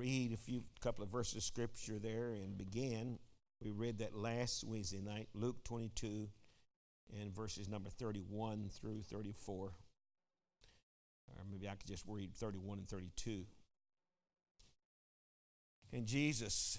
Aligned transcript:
read 0.00 0.32
a 0.32 0.36
few 0.38 0.62
couple 0.80 1.04
of 1.04 1.10
verses 1.10 1.36
of 1.36 1.42
scripture 1.42 1.98
there 1.98 2.30
and 2.30 2.56
begin. 2.56 3.18
We 3.62 3.70
read 3.70 3.98
that 3.98 4.16
last 4.16 4.64
Wednesday 4.64 5.02
night, 5.02 5.28
Luke 5.34 5.62
22 5.64 6.26
and 7.20 7.34
verses 7.34 7.68
number 7.68 7.90
31 7.90 8.70
through 8.70 9.02
34. 9.02 9.66
Or 9.66 9.74
maybe 11.50 11.68
I 11.68 11.72
could 11.72 11.86
just 11.86 12.04
read 12.08 12.34
31 12.34 12.78
and 12.78 12.88
32. 12.88 13.44
And 15.92 16.06
Jesus, 16.06 16.78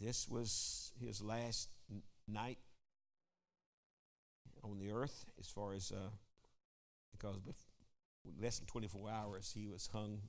this 0.00 0.26
was 0.26 0.92
his 0.98 1.20
last 1.20 1.68
night 2.26 2.58
on 4.64 4.78
the 4.78 4.92
earth 4.92 5.26
as 5.38 5.48
far 5.48 5.74
as, 5.74 5.92
uh, 5.92 6.08
because 7.12 7.36
less 8.40 8.58
than 8.58 8.66
24 8.66 9.10
hours 9.10 9.52
he 9.54 9.66
was 9.66 9.90
hung, 9.92 10.22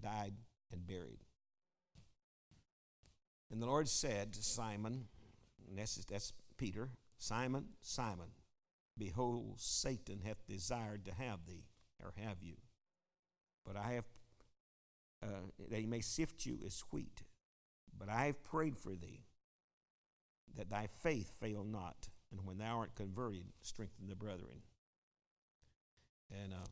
died, 0.00 0.34
and 0.70 0.86
buried. 0.86 1.25
And 3.50 3.62
the 3.62 3.66
Lord 3.66 3.88
said 3.88 4.32
to 4.32 4.42
Simon, 4.42 5.06
and 5.68 5.78
that's, 5.78 5.96
that's 6.06 6.32
Peter, 6.56 6.90
Simon, 7.18 7.66
Simon, 7.80 8.28
behold, 8.98 9.54
Satan 9.58 10.20
hath 10.24 10.46
desired 10.46 11.04
to 11.04 11.14
have 11.14 11.46
thee, 11.46 11.64
or 12.02 12.12
have 12.22 12.42
you. 12.42 12.56
But 13.64 13.76
I 13.76 13.92
have, 13.92 14.04
uh, 15.22 15.48
that 15.70 15.78
he 15.78 15.86
may 15.86 16.00
sift 16.00 16.44
you 16.46 16.58
as 16.64 16.82
wheat. 16.90 17.22
But 17.98 18.08
I 18.08 18.26
have 18.26 18.42
prayed 18.42 18.76
for 18.76 18.90
thee, 18.90 19.24
that 20.56 20.70
thy 20.70 20.88
faith 21.02 21.30
fail 21.40 21.64
not. 21.64 22.08
And 22.30 22.44
when 22.44 22.58
thou 22.58 22.78
art 22.78 22.94
converted, 22.94 23.44
strengthen 23.62 24.08
the 24.08 24.16
brethren. 24.16 24.62
And 26.30 26.52
uh, 26.52 26.66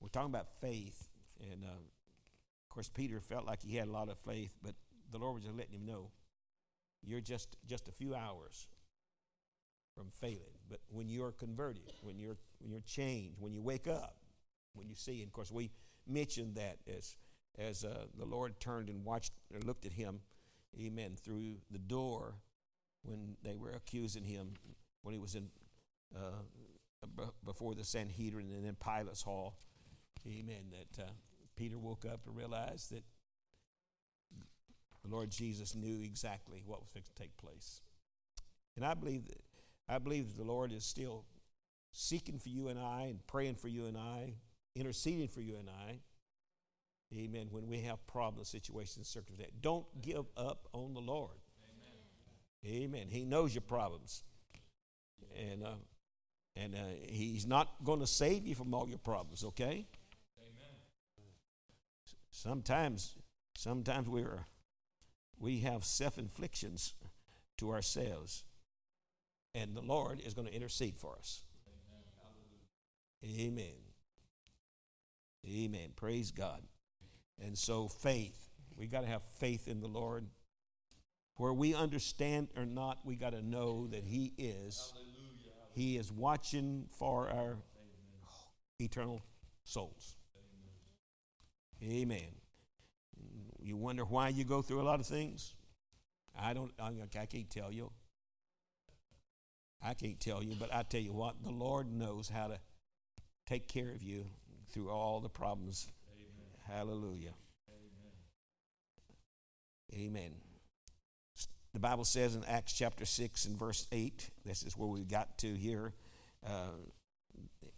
we're 0.00 0.08
talking 0.08 0.30
about 0.30 0.48
faith. 0.60 1.08
And 1.40 1.64
uh, 1.64 1.68
of 1.68 2.74
course, 2.74 2.88
Peter 2.88 3.20
felt 3.20 3.46
like 3.46 3.62
he 3.62 3.76
had 3.76 3.88
a 3.88 3.92
lot 3.92 4.08
of 4.08 4.18
faith, 4.18 4.52
but 4.62 4.74
the 5.10 5.18
Lord 5.18 5.34
was 5.34 5.44
just 5.44 5.56
letting 5.56 5.74
him 5.74 5.86
know 5.86 6.10
you're 7.02 7.20
just, 7.20 7.56
just 7.66 7.88
a 7.88 7.92
few 7.92 8.14
hours 8.14 8.68
from 9.96 10.10
failing. 10.10 10.58
But 10.68 10.80
when 10.88 11.08
you're 11.08 11.32
converted, 11.32 11.92
when 12.02 12.18
you're, 12.18 12.36
when 12.58 12.70
you're 12.70 12.82
changed, 12.82 13.36
when 13.40 13.52
you 13.52 13.62
wake 13.62 13.88
up, 13.88 14.16
when 14.74 14.88
you 14.88 14.94
see, 14.94 15.20
and 15.20 15.28
of 15.28 15.32
course, 15.32 15.50
we 15.50 15.70
mentioned 16.06 16.56
that 16.56 16.78
as, 16.96 17.16
as 17.58 17.84
uh, 17.84 18.04
the 18.16 18.24
Lord 18.24 18.60
turned 18.60 18.88
and 18.88 19.04
watched 19.04 19.32
or 19.52 19.60
looked 19.60 19.86
at 19.86 19.92
him, 19.92 20.20
amen, 20.78 21.16
through 21.16 21.56
the 21.70 21.78
door 21.78 22.34
when 23.02 23.36
they 23.42 23.56
were 23.56 23.72
accusing 23.72 24.24
him, 24.24 24.54
when 25.02 25.14
he 25.14 25.18
was 25.18 25.34
in 25.34 25.48
uh, 26.14 26.42
before 27.44 27.74
the 27.74 27.84
Sanhedrin 27.84 28.50
and 28.50 28.66
in 28.66 28.74
Pilate's 28.76 29.22
hall, 29.22 29.56
amen, 30.26 30.70
that 30.70 31.02
uh, 31.04 31.10
Peter 31.56 31.78
woke 31.78 32.04
up 32.04 32.20
and 32.26 32.36
realized 32.36 32.92
that 32.92 33.04
the 35.02 35.10
Lord 35.10 35.30
Jesus 35.30 35.74
knew 35.74 36.02
exactly 36.02 36.62
what 36.66 36.80
was 36.80 36.88
fixing 36.92 37.14
to 37.14 37.22
take 37.22 37.36
place. 37.36 37.80
And 38.76 38.84
I 38.84 38.94
believe 38.94 39.26
that 39.26 39.40
I 39.88 39.98
believe 39.98 40.28
that 40.28 40.36
the 40.36 40.50
Lord 40.50 40.72
is 40.72 40.84
still 40.84 41.24
seeking 41.92 42.38
for 42.38 42.48
you 42.48 42.68
and 42.68 42.78
I 42.78 43.06
and 43.10 43.26
praying 43.26 43.56
for 43.56 43.68
you 43.68 43.86
and 43.86 43.96
I, 43.96 44.34
interceding 44.76 45.28
for 45.28 45.40
you 45.40 45.56
and 45.56 45.68
I. 45.68 45.98
Amen. 47.12 47.48
When 47.50 47.66
we 47.66 47.80
have 47.80 48.06
problems, 48.06 48.48
situations, 48.48 49.08
circumstances, 49.08 49.52
don't 49.60 49.84
give 50.00 50.26
up 50.36 50.68
on 50.72 50.94
the 50.94 51.00
Lord. 51.00 51.40
Amen. 52.64 52.84
Amen. 52.84 53.06
He 53.10 53.24
knows 53.24 53.52
your 53.52 53.62
problems, 53.62 54.22
and 55.36 55.64
uh, 55.64 55.74
and 56.54 56.76
uh, 56.76 56.78
He's 57.08 57.46
not 57.46 57.82
going 57.82 57.98
to 57.98 58.06
save 58.06 58.46
you 58.46 58.54
from 58.54 58.72
all 58.72 58.88
your 58.88 58.98
problems. 58.98 59.42
Okay. 59.42 59.88
Amen. 60.38 60.76
Sometimes, 62.30 63.16
sometimes 63.56 64.08
we're 64.08 64.46
we 65.40 65.60
have 65.60 65.84
self 65.84 66.18
inflictions 66.18 66.94
to 67.58 67.72
ourselves, 67.72 68.44
and 69.54 69.74
the 69.74 69.80
Lord 69.80 70.20
is 70.24 70.34
going 70.34 70.46
to 70.46 70.54
intercede 70.54 70.96
for 70.96 71.16
us. 71.18 71.42
Amen. 73.24 73.74
Amen. 75.46 75.90
Praise 75.96 76.30
God. 76.30 76.62
And 77.42 77.56
so, 77.56 77.88
faith, 77.88 78.50
we 78.76 78.86
got 78.86 79.02
to 79.02 79.06
have 79.06 79.22
faith 79.38 79.66
in 79.66 79.80
the 79.80 79.88
Lord. 79.88 80.26
Where 81.36 81.52
we 81.54 81.74
understand 81.74 82.48
or 82.56 82.66
not, 82.66 82.98
we 83.04 83.16
got 83.16 83.30
to 83.30 83.42
know 83.42 83.86
that 83.88 84.04
He 84.04 84.32
is. 84.36 84.92
He 85.74 85.96
is 85.96 86.12
watching 86.12 86.86
for 86.98 87.30
our 87.30 87.56
eternal 88.78 89.22
souls. 89.64 90.16
Amen. 91.82 92.39
You 93.62 93.76
wonder 93.76 94.04
why 94.04 94.28
you 94.28 94.44
go 94.44 94.62
through 94.62 94.80
a 94.80 94.84
lot 94.84 95.00
of 95.00 95.06
things? 95.06 95.54
I 96.38 96.52
don't, 96.52 96.72
I, 96.78 96.92
I 97.20 97.26
can't 97.26 97.50
tell 97.50 97.72
you. 97.72 97.90
I 99.82 99.94
can't 99.94 100.20
tell 100.20 100.42
you, 100.42 100.54
but 100.58 100.72
I 100.74 100.82
tell 100.82 101.00
you 101.00 101.12
what, 101.12 101.42
the 101.42 101.50
Lord 101.50 101.90
knows 101.90 102.28
how 102.28 102.48
to 102.48 102.58
take 103.46 103.66
care 103.66 103.90
of 103.90 104.02
you 104.02 104.26
through 104.68 104.90
all 104.90 105.20
the 105.20 105.28
problems. 105.28 105.88
Amen. 106.14 106.76
Hallelujah. 106.76 107.32
Amen. 109.92 110.06
Amen. 110.06 110.32
The 111.72 111.80
Bible 111.80 112.04
says 112.04 112.34
in 112.34 112.44
Acts 112.44 112.72
chapter 112.72 113.04
6 113.04 113.44
and 113.46 113.58
verse 113.58 113.86
8, 113.92 114.30
this 114.44 114.62
is 114.62 114.76
where 114.76 114.88
we 114.88 115.04
got 115.04 115.38
to 115.38 115.54
here. 115.54 115.94
Uh, 116.46 116.76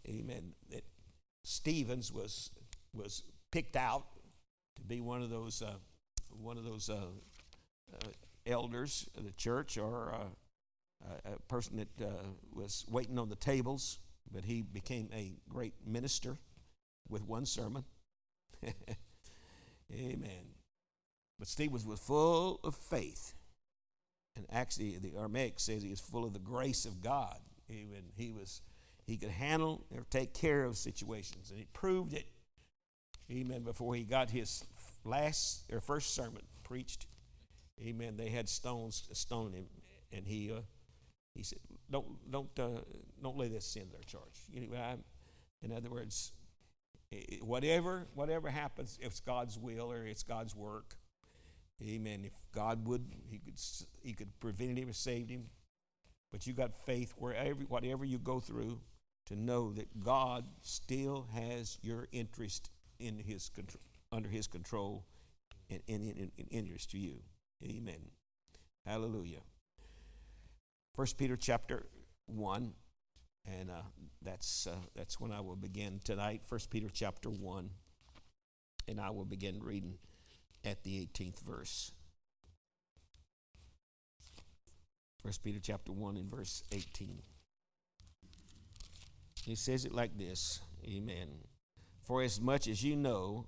amen. 0.07 0.53
That 0.71 0.83
Stephens 1.43 2.11
was, 2.11 2.49
was 2.93 3.23
picked 3.51 3.75
out 3.75 4.05
to 4.75 4.81
be 4.81 5.01
one 5.01 5.21
of 5.21 5.29
those, 5.29 5.61
uh, 5.61 5.75
one 6.29 6.57
of 6.57 6.63
those 6.63 6.89
uh, 6.89 7.07
uh 7.93 8.07
elders 8.45 9.07
of 9.17 9.23
the 9.23 9.31
church 9.31 9.77
or 9.77 10.13
uh, 10.13 10.27
a 11.25 11.39
person 11.47 11.77
that 11.77 12.05
uh, 12.05 12.11
was 12.53 12.85
waiting 12.89 13.17
on 13.19 13.29
the 13.29 13.35
tables, 13.35 13.99
but 14.31 14.45
he 14.45 14.61
became 14.61 15.09
a 15.13 15.33
great 15.49 15.73
minister 15.85 16.37
with 17.09 17.23
one 17.23 17.45
sermon. 17.45 17.83
Amen. 19.93 20.55
But 21.39 21.47
Stephen 21.47 21.73
was 21.73 21.99
full 21.99 22.59
of 22.63 22.75
faith. 22.75 23.33
And 24.35 24.45
actually, 24.51 24.97
the 24.97 25.15
Aramaic 25.15 25.59
says 25.59 25.83
he 25.83 25.89
is 25.89 25.99
full 25.99 26.25
of 26.25 26.33
the 26.33 26.39
grace 26.39 26.85
of 26.85 27.01
God. 27.01 27.37
Even 27.69 28.03
he 28.15 28.31
was, 28.31 28.61
he 29.05 29.17
could 29.17 29.29
handle 29.29 29.85
or 29.95 30.05
take 30.09 30.33
care 30.33 30.63
of 30.63 30.77
situations, 30.77 31.49
and 31.49 31.59
he 31.59 31.67
proved 31.73 32.13
it. 32.13 32.27
Amen. 33.31 33.63
Before 33.63 33.95
he 33.95 34.03
got 34.03 34.29
his 34.29 34.65
last 35.03 35.63
or 35.71 35.79
first 35.79 36.13
sermon 36.13 36.41
preached, 36.63 37.07
Amen. 37.81 38.17
They 38.17 38.29
had 38.29 38.47
stones 38.47 39.07
stone 39.13 39.53
him, 39.53 39.65
and 40.11 40.27
he 40.27 40.51
uh, 40.51 40.61
he 41.33 41.43
said, 41.43 41.59
"Don't 41.89 42.05
don't 42.31 42.59
uh, 42.59 42.81
don't 43.21 43.37
lay 43.37 43.47
this 43.47 43.65
sin 43.65 43.87
their 43.91 44.03
charge." 44.03 44.41
You 44.51 44.61
know, 44.61 44.77
I, 44.77 44.97
in 45.63 45.71
other 45.71 45.89
words, 45.89 46.31
whatever 47.41 48.07
whatever 48.13 48.49
happens, 48.49 48.97
if 49.01 49.07
it's 49.07 49.19
God's 49.19 49.57
will 49.57 49.91
or 49.91 50.05
it's 50.05 50.23
God's 50.23 50.55
work, 50.55 50.95
Amen. 51.81 52.23
If 52.25 52.33
God 52.53 52.87
would, 52.87 53.05
He 53.29 53.39
could 53.39 53.59
He 54.01 54.13
could 54.13 54.39
prevent 54.39 54.77
him 54.77 54.89
or 54.89 54.93
saved 54.93 55.29
him. 55.29 55.45
But 56.31 56.47
you 56.47 56.53
got 56.53 56.73
faith 56.85 57.13
wherever 57.17 57.61
whatever 57.63 58.05
you 58.05 58.19
go 58.19 58.39
through 58.39 58.79
to 59.27 59.35
know 59.35 59.73
that 59.73 59.99
God 60.03 60.45
still 60.61 61.27
has 61.33 61.77
your 61.81 62.07
interest 62.11 62.69
in 63.03 63.17
His 63.17 63.49
control, 63.49 63.81
under 64.11 64.29
His 64.29 64.47
control, 64.47 65.05
and 65.69 65.81
in 65.87 66.31
interest 66.49 66.91
to 66.91 66.97
you. 66.97 67.21
Amen. 67.63 68.11
Hallelujah. 68.85 69.41
First 70.95 71.17
Peter 71.17 71.35
chapter 71.35 71.85
one, 72.25 72.73
and 73.45 73.69
uh, 73.69 73.83
that's 74.21 74.67
uh, 74.67 74.75
that's 74.95 75.19
when 75.19 75.31
I 75.31 75.41
will 75.41 75.55
begin 75.55 75.99
tonight. 76.03 76.41
First 76.45 76.69
Peter 76.69 76.89
chapter 76.91 77.29
one, 77.29 77.71
and 78.87 78.99
I 78.99 79.09
will 79.09 79.25
begin 79.25 79.61
reading 79.61 79.95
at 80.63 80.83
the 80.83 81.07
18th 81.07 81.41
verse. 81.41 81.91
First 85.23 85.41
Peter 85.41 85.59
chapter 85.61 85.93
1 85.93 86.17
and 86.17 86.29
verse 86.29 86.63
18. 86.73 87.21
He 89.45 89.55
says 89.55 89.85
it 89.85 89.93
like 89.93 90.17
this 90.17 90.59
Amen. 90.85 91.29
For 92.03 92.21
as 92.21 92.41
much 92.41 92.67
as 92.67 92.83
you 92.83 92.95
know 92.95 93.47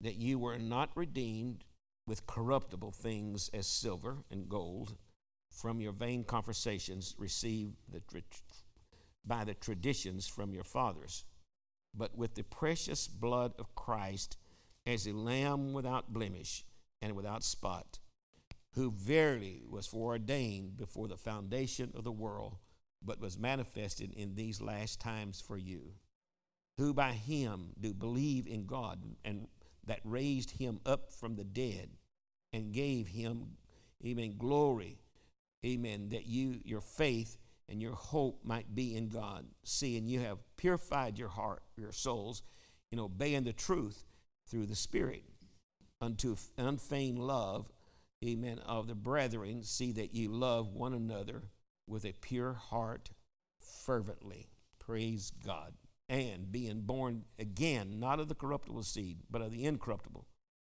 that 0.00 0.16
you 0.16 0.38
were 0.38 0.58
not 0.58 0.90
redeemed 0.96 1.64
with 2.06 2.26
corruptible 2.26 2.90
things 2.90 3.48
as 3.54 3.66
silver 3.66 4.24
and 4.30 4.48
gold 4.48 4.96
from 5.50 5.80
your 5.80 5.92
vain 5.92 6.24
conversations 6.24 7.14
received 7.18 7.76
the, 7.88 8.02
by 9.24 9.44
the 9.44 9.54
traditions 9.54 10.26
from 10.26 10.52
your 10.52 10.64
fathers, 10.64 11.24
but 11.94 12.16
with 12.16 12.34
the 12.34 12.42
precious 12.42 13.06
blood 13.06 13.52
of 13.58 13.74
Christ 13.74 14.36
as 14.86 15.06
a 15.06 15.12
lamb 15.12 15.72
without 15.72 16.12
blemish 16.12 16.64
and 17.00 17.14
without 17.14 17.44
spot, 17.44 18.00
who 18.74 18.90
verily 18.90 19.62
was 19.68 19.86
foreordained 19.86 20.76
before 20.76 21.08
the 21.08 21.16
foundation 21.16 21.92
of 21.94 22.04
the 22.04 22.12
world, 22.12 22.56
but 23.02 23.20
was 23.20 23.38
manifested 23.38 24.12
in 24.12 24.34
these 24.34 24.60
last 24.60 25.00
times 25.00 25.40
for 25.40 25.56
you, 25.56 25.94
who 26.80 26.94
by 26.94 27.12
him 27.12 27.74
do 27.78 27.92
believe 27.92 28.46
in 28.46 28.64
God 28.64 29.02
and 29.22 29.46
that 29.86 30.00
raised 30.02 30.52
him 30.52 30.80
up 30.86 31.12
from 31.12 31.36
the 31.36 31.44
dead 31.44 31.90
and 32.54 32.72
gave 32.72 33.06
him, 33.06 33.58
amen, 34.04 34.36
glory, 34.38 34.98
amen, 35.64 36.08
that 36.08 36.24
you, 36.24 36.58
your 36.64 36.80
faith 36.80 37.36
and 37.68 37.82
your 37.82 37.92
hope 37.92 38.40
might 38.44 38.74
be 38.74 38.96
in 38.96 39.08
God, 39.08 39.44
seeing 39.62 40.06
you 40.06 40.20
have 40.20 40.38
purified 40.56 41.18
your 41.18 41.28
heart, 41.28 41.62
your 41.76 41.92
souls, 41.92 42.42
in 42.90 42.98
obeying 42.98 43.44
the 43.44 43.52
truth 43.52 44.02
through 44.48 44.64
the 44.64 44.74
Spirit 44.74 45.24
unto 46.00 46.34
unfeigned 46.56 47.18
love, 47.18 47.70
amen, 48.24 48.58
of 48.64 48.86
the 48.86 48.94
brethren, 48.94 49.62
see 49.64 49.92
that 49.92 50.14
ye 50.14 50.28
love 50.28 50.72
one 50.72 50.94
another 50.94 51.42
with 51.86 52.06
a 52.06 52.14
pure 52.22 52.54
heart 52.54 53.10
fervently. 53.60 54.48
Praise 54.78 55.30
God. 55.44 55.74
And 56.10 56.50
being 56.50 56.80
born 56.80 57.22
again, 57.38 58.00
not 58.00 58.18
of 58.18 58.26
the 58.28 58.34
corruptible 58.34 58.82
seed, 58.82 59.18
but 59.30 59.42
of 59.42 59.52
the 59.52 59.64
incorruptible, 59.64 60.26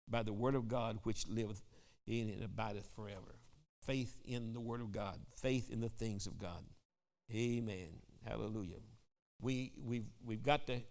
by 0.06 0.22
the 0.22 0.34
word 0.34 0.54
of 0.54 0.68
God 0.68 0.98
which 1.04 1.26
liveth 1.26 1.62
in 2.06 2.28
and 2.28 2.44
abideth 2.44 2.92
forever. 2.94 3.40
Faith 3.82 4.20
in 4.26 4.52
the 4.52 4.60
word 4.60 4.82
of 4.82 4.92
God, 4.92 5.18
faith 5.34 5.70
in 5.70 5.80
the 5.80 5.88
things 5.88 6.26
of 6.26 6.38
God. 6.38 6.62
Amen. 7.34 7.88
Hallelujah. 8.26 8.80
We, 9.40 9.72
we've, 9.82 10.04
we've 10.22 10.42
got 10.42 10.66
to 10.66 10.82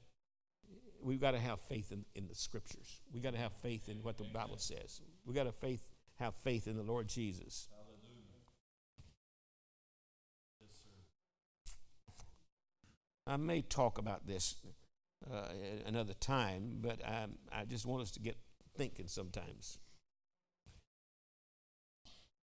we've 1.01 1.21
got 1.21 1.31
to 1.31 1.39
have 1.39 1.61
faith 1.61 1.91
in, 1.91 2.05
in 2.15 2.27
the 2.27 2.35
scriptures. 2.35 3.01
We've 3.13 3.23
got 3.23 3.33
to 3.33 3.39
have 3.39 3.53
faith 3.53 3.87
in 3.87 3.97
what 3.97 4.17
the 4.17 4.25
Bible 4.25 4.57
says. 4.57 5.01
We've 5.25 5.35
got 5.35 5.43
to 5.43 5.51
faith, 5.51 5.87
have 6.15 6.33
faith 6.43 6.67
in 6.67 6.75
the 6.75 6.83
Lord 6.83 7.07
Jesus. 7.07 7.67
I 13.29 13.37
may 13.37 13.61
talk 13.61 13.99
about 13.99 14.25
this 14.25 14.55
uh, 15.31 15.49
another 15.85 16.15
time, 16.15 16.79
but 16.81 17.05
I, 17.05 17.27
I 17.51 17.65
just 17.65 17.85
want 17.85 18.01
us 18.01 18.11
to 18.11 18.19
get 18.19 18.37
thinking 18.75 19.07
sometimes. 19.07 19.77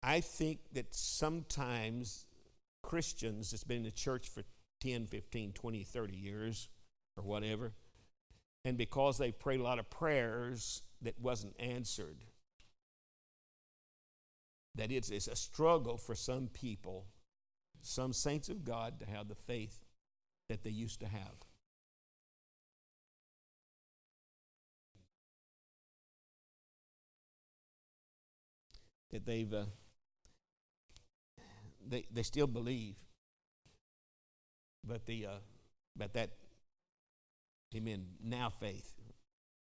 I 0.03 0.21
think 0.21 0.59
that 0.73 0.95
sometimes 0.95 2.27
Christians 2.83 3.51
that's 3.51 3.65
been 3.65 3.79
in 3.79 3.83
the 3.85 3.91
church 3.91 4.29
for 4.29 4.43
10, 4.83 5.07
15, 5.07 5.53
20, 5.53 5.83
30 5.83 6.15
years 6.15 6.69
or 7.17 7.25
whatever, 7.25 7.73
and 8.63 8.77
because 8.77 9.17
they 9.17 9.33
prayed 9.33 9.61
a 9.61 9.63
lot 9.63 9.79
of 9.79 9.89
prayers 9.89 10.83
that 11.01 11.19
wasn't 11.19 11.59
answered, 11.59 12.25
that 14.75 14.93
it's, 14.93 15.09
it's 15.09 15.27
a 15.27 15.37
struggle 15.37 15.97
for 15.97 16.15
some 16.15 16.49
people, 16.49 17.07
some 17.81 18.13
saints 18.13 18.51
of 18.51 18.63
God, 18.63 19.01
to 19.01 19.07
have 19.07 19.29
the 19.29 19.35
faith 19.35 19.86
that 20.49 20.63
they 20.63 20.71
used 20.71 21.01
to 21.01 21.07
have. 21.07 21.35
That 29.11 29.25
they've, 29.25 29.53
uh, 29.53 29.67
they, 31.87 32.07
they 32.13 32.23
still 32.23 32.47
believe, 32.47 32.97
but 34.85 35.07
the, 35.07 35.27
uh, 35.27 35.39
but 35.97 36.13
that, 36.15 36.31
amen, 37.75 38.07
now 38.23 38.51
faith, 38.51 38.95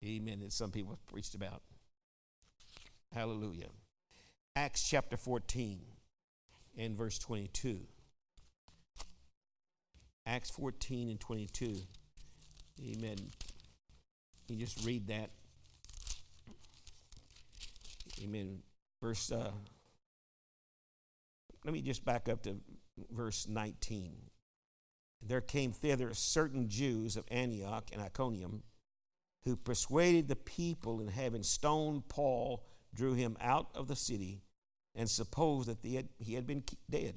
amen, 0.03 0.39
that 0.39 0.53
some 0.53 0.71
people 0.71 0.91
have 0.91 1.05
preached 1.05 1.35
about. 1.35 1.61
Hallelujah. 3.13 3.69
Acts 4.55 4.87
chapter 4.87 5.17
14 5.17 5.79
and 6.77 6.97
verse 6.97 7.19
22. 7.19 7.81
Acts 10.25 10.49
14 10.51 11.09
and 11.09 11.19
22. 11.19 11.75
Amen. 12.83 13.17
You 14.47 14.55
just 14.57 14.85
read 14.85 15.07
that. 15.07 15.29
Amen. 18.23 18.59
Verse, 19.01 19.31
uh, 19.31 19.51
let 21.63 21.73
me 21.73 21.81
just 21.81 22.05
back 22.05 22.29
up 22.29 22.43
to 22.43 22.57
verse 23.11 23.47
19. 23.47 24.13
There 25.25 25.41
came 25.41 25.71
thither 25.71 26.13
certain 26.13 26.69
Jews 26.69 27.17
of 27.17 27.25
Antioch 27.29 27.89
and 27.91 28.01
Iconium 28.01 28.63
who 29.45 29.55
persuaded 29.55 30.27
the 30.27 30.35
people, 30.35 30.99
and 30.99 31.11
having 31.11 31.43
stoned 31.43 32.09
Paul, 32.09 32.65
drew 32.93 33.13
him 33.13 33.37
out 33.39 33.69
of 33.75 33.87
the 33.87 33.95
city 33.95 34.41
and 34.95 35.09
supposed 35.09 35.67
that 35.69 36.07
he 36.17 36.33
had 36.33 36.47
been 36.47 36.63
dead. 36.89 37.15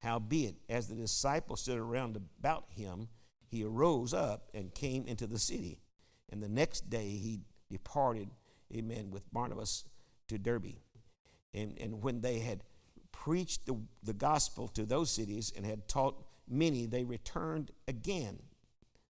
Howbeit, 0.00 0.56
as 0.68 0.88
the 0.88 0.94
disciples 0.94 1.62
stood 1.62 1.78
around 1.78 2.16
about 2.16 2.66
him, 2.70 3.08
he 3.48 3.64
arose 3.64 4.14
up 4.14 4.48
and 4.54 4.74
came 4.74 5.06
into 5.06 5.26
the 5.26 5.38
city. 5.38 5.80
And 6.30 6.42
the 6.42 6.48
next 6.48 6.90
day 6.90 7.08
he 7.08 7.40
departed, 7.70 8.28
amen, 8.74 9.10
with 9.10 9.32
Barnabas 9.32 9.84
to 10.28 10.38
Derbe. 10.38 10.76
And, 11.54 11.76
and 11.80 12.02
when 12.02 12.20
they 12.20 12.40
had 12.40 12.62
preached 13.10 13.66
the, 13.66 13.76
the 14.02 14.12
gospel 14.12 14.68
to 14.68 14.84
those 14.84 15.10
cities 15.10 15.52
and 15.56 15.64
had 15.64 15.88
taught 15.88 16.22
many, 16.48 16.86
they 16.86 17.04
returned 17.04 17.70
again 17.88 18.38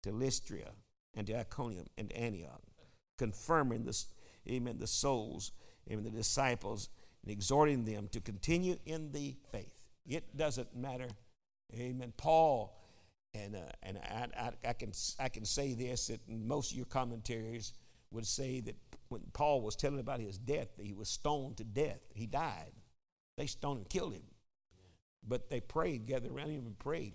to 0.03 0.13
Lystra 0.13 0.73
and 1.15 1.27
to 1.27 1.39
Iconium 1.39 1.87
and 1.99 2.13
Antioch, 2.13 2.63
confirming 3.19 3.85
the, 3.85 4.05
amen, 4.49 4.79
the 4.79 4.87
souls, 4.87 5.53
amen, 5.91 6.05
the 6.05 6.11
disciples, 6.11 6.89
and 7.23 7.31
exhorting 7.31 7.85
them 7.85 8.09
to 8.13 8.21
continue 8.21 8.77
in 8.87 9.13
the 9.13 9.37
faith. 9.51 9.80
It 10.07 10.37
doesn't 10.37 10.75
matter. 10.75 11.09
Amen. 11.75 12.13
Paul, 12.17 12.77
and, 13.35 13.55
uh, 13.55 13.61
and 13.83 13.99
I, 13.99 14.29
I, 14.37 14.69
I, 14.69 14.73
can, 14.73 14.93
I 15.19 15.29
can 15.29 15.45
say 15.45 15.75
this 15.75 16.09
that 16.09 16.21
most 16.29 16.73
of 16.73 16.77
your 16.77 16.87
commentaries 16.87 17.73
would 18.11 18.27
say 18.27 18.61
that 18.61 18.77
when 19.09 19.23
Paul 19.33 19.61
was 19.61 19.77
telling 19.77 20.01
about 20.01 20.21
his 20.21 20.39
death, 20.39 20.69
that 20.77 20.87
he 20.87 20.95
was 20.95 21.09
stoned 21.09 21.57
to 21.59 21.65
death. 21.65 22.01
He 22.15 22.27
died. 22.27 22.73
They 23.37 23.47
stoned 23.47 23.79
and 23.79 23.89
killed 23.89 24.15
him. 24.15 24.23
But 25.27 25.51
they 25.51 25.61
prayed, 25.61 26.07
gathered 26.07 26.33
around 26.33 26.51
him 26.51 26.67
and 26.67 26.79
prayed. 26.79 27.15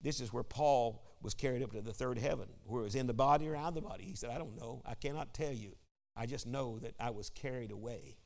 This 0.00 0.20
is 0.20 0.32
where 0.32 0.42
Paul 0.42 1.04
was 1.22 1.34
carried 1.34 1.62
up 1.62 1.72
to 1.72 1.82
the 1.82 1.92
third 1.92 2.18
heaven, 2.18 2.46
where 2.64 2.82
it 2.82 2.84
was 2.84 2.94
in 2.94 3.06
the 3.06 3.14
body 3.14 3.48
or 3.48 3.56
out 3.56 3.68
of 3.68 3.74
the 3.74 3.80
body. 3.82 4.04
He 4.04 4.14
said, 4.14 4.30
I 4.30 4.38
don't 4.38 4.58
know. 4.58 4.82
I 4.86 4.94
cannot 4.94 5.34
tell 5.34 5.52
you. 5.52 5.76
I 6.16 6.26
just 6.26 6.46
know 6.46 6.78
that 6.80 6.94
I 6.98 7.10
was 7.10 7.30
carried 7.30 7.70
away. 7.70 8.16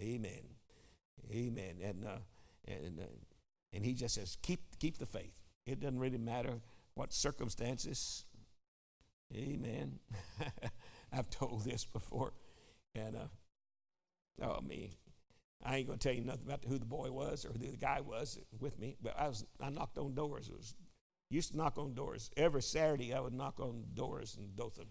Amen. 0.00 0.42
Amen. 1.30 1.76
And, 1.82 2.04
uh, 2.04 2.18
and, 2.66 2.98
uh, 3.00 3.04
and 3.72 3.84
he 3.84 3.94
just 3.94 4.14
says, 4.14 4.36
keep, 4.42 4.60
keep 4.78 4.98
the 4.98 5.06
faith. 5.06 5.34
It 5.66 5.80
doesn't 5.80 5.98
really 5.98 6.18
matter 6.18 6.60
what 6.94 7.12
circumstances. 7.12 8.24
Amen. 9.34 9.98
I've 11.12 11.30
told 11.30 11.64
this 11.64 11.84
before. 11.84 12.32
And, 12.94 13.16
uh, 13.16 14.44
oh, 14.44 14.60
me. 14.60 14.98
I 15.64 15.76
ain't 15.76 15.86
going 15.86 15.98
to 15.98 16.08
tell 16.08 16.16
you 16.16 16.24
nothing 16.24 16.46
about 16.46 16.64
who 16.66 16.78
the 16.78 16.84
boy 16.84 17.10
was 17.10 17.44
or 17.44 17.50
who 17.50 17.70
the 17.70 17.76
guy 17.76 18.00
was 18.00 18.38
with 18.58 18.78
me, 18.78 18.96
but 19.00 19.14
I, 19.16 19.28
was, 19.28 19.44
I 19.60 19.70
knocked 19.70 19.96
on 19.96 20.14
doors. 20.14 20.48
It 20.48 20.56
was, 20.56 20.74
used 21.30 21.52
to 21.52 21.56
knock 21.56 21.78
on 21.78 21.94
doors. 21.94 22.30
Every 22.36 22.62
Saturday, 22.62 23.14
I 23.14 23.20
would 23.20 23.32
knock 23.32 23.60
on 23.60 23.84
doors 23.94 24.36
in 24.38 24.54
Dothan, 24.56 24.86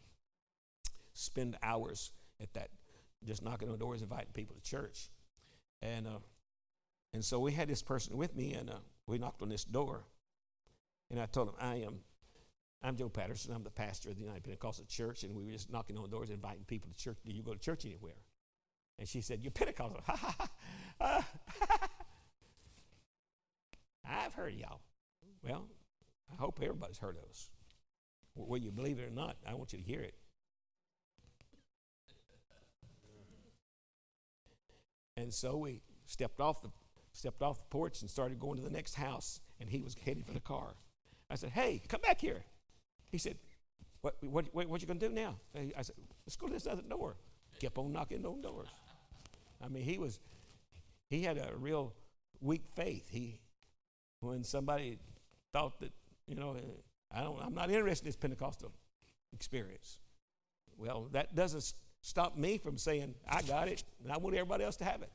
spend 1.14 1.58
hours 1.62 2.14
at 2.42 2.54
that, 2.54 2.70
just 3.26 3.44
knocking 3.44 3.70
on 3.70 3.78
doors, 3.78 4.02
inviting 4.02 4.32
people 4.34 4.56
to 4.56 4.62
church. 4.62 5.10
And 5.82 6.08
uh, 6.08 6.20
and 7.14 7.24
so 7.24 7.40
we 7.40 7.52
had 7.52 7.68
this 7.68 7.82
person 7.82 8.18
with 8.18 8.36
me, 8.36 8.54
and 8.54 8.70
uh, 8.70 8.76
we 9.08 9.18
knocked 9.18 9.42
on 9.42 9.50
this 9.50 9.64
door. 9.64 10.06
And 11.10 11.20
I 11.20 11.26
told 11.26 11.50
him, 11.50 11.56
I 11.60 11.76
am, 11.76 12.00
I'm 12.82 12.96
Joe 12.96 13.10
Patterson. 13.10 13.54
I'm 13.54 13.64
the 13.64 13.70
pastor 13.70 14.10
of 14.10 14.16
the 14.16 14.22
United 14.22 14.44
Pentecostal 14.44 14.86
Church, 14.88 15.24
and 15.24 15.36
we 15.36 15.46
were 15.46 15.52
just 15.52 15.72
knocking 15.72 15.98
on 15.98 16.10
doors, 16.10 16.30
inviting 16.30 16.64
people 16.64 16.90
to 16.90 16.98
church. 16.98 17.18
Do 17.26 17.34
you 17.34 17.44
go 17.44 17.54
to 17.54 17.60
church 17.60 17.86
anywhere? 17.86 18.16
And 18.98 19.08
she 19.08 19.22
said, 19.22 19.40
You're 19.42 19.52
Pentecostal. 19.52 20.02
Ha 20.08 20.16
ha 20.16 20.36
ha. 20.38 21.28
I've 24.06 24.34
heard 24.34 24.54
y'all. 24.54 24.82
Well, 25.44 25.68
I 26.32 26.36
hope 26.40 26.60
everybody's 26.62 27.00
heard 27.00 27.18
of 27.18 27.24
us. 27.30 27.50
Whether 28.36 28.66
you 28.66 28.72
believe 28.72 29.00
it 29.00 29.08
or 29.08 29.12
not, 29.12 29.38
I 29.48 29.56
want 29.56 29.74
you 29.74 29.80
to 29.80 29.86
hear 29.86 30.02
it. 30.02 30.14
And 35.18 35.34
so 35.34 35.58
we 35.58 35.82
stepped 36.06 36.40
off 36.40 36.62
the 36.62 36.70
stepped 37.14 37.42
off 37.42 37.60
the 37.60 37.68
porch 37.70 38.02
and 38.02 38.10
started 38.10 38.40
going 38.40 38.58
to 38.58 38.64
the 38.64 38.70
next 38.70 38.96
house, 38.96 39.42
and 39.60 39.70
he 39.70 39.82
was 39.82 39.96
heading 40.06 40.24
for 40.24 40.34
the 40.34 40.40
car. 40.40 40.76
I 41.30 41.36
said, 41.36 41.52
Hey, 41.52 41.82
come 41.88 42.02
back 42.02 42.20
here. 42.20 42.44
He 43.12 43.18
said, 43.18 43.38
What, 44.02 44.16
what, 44.22 44.46
what, 44.54 44.68
what 44.68 44.82
you 44.82 44.88
going 44.88 45.00
to 45.00 45.10
do 45.10 45.14
now? 45.14 45.36
I 45.56 45.82
said, 45.82 45.96
Let's 46.26 46.36
go 46.36 46.48
to 46.48 46.54
this 46.54 46.68
other 46.68 46.82
door. 46.82 47.18
Kept 47.60 47.78
on 47.78 47.92
knocking 47.92 48.26
on 48.26 48.42
doors. 48.42 48.68
I 49.64 49.68
mean, 49.68 49.84
he 49.84 49.98
was, 49.98 50.20
he 51.10 51.24
had 51.24 51.38
a 51.38 51.52
real 51.58 51.94
weak 52.40 52.64
faith. 52.76 53.08
He, 53.10 53.40
when 54.22 54.44
somebody 54.44 54.98
thought 55.54 55.80
that, 55.80 55.92
you 56.28 56.36
know, 56.36 56.56
eh, 56.58 56.62
I 57.16 57.22
don't, 57.22 57.40
I'm 57.42 57.54
not 57.54 57.70
interested 57.70 58.06
in 58.06 58.10
this 58.10 58.16
Pentecostal 58.16 58.72
experience. 59.34 60.00
Well, 60.78 61.08
that 61.12 61.36
doesn't 61.36 61.74
stop 62.02 62.38
me 62.38 62.58
from 62.58 62.78
saying, 62.78 63.16
I 63.28 63.42
got 63.44 63.68
it, 63.68 63.84
and 64.04 64.12
I 64.12 64.18
want 64.18 64.36
everybody 64.36 64.64
else 64.64 64.78
to 64.78 64.86
have 64.86 65.02
it. 65.02 65.12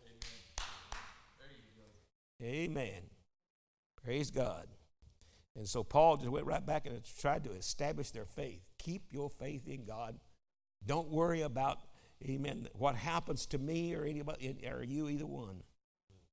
Amen. 2.43 3.02
Praise 4.02 4.31
God. 4.31 4.66
And 5.57 5.66
so 5.66 5.83
Paul 5.83 6.19
just 6.19 6.28
went 6.28 6.47
right 6.47 6.64
back 6.64 6.87
and 6.87 7.00
tried 7.19 7.45
to 7.45 7.52
establish 7.52 8.11
their 8.11 8.26
faith. 8.26 8.61
Keep 8.78 9.12
your 9.12 9.31
faith 9.31 9.66
in 9.66 9.85
God. 9.85 10.19
Don't 10.85 11.09
worry 11.09 11.43
about, 11.43 11.78
amen, 12.25 12.69
what 12.75 12.95
happens 12.95 13.47
to 13.47 13.59
me 13.59 13.95
or 13.95 14.05
anybody, 14.05 14.57
or 14.71 14.83
you, 14.83 15.09
either 15.09 15.26
one. 15.26 15.62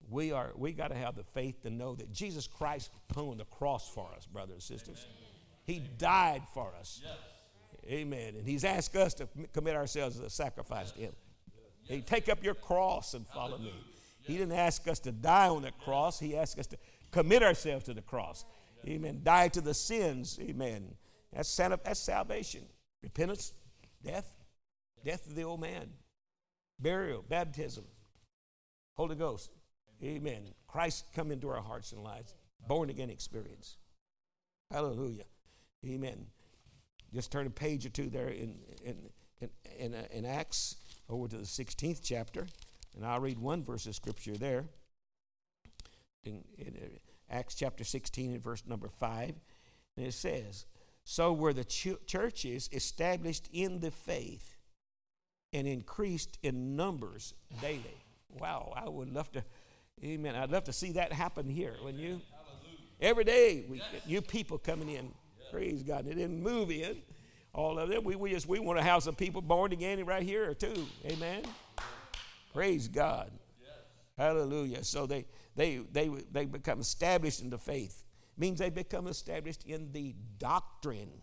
We 0.10 0.34
are 0.34 0.52
we 0.58 0.74
got 0.74 0.90
to 0.90 0.96
have 0.96 1.16
the 1.16 1.24
faith 1.24 1.62
to 1.62 1.70
know 1.70 1.96
that 1.96 2.12
Jesus 2.12 2.46
Christ 2.46 2.92
hung 3.16 3.30
on 3.30 3.38
the 3.38 3.46
cross 3.46 3.88
for 3.88 4.12
us, 4.16 4.26
brothers 4.26 4.54
and 4.56 4.62
sisters. 4.62 5.08
Amen. 5.08 5.24
He 5.66 5.80
died 5.98 6.44
for 6.54 6.74
us. 6.78 7.02
Yes. 7.02 7.14
Amen. 7.90 8.36
And 8.38 8.46
He's 8.46 8.66
asked 8.66 8.98
us 8.98 9.14
to 9.16 9.30
commit 9.54 9.78
ourselves 9.78 10.20
as 10.20 10.26
a 10.26 10.30
sacrifice 10.30 10.92
to 10.92 11.00
Him. 11.00 11.14
Yes. 11.54 11.90
Hey, 11.90 12.02
take 12.02 12.28
up 12.28 12.44
your 12.44 12.54
cross 12.54 13.14
and 13.14 13.26
follow 13.26 13.58
Hallelujah. 13.58 13.74
me. 13.76 13.93
He 14.24 14.38
didn't 14.38 14.54
ask 14.54 14.88
us 14.88 15.00
to 15.00 15.12
die 15.12 15.50
on 15.50 15.64
the 15.64 15.72
cross. 15.84 16.20
He 16.20 16.36
asked 16.36 16.58
us 16.60 16.68
to 16.68 16.78
commit 17.12 17.44
ourselves 17.44 17.86
to 17.86 17.94
the 17.94 18.02
cross. 18.02 18.46
Amen. 18.88 19.22
Die 19.24 19.48
to 19.50 19.62
the 19.62 19.74
sins. 19.74 20.40
Amen. 20.42 20.96
That's, 21.34 21.56
that's 21.56 22.00
salvation. 22.00 22.64
Repentance, 23.02 23.54
death, 24.04 24.32
death 25.04 25.26
of 25.28 25.36
the 25.36 25.44
old 25.44 25.60
man, 25.60 25.90
burial, 26.80 27.24
baptism, 27.28 27.86
Holy 28.96 29.16
Ghost. 29.16 29.52
Amen. 30.02 30.50
Christ 30.68 31.06
come 31.16 31.32
into 31.32 31.50
our 31.50 31.62
hearts 31.62 31.92
and 31.92 32.04
lives. 32.04 32.36
Born 32.68 32.90
again 32.90 33.10
experience. 33.10 33.78
Hallelujah. 34.72 35.26
Amen. 35.86 36.28
Just 37.14 37.32
turn 37.32 37.46
a 37.46 37.50
page 37.50 37.86
or 37.86 37.90
two 37.90 38.10
there 38.10 38.30
in, 38.30 38.56
in, 38.84 39.10
in, 39.40 39.50
in, 39.78 39.94
uh, 39.94 40.04
in 40.12 40.26
Acts 40.26 40.78
over 41.10 41.28
to 41.28 41.38
the 41.38 41.44
16th 41.44 42.02
chapter, 42.04 42.48
and 42.96 43.06
I'll 43.06 43.20
read 43.20 43.40
one 43.40 43.64
verse 43.64 43.86
of 43.86 43.96
scripture 43.96 44.34
there. 44.34 44.66
In, 46.24 46.44
in 46.58 46.74
uh, 46.82 47.34
Acts 47.34 47.56
chapter 47.56 47.84
16 47.84 48.32
and 48.32 48.44
verse 48.44 48.64
number 48.66 48.88
5. 48.88 49.34
And 49.98 50.08
it 50.08 50.14
says, 50.14 50.66
So 51.04 51.34
were 51.34 51.54
the 51.54 51.64
ch- 51.64 52.06
churches 52.06 52.70
established 52.72 53.50
in 53.52 53.80
the 53.80 53.92
faith 53.92 54.56
and 55.52 55.68
increased 55.68 56.38
in 56.44 56.76
numbers 56.76 57.34
daily. 57.62 57.98
Wow, 58.30 58.74
I 58.76 58.90
would 58.90 59.14
love 59.14 59.32
to, 59.34 59.44
amen. 60.04 60.36
I'd 60.36 60.52
love 60.52 60.64
to 60.66 60.74
see 60.74 60.94
that 60.94 61.14
happen 61.14 61.48
here, 61.48 61.76
wouldn't 61.84 62.02
you? 62.02 62.22
Every 63.00 63.24
day, 63.24 63.66
we, 63.68 63.78
yes. 63.78 64.08
new 64.08 64.22
people 64.22 64.58
coming 64.58 64.90
in. 64.90 65.06
Yes. 65.06 65.52
Praise 65.52 65.84
God. 65.84 66.06
They 66.06 66.14
didn't 66.14 66.42
move 66.42 66.72
in. 66.72 66.98
All 67.54 67.78
of 67.78 67.90
them. 67.90 68.04
We, 68.04 68.16
we 68.16 68.32
just 68.32 68.48
we 68.48 68.58
want 68.60 68.80
to 68.80 68.84
have 68.84 69.04
some 69.04 69.14
people 69.14 69.42
born 69.42 69.74
again 69.74 70.04
right 70.06 70.24
here 70.24 70.56
too. 70.56 70.88
Amen. 71.06 71.44
Praise 72.54 72.88
God. 72.88 73.32
Hallelujah. 74.18 74.84
So 74.84 75.06
they 75.06 75.26
they 75.56 75.78
they 75.92 76.10
they 76.32 76.46
become 76.46 76.80
established 76.80 77.42
in 77.42 77.50
the 77.50 77.58
faith. 77.58 78.04
Means 78.38 78.60
they 78.60 78.70
become 78.70 79.08
established 79.08 79.66
in 79.66 79.92
the 79.92 80.16
doctrine. 80.38 81.22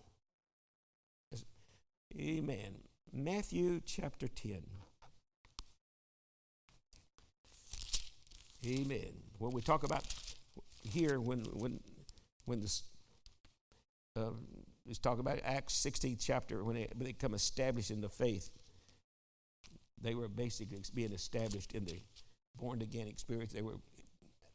Amen. 2.18 2.78
Matthew 3.12 3.80
chapter 3.84 4.28
10. 4.28 4.62
Amen. 8.66 9.10
When 9.38 9.52
we 9.52 9.62
talk 9.62 9.84
about 9.84 10.04
here, 10.82 11.20
when 11.20 11.44
when 11.52 11.80
when 12.44 12.60
this 12.60 12.82
uh, 14.16 14.30
let's 14.86 14.98
talk 14.98 15.18
about 15.18 15.38
Acts 15.44 15.74
16th 15.74 16.18
chapter 16.20 16.64
when 16.64 16.74
they, 16.74 16.88
become 16.98 17.34
established 17.34 17.90
in 17.90 18.00
the 18.00 18.08
faith, 18.08 18.50
they 20.00 20.14
were 20.14 20.28
basically 20.28 20.78
being 20.94 21.12
established 21.12 21.72
in 21.72 21.84
the 21.84 22.00
born 22.56 22.82
again 22.82 23.06
experience. 23.06 23.52
They 23.52 23.62
were 23.62 23.76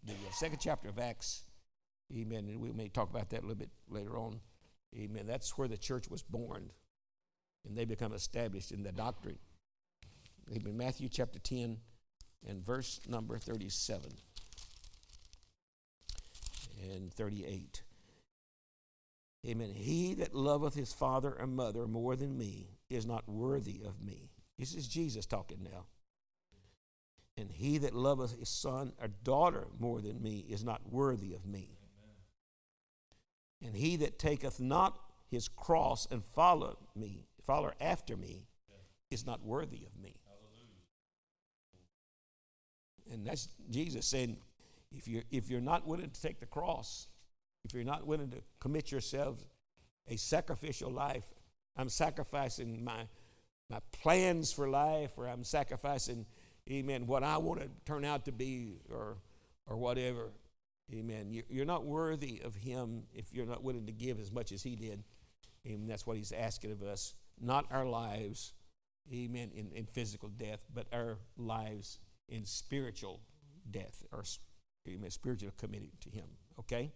the 0.04 0.14
uh, 0.14 0.32
second 0.32 0.60
chapter 0.62 0.90
of 0.90 1.00
Acts. 1.00 1.44
Amen. 2.16 2.48
And 2.48 2.60
we 2.60 2.72
may 2.72 2.88
talk 2.88 3.10
about 3.10 3.30
that 3.30 3.40
a 3.40 3.42
little 3.42 3.56
bit 3.56 3.70
later 3.90 4.18
on. 4.18 4.40
Amen. 4.96 5.26
That's 5.28 5.58
where 5.58 5.68
the 5.68 5.78
church 5.78 6.10
was 6.10 6.22
born, 6.22 6.72
and 7.68 7.76
they 7.76 7.86
become 7.86 8.14
established 8.14 8.72
in 8.72 8.84
the 8.84 8.92
doctrine. 8.92 9.40
Amen. 10.56 10.78
Matthew 10.78 11.10
chapter 11.10 11.40
10 11.40 11.78
and 12.48 12.64
verse 12.64 13.02
number 13.08 13.38
37 13.38 14.12
and 16.92 17.14
38. 17.14 17.82
Amen. 19.48 19.72
He 19.74 20.14
that 20.16 20.34
loveth 20.34 20.76
his 20.76 20.94
father 20.94 21.36
or 21.40 21.48
mother 21.48 21.88
more 21.88 22.16
than 22.16 22.38
me 22.38 22.70
is 22.90 23.06
not 23.06 23.28
worthy 23.28 23.82
of 23.86 24.02
me. 24.02 24.30
This 24.58 24.74
is 24.74 24.88
Jesus 24.88 25.26
talking 25.26 25.64
now. 25.64 25.86
And 27.38 27.52
he 27.52 27.78
that 27.80 27.94
loveth 27.94 28.40
his 28.40 28.50
son 28.50 28.94
or 29.02 29.10
daughter 29.24 29.68
more 29.78 30.00
than 30.00 30.22
me 30.22 30.46
is 30.50 30.64
not 30.64 30.82
worthy 30.90 31.34
of 31.34 31.46
me. 31.46 31.78
Amen. 33.62 33.74
And 33.74 33.76
he 33.76 33.98
that 33.98 34.18
taketh 34.18 34.60
not 34.60 34.98
his 35.30 35.50
cross 35.50 36.08
and 36.10 36.24
follow 36.24 36.78
me, 36.96 37.28
follow 37.46 37.72
after 37.82 38.16
me, 38.16 38.48
is 39.12 39.26
not 39.26 39.44
worthy 39.44 39.86
of 39.86 40.02
me. 40.02 40.16
And 43.12 43.28
that's 43.28 43.50
Jesus 43.70 44.08
saying, 44.08 44.38
if 44.92 45.08
you're, 45.08 45.24
if 45.30 45.50
you're 45.50 45.62
not 45.62 45.86
willing 45.86 46.10
to 46.10 46.22
take 46.22 46.40
the 46.40 46.46
cross, 46.46 47.08
if 47.64 47.74
you're 47.74 47.84
not 47.84 48.08
willing 48.08 48.30
to 48.32 48.38
commit 48.60 48.92
yourself 48.92 49.38
a 50.08 50.16
sacrificial 50.16 50.92
life, 50.92 51.26
I'm 51.78 51.90
sacrificing 51.90 52.84
my, 52.84 53.08
my 53.70 53.80
plans 53.92 54.52
for 54.52 54.70
life, 54.70 55.12
or 55.18 55.28
I'm 55.28 55.44
sacrificing, 55.44 56.26
amen, 56.70 57.08
what 57.08 57.24
I 57.24 57.38
want 57.38 57.62
to 57.62 57.70
turn 57.86 58.06
out 58.06 58.26
to 58.26 58.32
be, 58.32 58.78
or, 58.92 59.18
or 59.68 59.78
whatever. 59.78 60.32
Amen. 60.94 61.42
You're 61.50 61.66
not 61.66 61.84
worthy 61.86 62.42
of 62.44 62.56
Him 62.56 63.04
if 63.14 63.34
you're 63.34 63.48
not 63.48 63.64
willing 63.64 63.88
to 63.88 63.92
give 63.92 64.20
as 64.20 64.32
much 64.32 64.52
as 64.52 64.62
He 64.62 64.76
did. 64.76 65.04
Amen. 65.66 65.88
That's 65.88 66.06
what 66.06 66.18
He's 66.18 66.32
asking 66.32 66.72
of 66.72 66.84
us. 66.84 67.16
Not 67.42 67.66
our 67.72 67.86
lives, 67.86 68.54
amen, 69.12 69.52
in, 69.56 69.72
in 69.72 69.86
physical 69.86 70.30
death, 70.30 70.64
but 70.74 70.86
our 70.94 71.18
lives 71.38 72.00
in 72.30 72.46
spiritual 72.46 73.20
death 73.70 74.04
or 74.12 74.24
amen, 74.88 75.10
spiritual 75.10 75.52
committing 75.58 75.92
to 76.02 76.10
Him. 76.10 76.26
Okay? 76.60 76.92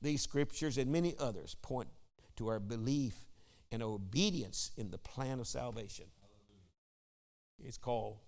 These 0.00 0.22
scriptures 0.22 0.78
and 0.78 0.92
many 0.92 1.14
others 1.18 1.56
point 1.60 1.88
to 2.36 2.48
our 2.48 2.60
belief 2.60 3.26
and 3.70 3.82
obedience 3.82 4.70
in 4.76 4.90
the 4.90 4.98
plan 4.98 5.40
of 5.40 5.46
salvation. 5.46 6.06
It's 7.58 7.78
called 7.78 8.18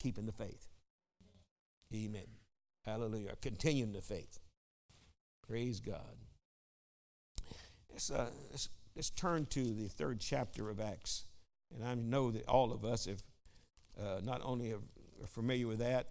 keeping 0.00 0.26
the 0.26 0.32
faith. 0.32 0.68
Amen. 1.94 2.26
Hallelujah. 2.84 3.34
Continuing 3.40 3.92
the 3.92 4.00
faith. 4.00 4.38
Praise 5.46 5.80
God. 5.80 6.16
Let's, 7.90 8.10
uh, 8.10 8.30
let's, 8.50 8.68
let's, 8.94 9.10
turn 9.10 9.46
to 9.46 9.64
the 9.64 9.88
third 9.88 10.20
chapter 10.20 10.70
of 10.70 10.80
Acts. 10.80 11.26
And 11.74 11.84
I 11.84 11.94
know 11.94 12.30
that 12.30 12.48
all 12.48 12.72
of 12.72 12.84
us 12.84 13.06
have 13.06 13.22
uh, 14.00 14.20
not 14.22 14.40
only 14.44 14.72
are 14.72 14.80
familiar 15.26 15.66
with 15.66 15.80
that 15.80 16.08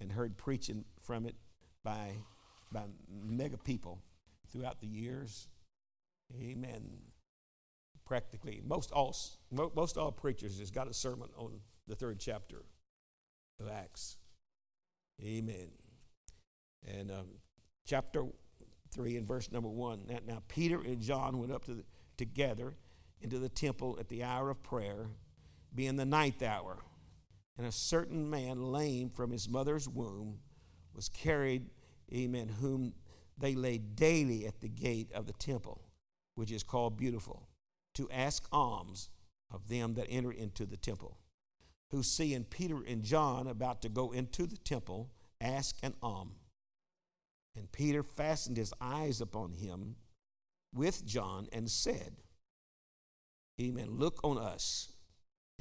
and 0.00 0.12
heard 0.12 0.36
preaching 0.36 0.84
from 1.00 1.26
it 1.26 1.36
by, 1.84 2.16
by 2.72 2.82
mega 3.08 3.56
people 3.56 4.02
throughout 4.50 4.80
the 4.80 4.88
years. 4.88 5.48
Amen. 6.36 7.11
Practically, 8.04 8.60
most 8.64 8.90
all, 8.92 9.16
most 9.50 9.96
all 9.96 10.12
preachers 10.12 10.58
has 10.58 10.70
got 10.70 10.88
a 10.88 10.94
sermon 10.94 11.28
on 11.36 11.60
the 11.86 11.94
third 11.94 12.18
chapter 12.18 12.62
of 13.60 13.68
Acts. 13.68 14.16
Amen. 15.22 15.70
And 16.86 17.10
um, 17.10 17.26
chapter 17.86 18.24
3 18.92 19.16
and 19.16 19.26
verse 19.26 19.50
number 19.50 19.68
1. 19.68 20.04
Now, 20.08 20.18
now 20.26 20.42
Peter 20.48 20.80
and 20.80 21.00
John 21.00 21.38
went 21.38 21.52
up 21.52 21.64
to 21.66 21.74
the, 21.74 21.84
together 22.16 22.74
into 23.20 23.38
the 23.38 23.48
temple 23.48 23.96
at 24.00 24.08
the 24.08 24.24
hour 24.24 24.50
of 24.50 24.62
prayer, 24.62 25.06
being 25.74 25.96
the 25.96 26.04
ninth 26.04 26.42
hour. 26.42 26.78
And 27.56 27.66
a 27.66 27.72
certain 27.72 28.28
man, 28.28 28.72
lame 28.72 29.10
from 29.10 29.30
his 29.30 29.48
mother's 29.48 29.88
womb, 29.88 30.38
was 30.94 31.08
carried, 31.08 31.70
amen, 32.12 32.48
whom 32.60 32.94
they 33.38 33.54
laid 33.54 33.96
daily 33.96 34.46
at 34.46 34.60
the 34.60 34.68
gate 34.68 35.12
of 35.12 35.26
the 35.26 35.32
temple, 35.34 35.80
which 36.34 36.50
is 36.50 36.62
called 36.62 36.96
Beautiful, 36.96 37.48
to 37.94 38.10
ask 38.10 38.46
alms 38.52 39.10
of 39.50 39.68
them 39.68 39.94
that 39.94 40.06
enter 40.08 40.32
into 40.32 40.66
the 40.66 40.76
temple. 40.76 41.18
Who, 41.90 42.02
seeing 42.02 42.44
Peter 42.44 42.78
and 42.86 43.02
John 43.02 43.46
about 43.46 43.82
to 43.82 43.88
go 43.88 44.12
into 44.12 44.46
the 44.46 44.56
temple, 44.56 45.10
ask 45.40 45.76
an 45.82 45.94
alms. 46.02 46.32
And 47.54 47.70
Peter 47.70 48.02
fastened 48.02 48.56
his 48.56 48.72
eyes 48.80 49.20
upon 49.20 49.52
him 49.52 49.96
with 50.74 51.04
John 51.04 51.48
and 51.52 51.70
said, 51.70 52.22
Amen, 53.60 53.98
look 53.98 54.20
on 54.24 54.38
us. 54.38 54.88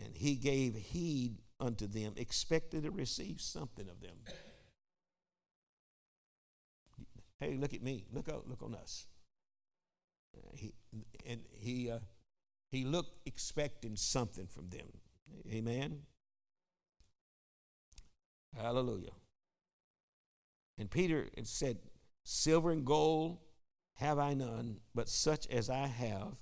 And 0.01 0.15
he 0.15 0.35
gave 0.35 0.75
heed 0.75 1.39
unto 1.59 1.85
them, 1.85 2.13
expected 2.15 2.83
to 2.83 2.91
receive 2.91 3.41
something 3.41 3.89
of 3.89 3.99
them. 3.99 4.15
Hey, 7.41 7.55
look 7.55 7.73
at 7.73 7.81
me. 7.81 8.05
Look 8.13 8.29
out, 8.29 8.47
look 8.47 8.61
on 8.61 8.75
us. 8.75 9.07
Uh, 10.37 10.41
he, 10.53 10.73
and 11.25 11.41
he, 11.51 11.89
uh, 11.89 11.97
he 12.71 12.85
looked 12.85 13.27
expecting 13.27 13.95
something 13.97 14.47
from 14.47 14.69
them. 14.69 14.87
Amen. 15.51 16.03
Hallelujah. 18.57 19.11
And 20.77 20.89
Peter 20.89 21.27
said, 21.43 21.77
Silver 22.23 22.71
and 22.71 22.85
gold 22.85 23.39
have 23.95 24.19
I 24.19 24.33
none, 24.33 24.77
but 24.95 25.09
such 25.09 25.47
as 25.47 25.69
I 25.69 25.87
have, 25.87 26.37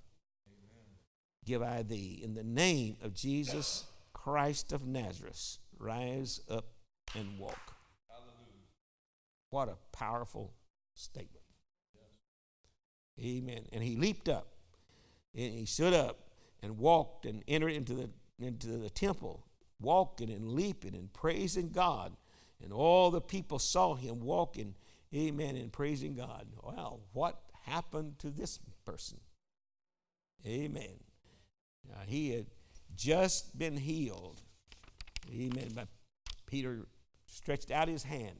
give 1.45 1.62
I 1.62 1.83
thee. 1.83 2.21
In 2.24 2.36
the 2.36 2.43
name 2.43 2.98
of 3.01 3.13
Jesus 3.13 3.86
Christ 4.13 4.71
of 4.71 4.86
Nazareth, 4.86 5.57
rise 5.77 6.41
up 6.50 6.65
and 7.15 7.39
walk. 7.39 7.75
Hallelujah. 8.07 8.67
What 9.50 9.69
a 9.69 9.77
powerful 9.91 10.53
statement. 10.95 11.43
Yes. 11.95 13.25
Amen. 13.25 13.65
And 13.74 13.83
he 13.83 13.95
leaped 13.95 14.29
up 14.29 14.58
and 15.39 15.58
he 15.58 15.65
stood 15.65 15.93
up 15.93 16.19
and 16.62 16.77
walked 16.77 17.25
and 17.25 17.43
entered 17.48 17.72
into 17.72 17.93
the, 17.93 18.10
into 18.39 18.67
the 18.67 18.89
temple, 18.89 19.46
walking 19.79 20.29
and 20.29 20.50
leaping 20.50 20.96
and 20.96 21.12
praising 21.13 21.69
God. 21.69 22.15
And 22.62 22.74
all 22.74 23.10
the 23.10 23.22
people 23.22 23.58
saw 23.58 23.96
him 23.96 24.19
walking, 24.19 24.75
amen, 25.15 25.55
and 25.55 25.72
praising 25.72 26.15
God. 26.15 26.48
Well, 26.62 27.00
what 27.13 27.39
happened 27.63 28.19
to 28.19 28.29
this 28.29 28.60
person? 28.86 29.19
Amen. 30.46 31.00
Now, 31.88 32.01
he 32.05 32.31
had 32.31 32.48
just 32.96 33.58
been 33.58 33.77
healed. 33.77 34.41
Amen. 35.34 35.69
But 35.74 35.88
Peter 36.48 36.86
stretched 37.27 37.72
out 37.72 37.88
his 37.88 38.03
hand, 38.03 38.36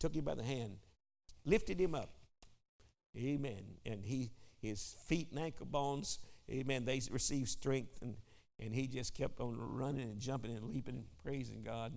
took 0.00 0.16
him 0.16 0.24
by 0.24 0.34
the 0.34 0.42
hand, 0.42 0.78
lifted 1.44 1.80
him 1.80 1.94
up. 1.94 2.10
Amen. 3.16 3.62
And 3.86 4.04
he 4.04 4.32
his 4.64 4.96
feet 5.06 5.28
and 5.30 5.40
ankle 5.40 5.66
bones, 5.66 6.18
amen, 6.50 6.84
they 6.84 7.00
received 7.10 7.48
strength 7.48 7.98
and, 8.02 8.16
and 8.58 8.74
he 8.74 8.86
just 8.86 9.14
kept 9.14 9.40
on 9.40 9.56
running 9.58 10.02
and 10.02 10.18
jumping 10.18 10.50
and 10.50 10.64
leaping 10.64 10.96
and 10.96 11.06
praising 11.22 11.62
God. 11.62 11.92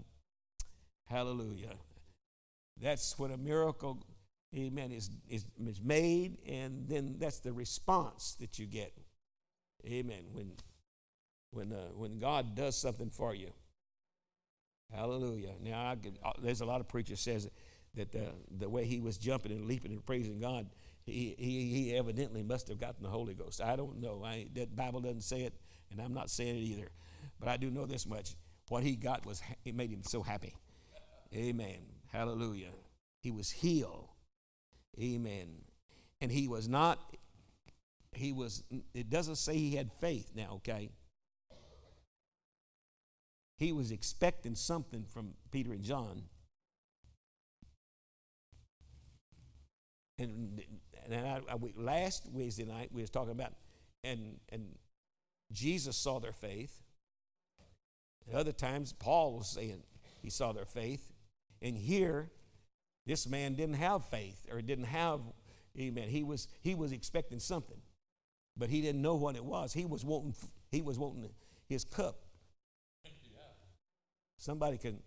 Hallelujah. 1.06 1.74
That's 2.80 3.18
what 3.18 3.32
a 3.32 3.38
miracle, 3.38 4.04
amen, 4.56 4.92
is, 4.92 5.10
is, 5.30 5.46
is 5.66 5.82
made, 5.82 6.38
and 6.48 6.88
then 6.88 7.16
that's 7.18 7.40
the 7.40 7.54
response 7.54 8.36
that 8.40 8.60
you 8.60 8.66
get. 8.66 8.94
Amen. 9.86 10.26
When 10.34 10.52
when 11.52 11.72
uh, 11.72 11.92
when 11.96 12.20
God 12.20 12.56
does 12.56 12.78
something 12.78 13.10
for 13.10 13.34
you. 13.34 13.52
Hallelujah. 14.94 15.54
Now, 15.62 15.96
could, 16.02 16.18
uh, 16.24 16.32
there's 16.42 16.62
a 16.62 16.66
lot 16.66 16.82
of 16.82 16.88
preachers 16.88 17.20
says 17.20 17.50
that 17.96 18.12
the, 18.12 18.32
the 18.58 18.70
way 18.70 18.86
he 18.86 19.00
was 19.00 19.18
jumping 19.18 19.52
and 19.52 19.66
leaping 19.66 19.92
and 19.92 20.06
praising 20.06 20.40
God, 20.40 20.68
he, 21.08 21.36
he, 21.38 21.74
he 21.74 21.96
evidently 21.96 22.44
must 22.44 22.68
have 22.68 22.80
gotten 22.80 23.02
the 23.02 23.10
Holy 23.10 23.34
Ghost. 23.34 23.62
I 23.62 23.76
don't 23.76 24.02
know. 24.02 24.24
I, 24.24 24.48
that 24.56 24.76
Bible 24.76 25.00
doesn't 25.00 25.22
say 25.22 25.42
it, 25.42 25.54
and 25.90 26.02
I'm 26.02 26.14
not 26.14 26.30
saying 26.30 26.58
it 26.58 26.60
either. 26.60 26.90
But 27.40 27.50
I 27.50 27.58
do 27.58 27.72
know 27.72 27.86
this 27.86 28.06
much. 28.06 28.36
What 28.68 28.84
he 28.84 28.96
got 28.96 29.26
was, 29.26 29.42
it 29.64 29.74
made 29.74 29.90
him 29.90 30.04
so 30.04 30.22
happy. 30.22 30.54
Amen. 31.34 31.80
Hallelujah. 32.12 32.72
He 33.22 33.32
was 33.32 33.50
healed. 33.50 34.10
Amen. 35.00 35.62
And 36.20 36.32
he 36.32 36.48
was 36.48 36.68
not, 36.68 37.00
he 38.12 38.34
was, 38.34 38.64
it 38.94 39.10
doesn't 39.10 39.36
say 39.38 39.56
he 39.56 39.76
had 39.76 39.92
faith 40.02 40.32
now, 40.36 40.56
okay? 40.56 40.90
He 43.58 43.72
was 43.72 43.92
expecting 43.92 44.56
something 44.56 45.06
from 45.10 45.36
Peter 45.52 45.72
and 45.72 45.84
John. 45.84 46.24
And, 50.20 50.62
and 51.10 51.28
I, 51.28 51.42
I, 51.50 51.56
we, 51.56 51.74
last 51.76 52.28
Wednesday 52.32 52.66
night 52.66 52.90
we 52.92 53.02
was 53.02 53.10
talking 53.10 53.32
about, 53.32 53.54
and 54.04 54.40
and 54.50 54.76
Jesus 55.52 55.98
saw 55.98 56.20
their 56.20 56.34
faith. 56.34 56.84
At 58.30 58.36
other 58.36 58.52
times 58.52 58.94
Paul 58.94 59.38
was 59.38 59.50
saying 59.50 59.84
he 60.22 60.30
saw 60.30 60.52
their 60.52 60.66
faith, 60.66 61.14
and 61.62 61.78
here 61.78 62.30
this 63.06 63.28
man 63.28 63.56
didn't 63.56 63.76
have 63.76 64.06
faith 64.06 64.46
or 64.52 64.62
didn't 64.62 64.86
have, 64.86 65.22
amen. 65.80 66.10
He 66.10 66.24
was 66.24 66.48
he 66.62 66.76
was 66.76 66.92
expecting 66.92 67.40
something, 67.40 67.82
but 68.58 68.70
he 68.70 68.82
didn't 68.82 69.02
know 69.02 69.16
what 69.16 69.36
it 69.36 69.46
was. 69.46 69.74
He 69.74 69.86
was 69.86 70.04
wanting 70.04 70.36
he 70.72 70.82
was 70.82 71.00
wanting 71.00 71.30
his 71.68 71.86
cup 71.86 72.28
Somebody 74.38 74.78
can 74.78 75.00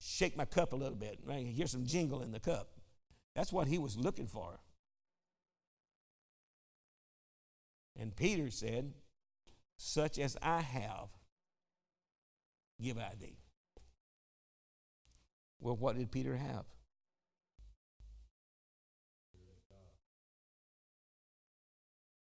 shake 0.00 0.36
my 0.36 0.44
cup 0.44 0.72
a 0.72 0.76
little 0.76 0.96
bit. 0.96 1.18
Right? 1.24 1.46
Hear 1.46 1.66
some 1.66 1.84
jingle 1.84 2.22
in 2.22 2.32
the 2.32 2.40
cup. 2.40 2.68
That's 3.36 3.52
what 3.52 3.68
he 3.68 3.78
was 3.78 3.96
looking 3.96 4.26
for. 4.26 4.58
And 7.98 8.14
Peter 8.14 8.50
said, 8.50 8.92
Such 9.76 10.18
as 10.18 10.36
I 10.42 10.60
have, 10.60 11.08
give 12.80 12.98
I 12.98 13.12
thee. 13.20 13.38
Well, 15.60 15.76
what 15.76 15.96
did 15.96 16.10
Peter 16.10 16.36
have? 16.36 16.64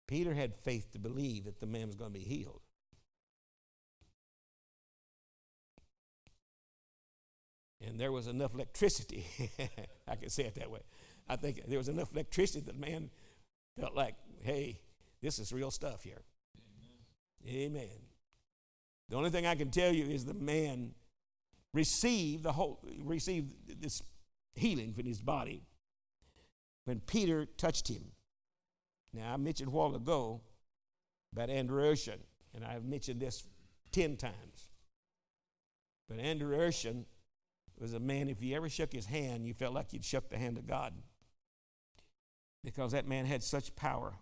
Peter 0.09 0.35
had 0.35 0.57
faith 0.57 0.90
to 0.90 0.99
believe 0.99 1.44
that 1.44 1.61
the 1.61 1.66
man 1.66 1.87
was 1.87 1.94
going 1.94 2.12
to 2.12 2.18
be 2.18 2.25
healed. 2.25 2.62
and 7.81 7.99
there 7.99 8.12
was 8.12 8.27
enough 8.27 8.55
electricity. 8.55 9.27
I 10.09 10.16
can 10.16 10.29
say 10.29 10.44
it 10.44 10.55
that 10.57 10.70
way. 10.70 10.81
I 11.29 11.37
think 11.37 11.62
there 11.66 11.79
was 11.79 11.88
enough 11.88 12.12
electricity 12.12 12.61
that 12.61 12.73
the 12.73 12.79
man 12.79 13.11
felt 13.79 13.94
like, 13.94 14.16
hey, 14.42 14.81
this 15.22 15.38
is 15.38 15.52
real 15.52 15.70
stuff 15.70 16.02
here. 16.02 16.22
Amen. 17.46 17.72
Amen. 17.83 17.98
The 19.09 19.16
only 19.16 19.30
thing 19.30 19.46
I 19.46 19.54
can 19.54 19.70
tell 19.70 19.92
you 19.92 20.06
is 20.06 20.24
the 20.24 20.35
man 20.35 20.94
received 21.72 22.42
the 22.42 22.52
whole 22.52 22.80
received 23.04 23.80
this 23.80 24.02
healing 24.54 24.92
from 24.92 25.06
his 25.06 25.20
body 25.20 25.62
when 26.85 27.00
Peter 27.00 27.44
touched 27.44 27.88
him. 27.88 28.12
Now 29.12 29.35
I 29.35 29.37
mentioned 29.37 29.68
a 29.68 29.72
while 29.72 29.94
ago 29.94 30.40
about 31.33 31.50
Andrew 31.50 31.83
Urshan, 31.83 32.18
and 32.54 32.64
I've 32.64 32.85
mentioned 32.85 33.20
this 33.20 33.44
ten 33.92 34.16
times. 34.16 34.68
But 36.09 36.18
Andrew 36.18 36.56
Urshan 36.56 37.04
was 37.78 37.94
a 37.94 38.00
man, 38.00 38.28
if 38.28 38.42
you 38.42 38.54
ever 38.56 38.68
shook 38.68 38.92
his 38.92 39.06
hand, 39.06 39.46
you 39.46 39.54
felt 39.54 39.74
like 39.74 39.92
you'd 39.92 40.04
shook 40.04 40.28
the 40.28 40.37
hand 40.37 40.59
of 40.59 40.66
God. 40.66 40.92
Because 42.62 42.92
that 42.92 43.09
man 43.09 43.24
had 43.24 43.42
such 43.42 43.74
power 43.74 44.14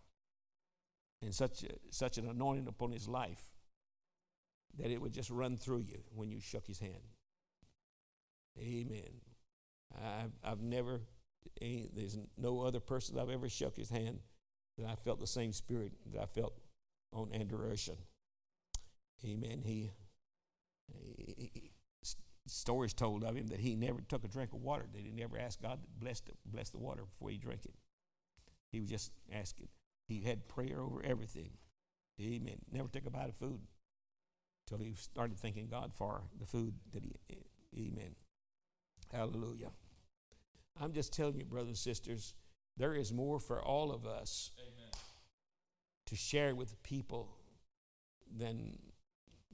and 1.23 1.35
such, 1.35 1.65
such 1.91 2.19
an 2.19 2.29
anointing 2.29 2.69
upon 2.69 2.93
his 2.93 3.09
life 3.09 3.53
that 4.79 4.91
it 4.91 5.01
would 5.01 5.13
just 5.13 5.31
run 5.31 5.57
through 5.57 5.81
you 5.81 5.99
when 6.15 6.31
you 6.31 6.41
shook 6.41 6.67
his 6.67 6.79
hand. 6.79 7.15
Amen. 8.59 9.21
I've, 9.97 10.33
I've 10.45 10.61
never, 10.61 11.01
there's 11.61 12.19
no 12.37 12.61
other 12.61 12.81
person 12.81 13.19
I've 13.19 13.31
ever 13.31 13.49
shook 13.49 13.77
his 13.77 13.91
hand 13.91 14.21
that 14.77 14.89
I 14.89 14.95
felt 14.95 15.21
the 15.21 15.27
same 15.27 15.53
spirit 15.53 15.93
that 16.13 16.23
I 16.23 16.27
felt 16.27 16.55
on 17.13 17.33
Andrew 17.33 17.59
Urshan. 17.59 17.97
Amen. 19.25 19.63
He, 19.65 19.91
he, 20.87 21.73
stories 22.47 22.95
told 22.95 23.25
of 23.25 23.37
him 23.37 23.49
that 23.49 23.61
he 23.61 23.75
never 23.75 24.01
took 24.01 24.25
a 24.25 24.29
drink 24.29 24.53
of 24.53 24.63
water, 24.63 24.87
that 24.93 25.03
he 25.03 25.11
never 25.11 25.39
asked 25.39 25.63
God 25.63 25.83
to 25.83 25.89
bless 25.99 26.21
the, 26.21 26.33
bless 26.47 26.71
the 26.71 26.79
water 26.79 27.03
before 27.05 27.31
he 27.31 27.39
drank 27.39 27.65
it. 27.65 27.75
He 28.73 28.81
was 28.81 28.89
just 28.89 29.13
asking. 29.33 29.69
He 30.09 30.23
had 30.23 30.49
prayer 30.49 30.81
over 30.81 31.03
everything. 31.05 31.51
Amen. 32.21 32.57
Never 32.73 32.89
took 32.89 33.07
a 33.07 33.11
bite 33.11 33.29
of 33.29 33.37
food 33.37 33.61
until 34.67 34.85
he 34.85 34.95
started 34.95 35.39
thanking 35.39 35.69
God 35.69 35.93
for 35.95 36.23
the 36.39 36.47
food 36.47 36.75
that 36.93 37.05
he, 37.05 37.13
ate. 37.31 37.47
amen. 37.77 38.15
Hallelujah. 39.13 39.71
I'm 40.81 40.93
just 40.93 41.13
telling 41.13 41.39
you, 41.39 41.45
brothers 41.45 41.69
and 41.69 41.79
sisters, 41.79 42.35
there 42.77 42.95
is 42.95 43.13
more 43.13 43.39
for 43.39 43.63
all 43.63 43.93
of 43.93 44.07
us 44.07 44.53
amen. 44.59 44.93
to 46.07 46.17
share 46.17 46.55
with 46.55 46.83
people 46.83 47.29
than, 48.37 48.79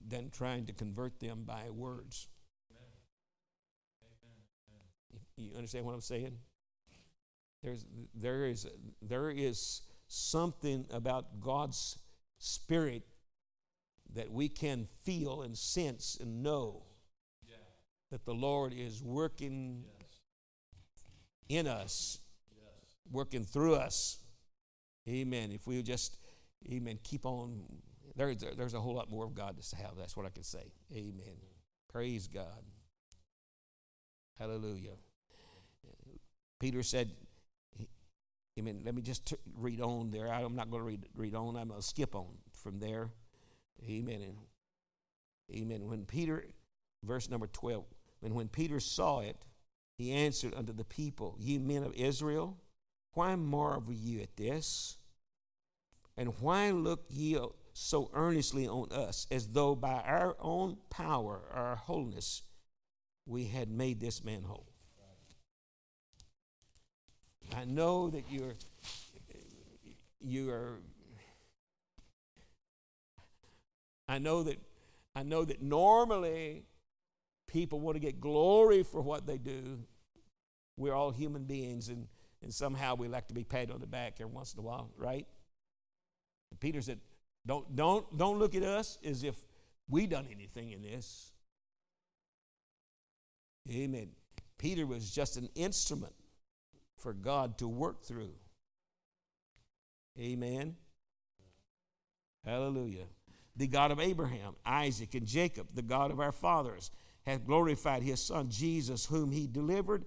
than 0.06 0.30
trying 0.30 0.66
to 0.66 0.72
convert 0.72 1.20
them 1.20 1.44
by 1.44 1.70
words. 1.70 2.28
You 5.36 5.50
understand 5.56 5.84
what 5.84 5.94
I'm 5.94 6.00
saying? 6.00 6.38
There's, 7.62 7.86
there, 8.14 8.46
is, 8.46 8.66
there 9.02 9.30
is 9.30 9.82
something 10.14 10.86
about 10.90 11.40
God's 11.40 11.98
Spirit 12.38 13.02
that 14.14 14.30
we 14.30 14.48
can 14.48 14.86
feel 15.02 15.42
and 15.42 15.56
sense 15.58 16.16
and 16.20 16.42
know 16.42 16.84
yeah. 17.46 17.56
that 18.10 18.24
the 18.24 18.34
Lord 18.34 18.72
is 18.72 19.02
working 19.02 19.84
yes. 19.98 21.58
in 21.60 21.66
us, 21.66 22.20
yes. 22.54 22.94
working 23.10 23.44
through 23.44 23.74
us. 23.74 24.18
Amen. 25.08 25.50
If 25.50 25.66
we 25.66 25.82
just, 25.82 26.18
amen, 26.70 26.98
keep 27.02 27.26
on, 27.26 27.64
there, 28.14 28.34
there, 28.34 28.54
there's 28.54 28.74
a 28.74 28.80
whole 28.80 28.94
lot 28.94 29.10
more 29.10 29.24
of 29.24 29.34
God 29.34 29.60
to 29.60 29.76
have. 29.76 29.96
That's 29.98 30.16
what 30.16 30.26
I 30.26 30.30
can 30.30 30.44
say. 30.44 30.72
Amen. 30.92 31.36
Praise 31.92 32.28
God. 32.28 32.62
Hallelujah. 34.38 34.96
Peter 36.60 36.82
said, 36.82 37.10
I 38.58 38.62
mean, 38.62 38.82
let 38.84 38.94
me 38.94 39.02
just 39.02 39.26
t- 39.26 39.36
read 39.58 39.80
on 39.80 40.10
there. 40.10 40.32
I'm 40.32 40.54
not 40.54 40.70
going 40.70 40.82
to 40.82 40.86
read, 40.86 41.06
read 41.16 41.34
on. 41.34 41.56
I'm 41.56 41.68
going 41.68 41.80
to 41.80 41.86
skip 41.86 42.14
on 42.14 42.26
from 42.52 42.78
there. 42.78 43.10
Amen. 43.88 44.22
And, 44.22 44.36
amen. 45.54 45.88
When 45.88 46.04
Peter, 46.04 46.44
verse 47.02 47.28
number 47.28 47.48
12, 47.48 47.84
when, 48.20 48.34
when 48.34 48.48
Peter 48.48 48.78
saw 48.78 49.20
it, 49.20 49.36
he 49.98 50.12
answered 50.12 50.54
unto 50.54 50.72
the 50.72 50.84
people, 50.84 51.36
Ye 51.38 51.58
men 51.58 51.82
of 51.82 51.94
Israel, 51.94 52.56
why 53.12 53.34
marvel 53.36 53.92
ye 53.92 54.22
at 54.22 54.36
this? 54.36 54.98
And 56.16 56.34
why 56.40 56.70
look 56.70 57.04
ye 57.08 57.38
so 57.72 58.10
earnestly 58.14 58.68
on 58.68 58.92
us, 58.92 59.26
as 59.30 59.48
though 59.48 59.74
by 59.74 60.00
our 60.06 60.36
own 60.38 60.78
power, 60.90 61.42
our 61.52 61.76
holiness, 61.76 62.42
we 63.26 63.46
had 63.46 63.68
made 63.68 64.00
this 64.00 64.22
man 64.22 64.42
whole. 64.44 64.73
I 67.56 67.64
know 67.64 68.08
that 68.08 68.24
you're 68.30 68.54
you 70.20 70.50
are 70.50 70.78
I 74.08 74.18
know 74.18 74.42
that 74.42 74.58
I 75.14 75.22
know 75.22 75.44
that 75.44 75.62
normally 75.62 76.64
people 77.46 77.80
want 77.80 77.94
to 77.94 78.00
get 78.00 78.20
glory 78.20 78.82
for 78.82 79.00
what 79.00 79.26
they 79.26 79.38
do. 79.38 79.78
We're 80.76 80.94
all 80.94 81.12
human 81.12 81.44
beings 81.44 81.88
and, 81.88 82.08
and 82.42 82.52
somehow 82.52 82.96
we 82.96 83.06
like 83.06 83.28
to 83.28 83.34
be 83.34 83.44
patted 83.44 83.70
on 83.70 83.80
the 83.80 83.86
back 83.86 84.14
every 84.20 84.32
once 84.32 84.52
in 84.52 84.58
a 84.58 84.62
while, 84.62 84.90
right? 84.96 85.26
And 86.50 86.58
Peter 86.58 86.82
said, 86.82 86.98
don't, 87.46 87.76
don't, 87.76 88.18
don't 88.18 88.40
look 88.40 88.56
at 88.56 88.64
us 88.64 88.98
as 89.04 89.22
if 89.22 89.36
we 89.88 90.06
done 90.06 90.26
anything 90.34 90.72
in 90.72 90.82
this. 90.82 91.30
Amen. 93.70 94.08
Peter 94.58 94.84
was 94.84 95.10
just 95.10 95.36
an 95.36 95.48
instrument 95.54 96.14
for 96.98 97.12
God 97.12 97.58
to 97.58 97.68
work 97.68 98.02
through. 98.02 98.34
Amen. 100.18 100.76
Hallelujah. 102.44 103.06
The 103.56 103.66
God 103.66 103.90
of 103.90 104.00
Abraham, 104.00 104.56
Isaac, 104.64 105.14
and 105.14 105.26
Jacob, 105.26 105.68
the 105.74 105.82
God 105.82 106.10
of 106.10 106.20
our 106.20 106.32
fathers, 106.32 106.90
hath 107.26 107.46
glorified 107.46 108.02
his 108.02 108.20
Son 108.20 108.50
Jesus, 108.50 109.06
whom 109.06 109.32
he 109.32 109.46
delivered 109.46 110.04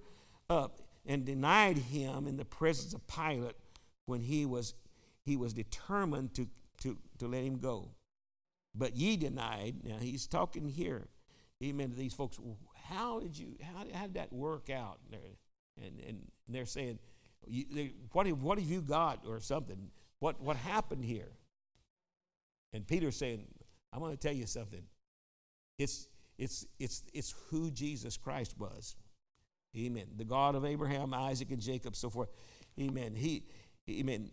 up 0.48 0.80
and 1.06 1.24
denied 1.24 1.78
him 1.78 2.26
in 2.26 2.36
the 2.36 2.44
presence 2.44 2.94
of 2.94 3.06
Pilate 3.06 3.56
when 4.06 4.20
he 4.20 4.46
was, 4.46 4.74
he 5.24 5.36
was 5.36 5.52
determined 5.52 6.34
to, 6.34 6.46
to, 6.82 6.96
to 7.18 7.26
let 7.26 7.44
him 7.44 7.58
go. 7.58 7.90
But 8.74 8.96
ye 8.96 9.16
denied, 9.16 9.76
now 9.82 9.96
he's 9.98 10.26
talking 10.26 10.68
here, 10.68 11.08
amen, 11.64 11.90
to 11.90 11.96
these 11.96 12.14
folks. 12.14 12.38
How 12.84 13.18
did 13.18 13.36
you, 13.36 13.56
how, 13.62 13.84
how 13.92 14.06
did 14.06 14.14
that 14.14 14.32
work 14.32 14.70
out? 14.70 14.98
And, 15.84 16.00
and 16.06 16.18
they're 16.48 16.66
saying, 16.66 16.98
what 18.12 18.26
have, 18.26 18.42
what 18.42 18.58
have 18.58 18.68
you 18.68 18.82
got 18.82 19.24
or 19.26 19.40
something? 19.40 19.90
What, 20.20 20.40
what 20.40 20.56
happened 20.56 21.04
here? 21.04 21.32
And 22.72 22.86
Peter's 22.86 23.16
saying, 23.16 23.46
I'm 23.92 24.00
going 24.00 24.12
to 24.12 24.18
tell 24.18 24.34
you 24.34 24.46
something. 24.46 24.82
It's, 25.78 26.08
it's, 26.36 26.66
it's, 26.78 27.02
it's 27.14 27.34
who 27.50 27.70
Jesus 27.70 28.16
Christ 28.16 28.58
was. 28.58 28.96
Amen. 29.76 30.06
The 30.16 30.24
God 30.24 30.54
of 30.54 30.64
Abraham, 30.64 31.14
Isaac, 31.14 31.50
and 31.50 31.60
Jacob, 31.60 31.94
so 31.94 32.10
forth. 32.10 32.30
Amen. 32.80 33.14
He, 33.14 33.44
amen. 33.88 34.30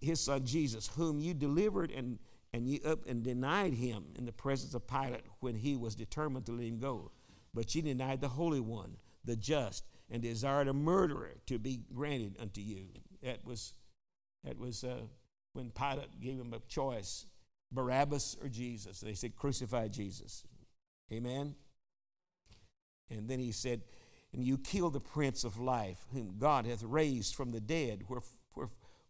His 0.00 0.20
son 0.20 0.44
Jesus, 0.44 0.88
whom 0.88 1.20
you 1.20 1.34
delivered 1.34 1.90
and, 1.90 2.18
and 2.52 2.68
you 2.68 2.80
up 2.84 3.06
and 3.06 3.22
denied 3.22 3.74
him 3.74 4.04
in 4.16 4.24
the 4.24 4.32
presence 4.32 4.74
of 4.74 4.86
Pilate 4.86 5.24
when 5.40 5.54
he 5.54 5.76
was 5.76 5.94
determined 5.94 6.46
to 6.46 6.52
let 6.52 6.66
him 6.66 6.78
go. 6.78 7.10
But 7.54 7.74
you 7.74 7.82
denied 7.82 8.20
the 8.20 8.28
Holy 8.28 8.60
One, 8.60 8.96
the 9.24 9.36
just, 9.36 9.84
and 10.12 10.22
desired 10.22 10.68
a 10.68 10.72
murderer 10.72 11.32
to 11.46 11.58
be 11.58 11.80
granted 11.92 12.36
unto 12.38 12.60
you. 12.60 12.84
That 13.22 13.44
was, 13.44 13.72
that 14.44 14.58
was 14.58 14.84
uh, 14.84 15.00
when 15.54 15.70
Pilate 15.70 16.20
gave 16.20 16.38
him 16.38 16.52
a 16.52 16.60
choice 16.68 17.26
Barabbas 17.72 18.36
or 18.42 18.48
Jesus. 18.48 19.00
They 19.00 19.14
said, 19.14 19.34
Crucify 19.34 19.88
Jesus. 19.88 20.44
Amen. 21.10 21.54
And 23.10 23.28
then 23.28 23.38
he 23.38 23.52
said, 23.52 23.80
And 24.34 24.44
you 24.44 24.58
kill 24.58 24.90
the 24.90 25.00
Prince 25.00 25.44
of 25.44 25.58
Life, 25.58 26.04
whom 26.12 26.36
God 26.38 26.66
hath 26.66 26.82
raised 26.82 27.34
from 27.34 27.50
the 27.50 27.60
dead, 27.60 28.02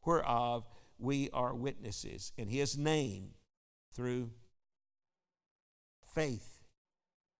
whereof 0.04 0.68
we 0.98 1.28
are 1.32 1.52
witnesses, 1.52 2.32
in 2.36 2.46
his 2.46 2.78
name 2.78 3.30
through 3.92 4.30
faith 6.14 6.60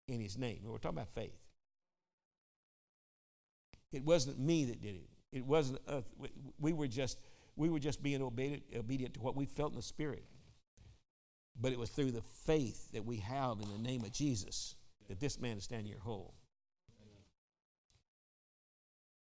in 0.08 0.20
his 0.20 0.36
name. 0.36 0.62
We're 0.64 0.78
talking 0.78 0.98
about 0.98 1.14
faith. 1.14 1.41
It 3.92 4.04
wasn't 4.04 4.38
me 4.38 4.64
that 4.66 4.80
did 4.80 4.96
it. 4.96 5.08
It 5.32 5.46
wasn't. 5.46 5.80
We 6.58 6.72
were 6.72 6.88
just 6.88 7.18
we 7.56 7.68
were 7.68 7.78
just 7.78 8.02
being 8.02 8.22
obedient, 8.22 8.62
obedient 8.76 9.14
to 9.14 9.20
what 9.20 9.36
we 9.36 9.46
felt 9.46 9.72
in 9.72 9.76
the 9.76 9.82
spirit. 9.82 10.24
But 11.60 11.72
it 11.72 11.78
was 11.78 11.90
through 11.90 12.12
the 12.12 12.22
faith 12.22 12.92
that 12.92 13.04
we 13.04 13.18
have 13.18 13.60
in 13.60 13.68
the 13.70 13.78
name 13.78 14.02
of 14.02 14.12
Jesus 14.12 14.74
that 15.08 15.20
this 15.20 15.38
man 15.38 15.58
is 15.58 15.64
standing 15.64 15.86
here 15.86 15.98
whole. 16.00 16.34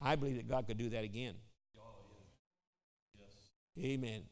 I 0.01 0.15
believe 0.15 0.35
that 0.37 0.47
God 0.47 0.67
could 0.67 0.77
do 0.77 0.89
that 0.89 1.03
again. 1.03 1.35
Amen. 3.79 4.23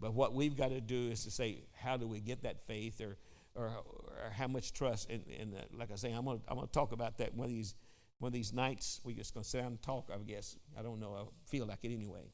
But 0.00 0.14
what 0.14 0.34
we've 0.34 0.56
got 0.56 0.70
to 0.70 0.80
do 0.80 1.10
is 1.10 1.24
to 1.24 1.30
say, 1.30 1.64
how 1.74 1.96
do 1.96 2.06
we 2.06 2.20
get 2.20 2.42
that 2.42 2.64
faith 2.66 3.00
or, 3.00 3.16
or, 3.54 3.66
or 3.66 4.30
how 4.32 4.48
much 4.48 4.72
trust? 4.72 5.10
And, 5.10 5.22
and 5.38 5.54
uh, 5.54 5.58
like 5.76 5.92
I 5.92 5.96
say, 5.96 6.12
I'm 6.12 6.24
going 6.24 6.38
to 6.38 6.44
I'm 6.48 6.56
gonna 6.56 6.68
talk 6.68 6.92
about 6.92 7.18
that 7.18 7.34
one 7.34 7.46
of 7.46 7.50
these, 7.50 7.74
one 8.22 8.28
of 8.28 8.34
these 8.34 8.52
nights. 8.52 9.00
We're 9.02 9.16
just 9.16 9.34
going 9.34 9.42
to 9.42 9.50
sit 9.50 9.58
down 9.58 9.72
and 9.72 9.82
talk, 9.82 10.08
I 10.12 10.16
guess. 10.18 10.56
I 10.78 10.82
don't 10.82 11.00
know. 11.00 11.14
I 11.14 11.24
feel 11.50 11.66
like 11.66 11.80
it 11.82 11.92
anyway. 11.92 12.30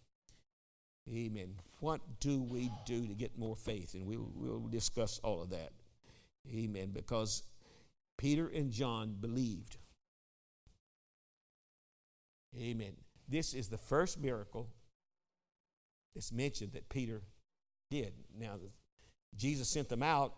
Amen. 1.11 1.55
What 1.81 2.03
do 2.20 2.42
we 2.42 2.70
do 2.85 3.07
to 3.07 3.14
get 3.14 3.38
more 3.38 3.57
faith? 3.57 3.94
And 3.94 4.07
we, 4.07 4.18
will 4.18 4.68
discuss 4.70 5.18
all 5.24 5.40
of 5.40 5.48
that. 5.48 5.70
Amen. 6.55 6.90
Because 6.92 7.42
Peter 8.18 8.51
and 8.55 8.70
John 8.70 9.16
believed. 9.18 9.79
Amen. 12.61 12.92
This 13.27 13.55
is 13.55 13.68
the 13.68 13.79
first 13.79 14.20
miracle 14.20 14.68
that's 16.14 16.33
mentioned 16.33 16.72
that 16.72 16.90
Peter 16.90 17.22
did. 17.90 18.12
Now, 18.38 18.57
Jesus 19.35 19.70
sent 19.70 19.88
them 19.88 20.03
out, 20.03 20.35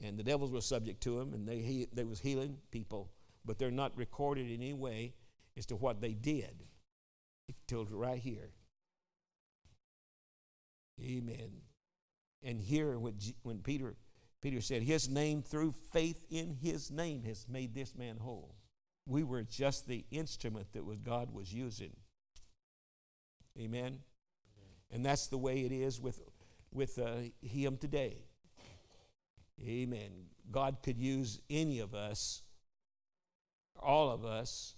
and 0.00 0.16
the 0.16 0.22
devils 0.22 0.52
were 0.52 0.60
subject 0.60 1.02
to 1.02 1.18
him, 1.18 1.34
and 1.34 1.48
they, 1.48 1.58
he, 1.58 1.88
they 1.92 2.04
was 2.04 2.20
healing 2.20 2.58
people, 2.70 3.10
but 3.44 3.58
they're 3.58 3.70
not 3.70 3.96
recorded 3.96 4.50
in 4.50 4.62
any 4.62 4.72
way 4.72 5.14
as 5.56 5.66
to 5.66 5.76
what 5.76 6.00
they 6.00 6.12
did. 6.12 6.64
Tells 7.66 7.90
right 7.90 8.18
here. 8.18 8.50
Amen. 11.00 11.50
And 12.42 12.60
here, 12.60 12.98
when, 12.98 13.14
when 13.42 13.58
Peter, 13.58 13.96
Peter 14.42 14.60
said, 14.60 14.82
His 14.82 15.08
name, 15.08 15.42
through 15.42 15.72
faith 15.92 16.24
in 16.30 16.56
His 16.60 16.90
name, 16.90 17.24
has 17.24 17.46
made 17.48 17.74
this 17.74 17.94
man 17.94 18.18
whole. 18.18 18.54
We 19.06 19.22
were 19.22 19.42
just 19.42 19.86
the 19.86 20.04
instrument 20.10 20.72
that 20.72 21.04
God 21.04 21.32
was 21.32 21.52
using. 21.52 21.96
Amen. 23.58 24.00
And 24.90 25.04
that's 25.04 25.26
the 25.26 25.38
way 25.38 25.60
it 25.60 25.72
is 25.72 26.00
with, 26.00 26.20
with 26.72 26.98
uh, 26.98 27.16
Him 27.42 27.76
today. 27.76 28.18
Amen. 29.62 30.10
God 30.50 30.78
could 30.82 30.98
use 30.98 31.40
any 31.48 31.80
of 31.80 31.94
us, 31.94 32.42
all 33.84 34.10
of 34.10 34.24
us, 34.24 34.74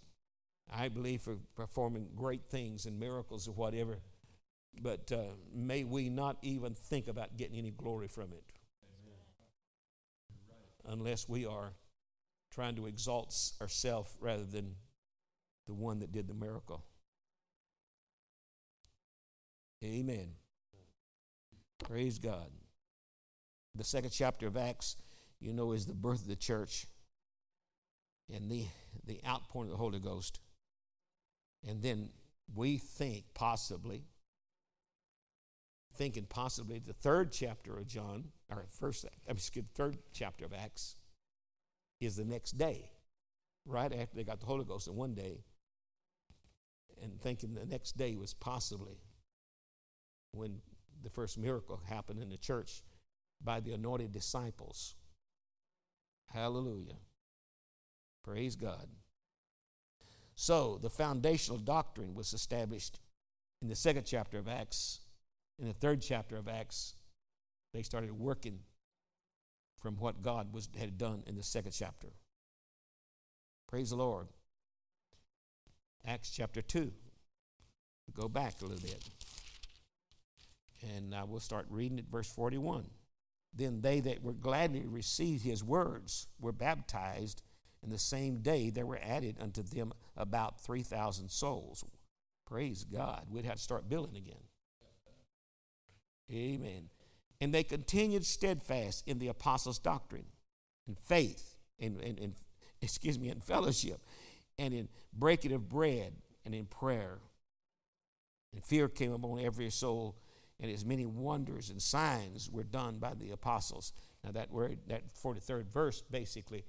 I 0.72 0.88
believe, 0.88 1.22
for 1.22 1.36
performing 1.54 2.08
great 2.16 2.44
things 2.50 2.86
and 2.86 2.98
miracles 2.98 3.48
or 3.48 3.52
whatever. 3.52 3.98
But 4.80 5.10
uh, 5.12 5.34
may 5.54 5.84
we 5.84 6.10
not 6.10 6.36
even 6.42 6.74
think 6.74 7.08
about 7.08 7.36
getting 7.36 7.56
any 7.56 7.70
glory 7.70 8.08
from 8.08 8.32
it. 8.32 8.44
Unless 10.88 11.28
we 11.28 11.46
are 11.46 11.72
trying 12.52 12.76
to 12.76 12.86
exalt 12.86 13.34
ourselves 13.60 14.10
rather 14.20 14.44
than 14.44 14.76
the 15.66 15.74
one 15.74 15.98
that 16.00 16.12
did 16.12 16.28
the 16.28 16.34
miracle. 16.34 16.84
Amen. 19.84 20.28
Praise 21.84 22.18
God. 22.18 22.50
The 23.74 23.84
second 23.84 24.10
chapter 24.10 24.46
of 24.46 24.56
Acts, 24.56 24.96
you 25.40 25.52
know, 25.52 25.72
is 25.72 25.86
the 25.86 25.94
birth 25.94 26.22
of 26.22 26.28
the 26.28 26.36
church 26.36 26.86
and 28.32 28.50
the, 28.50 28.66
the 29.04 29.20
outpouring 29.26 29.70
of 29.70 29.76
the 29.76 29.82
Holy 29.82 30.00
Ghost. 30.00 30.40
And 31.66 31.82
then 31.82 32.10
we 32.54 32.78
think 32.78 33.24
possibly 33.34 34.04
thinking 35.96 36.26
possibly 36.28 36.78
the 36.78 36.92
third 36.92 37.32
chapter 37.32 37.78
of 37.78 37.86
John, 37.86 38.26
or 38.50 38.66
first, 38.68 39.06
I'm 39.28 39.36
excuse, 39.36 39.64
third 39.74 39.98
chapter 40.12 40.44
of 40.44 40.52
Acts, 40.52 40.96
is 42.00 42.16
the 42.16 42.24
next 42.24 42.58
day, 42.58 42.90
right 43.64 43.92
after 43.92 44.14
they 44.14 44.24
got 44.24 44.40
the 44.40 44.46
Holy 44.46 44.64
Ghost 44.64 44.88
in 44.88 44.94
one 44.94 45.14
day, 45.14 45.44
and 47.02 47.20
thinking 47.20 47.54
the 47.54 47.64
next 47.64 47.96
day 47.96 48.14
was 48.14 48.34
possibly 48.34 49.00
when 50.32 50.60
the 51.02 51.10
first 51.10 51.38
miracle 51.38 51.80
happened 51.88 52.22
in 52.22 52.28
the 52.28 52.36
church 52.36 52.82
by 53.42 53.60
the 53.60 53.72
anointed 53.72 54.12
disciples. 54.12 54.94
Hallelujah. 56.32 56.96
Praise 58.26 58.56
God. 58.56 58.88
So 60.34 60.78
the 60.82 60.90
foundational 60.90 61.58
doctrine 61.58 62.14
was 62.14 62.32
established 62.32 62.98
in 63.62 63.68
the 63.68 63.76
second 63.76 64.04
chapter 64.04 64.38
of 64.38 64.48
Acts 64.48 65.00
in 65.58 65.66
the 65.66 65.72
third 65.72 66.02
chapter 66.02 66.36
of 66.36 66.48
Acts, 66.48 66.94
they 67.72 67.82
started 67.82 68.12
working 68.12 68.60
from 69.78 69.96
what 69.96 70.22
God 70.22 70.52
was, 70.52 70.68
had 70.78 70.98
done 70.98 71.22
in 71.26 71.36
the 71.36 71.42
second 71.42 71.72
chapter. 71.72 72.08
Praise 73.68 73.90
the 73.90 73.96
Lord. 73.96 74.28
Acts 76.06 76.30
chapter 76.30 76.62
2. 76.62 76.92
Go 78.14 78.28
back 78.28 78.54
a 78.60 78.64
little 78.64 78.80
bit. 78.80 79.02
And 80.94 81.14
I 81.14 81.24
will 81.24 81.40
start 81.40 81.66
reading 81.70 81.98
at 81.98 82.06
verse 82.06 82.30
41. 82.30 82.84
Then 83.54 83.80
they 83.80 84.00
that 84.00 84.22
were 84.22 84.34
gladly 84.34 84.84
received 84.86 85.42
his 85.42 85.64
words 85.64 86.28
were 86.38 86.52
baptized, 86.52 87.42
and 87.86 87.94
the 87.94 88.00
same 88.00 88.38
day 88.38 88.68
there 88.68 88.84
were 88.84 88.98
added 89.00 89.36
unto 89.40 89.62
them 89.62 89.92
about 90.16 90.60
3,000 90.60 91.30
souls. 91.30 91.84
Praise 92.44 92.82
God. 92.84 93.26
We'd 93.30 93.44
have 93.44 93.58
to 93.58 93.62
start 93.62 93.88
building 93.88 94.16
again. 94.16 94.42
Amen. 96.32 96.88
And 97.40 97.54
they 97.54 97.62
continued 97.62 98.26
steadfast 98.26 99.06
in 99.06 99.20
the 99.20 99.28
apostles' 99.28 99.78
doctrine 99.78 100.26
and 100.88 100.98
faith 100.98 101.54
and, 101.78 102.00
and, 102.00 102.18
and 102.18 102.34
excuse 102.82 103.20
me, 103.20 103.28
in 103.28 103.38
fellowship 103.38 104.00
and 104.58 104.74
in 104.74 104.88
breaking 105.12 105.52
of 105.52 105.68
bread 105.68 106.12
and 106.44 106.56
in 106.56 106.66
prayer. 106.66 107.18
And 108.52 108.64
fear 108.64 108.88
came 108.88 109.12
upon 109.12 109.38
every 109.38 109.70
soul, 109.70 110.16
and 110.58 110.72
as 110.72 110.84
many 110.84 111.06
wonders 111.06 111.70
and 111.70 111.80
signs 111.80 112.50
were 112.50 112.64
done 112.64 112.98
by 112.98 113.14
the 113.14 113.30
apostles. 113.30 113.92
Now 114.24 114.32
that 114.32 114.50
word, 114.50 114.78
that 114.88 115.14
43rd 115.14 115.66
verse 115.72 116.02
basically 116.10 116.64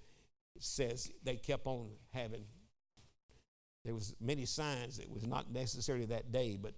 says 0.63 1.11
they 1.23 1.35
kept 1.35 1.65
on 1.67 1.89
having 2.13 2.45
there 3.85 3.95
was 3.95 4.13
many 4.19 4.45
signs. 4.45 4.99
It 4.99 5.09
was 5.09 5.25
not 5.25 5.49
necessarily 5.49 6.05
that 6.07 6.29
day, 6.31 6.57
but 6.61 6.73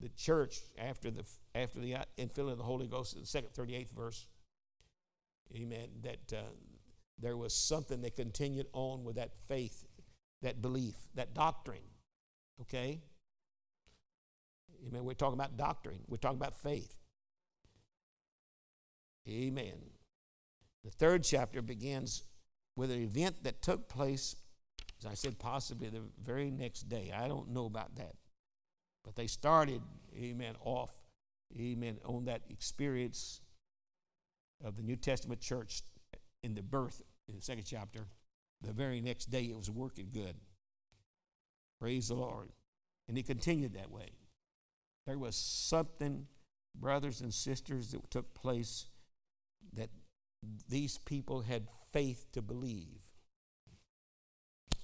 the 0.00 0.08
church 0.08 0.60
after 0.78 1.10
the 1.10 1.24
after 1.54 1.80
the 1.80 1.96
infilling 2.18 2.52
of 2.52 2.58
the 2.58 2.64
Holy 2.64 2.86
Ghost, 2.86 3.14
in 3.14 3.20
the 3.20 3.26
second 3.26 3.50
thirty 3.52 3.74
eighth 3.74 3.92
verse, 3.94 4.26
Amen. 5.54 5.88
That 6.02 6.32
uh, 6.32 6.50
there 7.18 7.36
was 7.36 7.54
something 7.54 8.00
that 8.02 8.16
continued 8.16 8.66
on 8.72 9.04
with 9.04 9.16
that 9.16 9.38
faith, 9.48 9.84
that 10.42 10.62
belief, 10.62 10.94
that 11.14 11.34
doctrine. 11.34 11.84
Okay. 12.62 13.02
Amen. 14.86 15.04
We're 15.04 15.14
talking 15.14 15.38
about 15.38 15.56
doctrine. 15.56 16.00
We're 16.08 16.16
talking 16.16 16.38
about 16.38 16.54
faith. 16.54 16.96
Amen. 19.28 19.74
The 20.84 20.90
third 20.90 21.24
chapter 21.24 21.62
begins 21.62 22.22
with 22.76 22.90
an 22.90 23.02
event 23.02 23.42
that 23.44 23.62
took 23.62 23.88
place 23.88 24.36
as 25.00 25.06
I 25.06 25.14
said, 25.14 25.38
possibly 25.38 25.88
the 25.88 26.02
very 26.22 26.50
next 26.50 26.88
day. 26.88 27.12
I 27.14 27.28
don't 27.28 27.50
know 27.50 27.66
about 27.66 27.96
that. 27.96 28.14
But 29.04 29.14
they 29.14 29.26
started, 29.26 29.82
amen, 30.16 30.54
off, 30.60 30.90
amen, 31.58 31.98
on 32.04 32.24
that 32.24 32.42
experience 32.48 33.40
of 34.64 34.76
the 34.76 34.82
New 34.82 34.96
Testament 34.96 35.40
church 35.40 35.82
in 36.42 36.54
the 36.54 36.62
birth 36.62 37.02
in 37.28 37.36
the 37.36 37.42
second 37.42 37.64
chapter. 37.64 38.06
The 38.62 38.72
very 38.72 39.00
next 39.00 39.26
day 39.26 39.44
it 39.44 39.56
was 39.56 39.70
working 39.70 40.08
good. 40.12 40.36
Praise 41.78 42.08
the 42.08 42.14
Lord. 42.14 42.50
And 43.06 43.16
he 43.16 43.22
continued 43.22 43.74
that 43.74 43.90
way. 43.90 44.12
There 45.06 45.18
was 45.18 45.36
something, 45.36 46.26
brothers 46.74 47.20
and 47.20 47.32
sisters, 47.32 47.90
that 47.90 48.10
took 48.10 48.34
place 48.34 48.86
that 49.74 49.90
these 50.68 50.98
people 50.98 51.42
had 51.42 51.68
faith 51.92 52.26
to 52.32 52.42
believe 52.42 53.06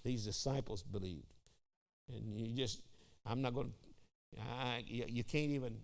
these 0.05 0.25
disciples 0.25 0.83
believed. 0.83 1.33
And 2.09 2.39
you 2.39 2.57
just, 2.57 2.83
I'm 3.25 3.43
not 3.43 3.55
going 3.55 3.73
to, 4.35 4.83
you 4.87 5.25
can't 5.25 5.51
even 5.51 5.77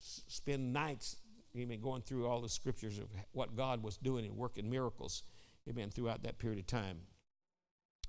spend 0.00 0.72
nights 0.72 1.16
even 1.54 1.80
going 1.80 2.02
through 2.02 2.26
all 2.26 2.40
the 2.40 2.48
scriptures 2.48 2.98
of 2.98 3.06
what 3.32 3.56
God 3.56 3.82
was 3.82 3.96
doing 3.96 4.24
and 4.24 4.36
working 4.36 4.70
miracles, 4.70 5.22
amen, 5.68 5.90
throughout 5.90 6.22
that 6.22 6.38
period 6.38 6.58
of 6.58 6.66
time. 6.66 6.98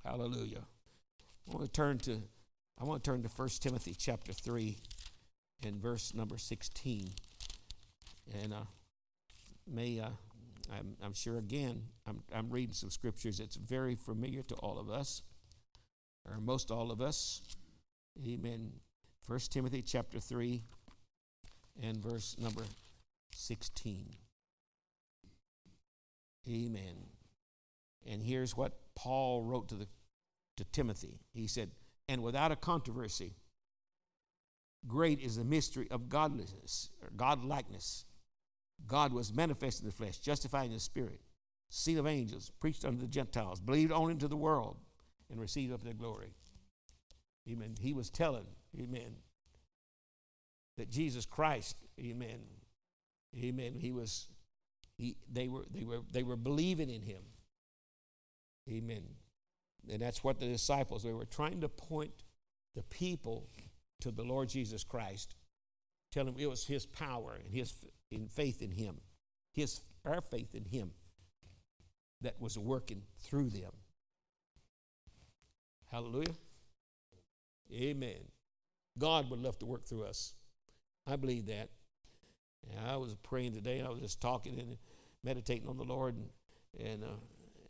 Hallelujah. 0.06 0.64
I 1.48 1.54
want 1.54 1.66
to 1.66 1.72
turn 1.72 1.98
to, 2.00 2.22
I 2.80 2.84
want 2.84 3.04
to 3.04 3.10
turn 3.10 3.24
to 3.24 3.30
1 3.30 3.50
Timothy 3.60 3.96
chapter 3.98 4.34
3 4.34 4.78
and 5.66 5.82
verse 5.82 6.14
number 6.14 6.38
16. 6.38 7.10
And 8.44 8.54
uh, 8.54 8.64
may, 9.68 10.00
uh, 10.00 10.10
I'm, 10.72 10.96
I'm 11.04 11.14
sure 11.14 11.38
again, 11.38 11.84
I'm, 12.08 12.24
I'm 12.34 12.50
reading 12.50 12.74
some 12.74 12.90
scriptures 12.90 13.38
that's 13.38 13.56
very 13.56 13.96
familiar 13.96 14.44
to 14.44 14.56
all 14.56 14.80
of 14.80 14.90
us, 14.90 15.24
or 16.28 16.40
most 16.40 16.72
all 16.72 16.92
of 16.92 17.02
us. 17.02 17.42
Amen. 18.26 18.72
1 19.28 19.40
Timothy 19.50 19.82
chapter 19.82 20.20
3 20.20 20.62
and 21.82 21.98
verse 21.98 22.36
number 22.40 22.64
16. 23.34 24.10
Amen. 26.50 26.96
And 28.06 28.24
here's 28.24 28.58
what 28.58 28.74
Paul 28.96 29.44
wrote 29.44 29.70
to, 29.70 29.76
the, 29.76 29.88
to 30.58 30.64
Timothy. 30.66 31.20
He 31.34 31.48
said, 31.48 31.72
And 32.10 32.24
without 32.24 32.52
a 32.52 32.56
controversy, 32.56 33.36
great 34.88 35.20
is 35.20 35.38
the 35.38 35.46
mystery 35.46 35.88
of 35.92 36.10
godliness, 36.10 36.90
or 37.02 37.10
godlikeness. 37.16 38.06
God 38.88 39.14
was 39.14 39.34
manifest 39.34 39.82
in 39.82 39.86
the 39.86 39.94
flesh, 39.94 40.18
justified 40.18 40.66
in 40.66 40.74
the 40.74 40.80
spirit, 40.80 41.22
seen 41.70 41.98
of 41.98 42.08
angels, 42.08 42.52
preached 42.60 42.86
unto 42.86 43.00
the 43.00 43.08
Gentiles, 43.08 43.60
believed 43.60 43.92
on 43.92 44.12
into 44.12 44.28
the 44.28 44.36
world, 44.36 44.78
and 45.30 45.40
received 45.40 45.74
up 45.74 45.84
their 45.84 45.94
glory. 45.94 46.34
Amen. 47.50 47.76
He 47.80 47.94
was 47.94 48.10
telling, 48.10 48.46
amen, 48.80 49.16
that 50.78 50.90
Jesus 50.90 51.26
Christ, 51.26 51.78
amen, 52.00 52.40
amen, 53.38 53.74
he 53.76 53.92
was, 53.92 54.28
he, 54.98 55.16
they, 55.32 55.48
were, 55.48 55.66
they, 55.72 55.84
were, 55.84 56.02
they 56.12 56.24
were 56.24 56.36
believing 56.36 56.90
in 56.90 57.02
him. 57.02 57.24
Amen. 58.70 59.04
And 59.92 60.02
that's 60.02 60.24
what 60.24 60.40
the 60.40 60.48
disciples, 60.48 61.04
they 61.04 61.14
were 61.14 61.26
trying 61.26 61.62
to 61.62 61.70
point 61.70 62.24
the 62.76 62.84
people 62.84 63.48
to 64.02 64.12
the 64.12 64.24
Lord 64.24 64.50
Jesus 64.50 64.84
Christ, 64.84 65.36
tell 66.12 66.26
them 66.26 66.36
it 66.38 66.50
was 66.50 66.66
his 66.66 66.86
power 66.86 67.40
and 67.44 67.54
his 67.54 67.74
in 68.12 68.28
faith 68.28 68.62
in 68.62 68.72
him. 68.72 68.98
His 69.54 69.82
our 70.06 70.22
faith 70.22 70.56
in 70.56 70.66
him 70.66 70.92
that 72.22 72.40
was 72.40 72.58
working 72.58 73.04
through 73.24 73.50
them. 73.50 73.72
Hallelujah. 75.92 76.36
Amen. 77.74 78.20
God 78.98 79.30
would 79.30 79.40
love 79.40 79.58
to 79.60 79.66
work 79.66 79.86
through 79.86 80.04
us. 80.04 80.34
I 81.08 81.16
believe 81.16 81.48
that. 81.48 81.70
And 82.70 82.80
I 82.88 82.96
was 82.98 83.16
praying 83.24 83.54
today, 83.54 83.82
I 83.82 83.90
was 83.90 84.00
just 84.00 84.22
talking 84.22 84.60
and 84.60 84.78
meditating 85.24 85.68
on 85.68 85.78
the 85.78 85.84
Lord, 85.84 86.16
and, 86.16 86.88
and, 86.88 87.04
uh, 87.04 87.08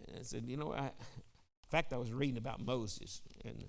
and 0.08 0.20
I 0.20 0.24
said, 0.24 0.44
you 0.48 0.58
know, 0.58 0.74
I, 0.74 0.86
in 0.88 1.70
fact, 1.70 1.94
I 1.94 1.98
was 1.98 2.12
reading 2.12 2.38
about 2.38 2.64
Moses, 2.64 3.22
and 3.46 3.66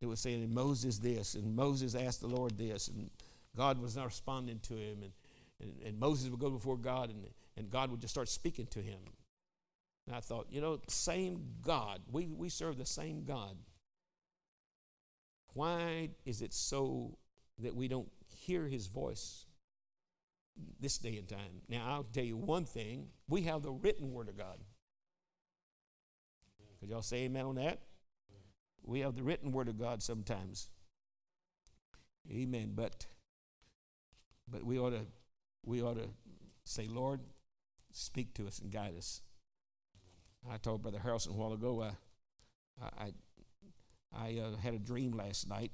it 0.00 0.06
was 0.06 0.20
saying 0.20 0.52
Moses 0.52 0.98
this, 0.98 1.34
and 1.34 1.54
Moses 1.54 1.94
asked 1.94 2.20
the 2.20 2.26
Lord 2.26 2.58
this, 2.58 2.88
and 2.88 3.10
God 3.56 3.80
was 3.80 3.96
not 3.96 4.06
responding 4.06 4.58
to 4.64 4.74
him, 4.74 5.02
and 5.02 5.12
and, 5.60 5.72
and 5.84 5.98
Moses 5.98 6.30
would 6.30 6.40
go 6.40 6.50
before 6.50 6.76
God, 6.76 7.10
and, 7.10 7.26
and 7.56 7.70
God 7.70 7.90
would 7.90 8.00
just 8.00 8.14
start 8.14 8.28
speaking 8.28 8.66
to 8.66 8.80
him. 8.80 9.00
And 10.06 10.16
I 10.16 10.20
thought, 10.20 10.46
you 10.50 10.60
know, 10.60 10.80
same 10.88 11.42
God. 11.62 12.00
We, 12.10 12.28
we 12.28 12.48
serve 12.48 12.78
the 12.78 12.86
same 12.86 13.24
God. 13.24 13.56
Why 15.52 16.10
is 16.24 16.40
it 16.40 16.54
so 16.54 17.18
that 17.58 17.74
we 17.74 17.88
don't 17.88 18.08
hear 18.28 18.66
his 18.66 18.86
voice 18.86 19.46
this 20.80 20.98
day 20.98 21.16
and 21.16 21.28
time? 21.28 21.62
Now, 21.68 21.84
I'll 21.86 22.04
tell 22.04 22.24
you 22.24 22.36
one 22.36 22.64
thing 22.64 23.08
we 23.28 23.42
have 23.42 23.62
the 23.62 23.72
written 23.72 24.12
word 24.12 24.28
of 24.28 24.38
God. 24.38 24.58
Could 26.80 26.90
y'all 26.90 27.02
say 27.02 27.24
amen 27.24 27.44
on 27.44 27.56
that? 27.56 27.80
We 28.84 29.00
have 29.00 29.16
the 29.16 29.22
written 29.22 29.52
word 29.52 29.68
of 29.68 29.78
God 29.78 30.02
sometimes. 30.02 30.68
Amen. 32.30 32.72
But 32.74 33.06
but 34.50 34.64
we 34.64 34.78
ought 34.78 34.90
to 34.90 35.04
we 35.68 35.82
ought 35.82 35.98
to 35.98 36.08
say, 36.64 36.88
Lord, 36.88 37.20
speak 37.92 38.32
to 38.34 38.46
us 38.46 38.58
and 38.58 38.72
guide 38.72 38.96
us. 38.96 39.20
I 40.50 40.56
told 40.56 40.82
Brother 40.82 41.00
Harrelson 41.04 41.30
a 41.30 41.32
while 41.34 41.52
ago, 41.52 41.80
uh, 41.80 41.90
I, 42.80 43.04
I, 43.04 43.12
I 44.16 44.40
uh, 44.40 44.56
had 44.56 44.72
a 44.72 44.78
dream 44.78 45.12
last 45.12 45.46
night, 45.46 45.72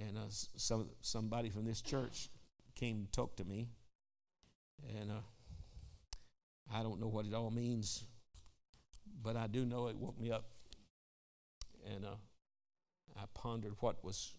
and 0.00 0.16
uh, 0.16 0.30
some, 0.30 0.88
somebody 1.02 1.50
from 1.50 1.66
this 1.66 1.82
church 1.82 2.30
came 2.74 2.96
and 2.96 3.12
talked 3.12 3.36
to 3.36 3.44
me, 3.44 3.68
and 4.98 5.10
uh, 5.10 6.74
I 6.74 6.82
don't 6.82 7.00
know 7.00 7.08
what 7.08 7.26
it 7.26 7.34
all 7.34 7.50
means, 7.50 8.04
but 9.22 9.36
I 9.36 9.46
do 9.46 9.66
know 9.66 9.88
it 9.88 9.96
woke 9.98 10.18
me 10.18 10.30
up, 10.30 10.46
and 11.94 12.06
uh, 12.06 12.16
I 13.14 13.24
pondered 13.34 13.74
what 13.80 14.02
was 14.02 14.32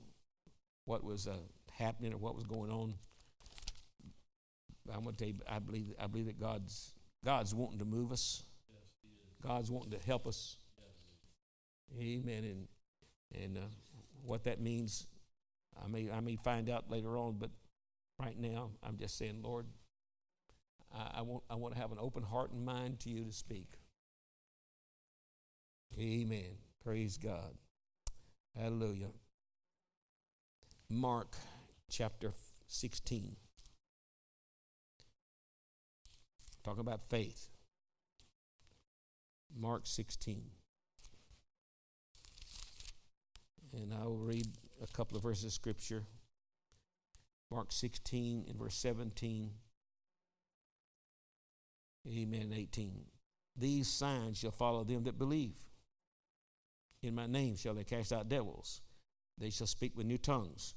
what 0.86 1.04
was 1.04 1.27
uh, 1.27 1.38
happening 1.71 2.12
or 2.12 2.17
what 2.17 2.36
was 2.36 2.45
going 2.45 2.71
on. 2.71 2.95
I'm 4.89 5.03
going 5.03 5.15
to 5.15 5.25
tell 5.25 5.27
you, 5.27 5.39
I 5.47 5.59
believe, 5.59 5.93
I 5.99 6.07
believe 6.07 6.25
that 6.27 6.39
God's, 6.39 6.93
God's 7.23 7.53
wanting 7.53 7.79
to 7.79 7.85
move 7.85 8.11
us. 8.11 8.43
God's 9.41 9.71
wanting 9.71 9.91
to 9.91 10.05
help 10.05 10.27
us. 10.27 10.57
Amen. 11.99 12.43
And, 12.43 12.67
and 13.43 13.57
uh, 13.57 13.67
what 14.23 14.43
that 14.45 14.61
means, 14.61 15.07
I 15.83 15.87
may, 15.87 16.09
I 16.11 16.19
may 16.19 16.35
find 16.35 16.69
out 16.69 16.89
later 16.89 17.17
on, 17.17 17.37
but 17.39 17.49
right 18.19 18.37
now, 18.39 18.71
I'm 18.83 18.97
just 18.97 19.17
saying, 19.17 19.41
Lord, 19.43 19.65
I, 20.93 21.19
I, 21.19 21.21
want, 21.21 21.43
I 21.49 21.55
want 21.55 21.73
to 21.73 21.79
have 21.79 21.91
an 21.91 21.97
open 21.99 22.23
heart 22.23 22.51
and 22.51 22.63
mind 22.63 22.99
to 23.01 23.09
you 23.09 23.25
to 23.25 23.31
speak. 23.31 23.67
Amen. 25.99 26.57
Praise 26.83 27.17
God. 27.17 27.55
Hallelujah. 28.57 29.11
Mark 30.89 31.35
chapter 31.89 32.33
16. 32.67 33.35
Talking 36.63 36.82
about 36.82 37.02
faith. 37.02 37.50
Mark 39.56 39.82
16. 39.86 40.43
And 43.74 43.93
I 43.93 44.06
will 44.06 44.17
read 44.17 44.47
a 44.82 44.88
couple 44.88 45.17
of 45.17 45.24
verses 45.24 45.45
of 45.45 45.54
scripture. 45.54 46.04
Mark 47.50 47.71
16 47.71 48.45
and 48.47 48.58
verse 48.58 48.76
17. 48.76 49.52
Amen. 52.08 52.54
18. 52.54 53.06
These 53.58 53.88
signs 53.88 54.39
shall 54.39 54.52
follow 54.52 54.84
them 54.84 55.04
that 55.04 55.17
believe. 55.17 55.56
In 57.04 57.15
my 57.15 57.28
name 57.28 57.56
shall 57.56 57.74
they 57.74 57.84
cast 57.84 58.13
out 58.13 58.30
devils. 58.30 58.82
They 59.38 59.50
shall 59.50 59.67
speak 59.67 59.97
with 59.97 60.06
new 60.06 60.17
tongues. 60.17 60.76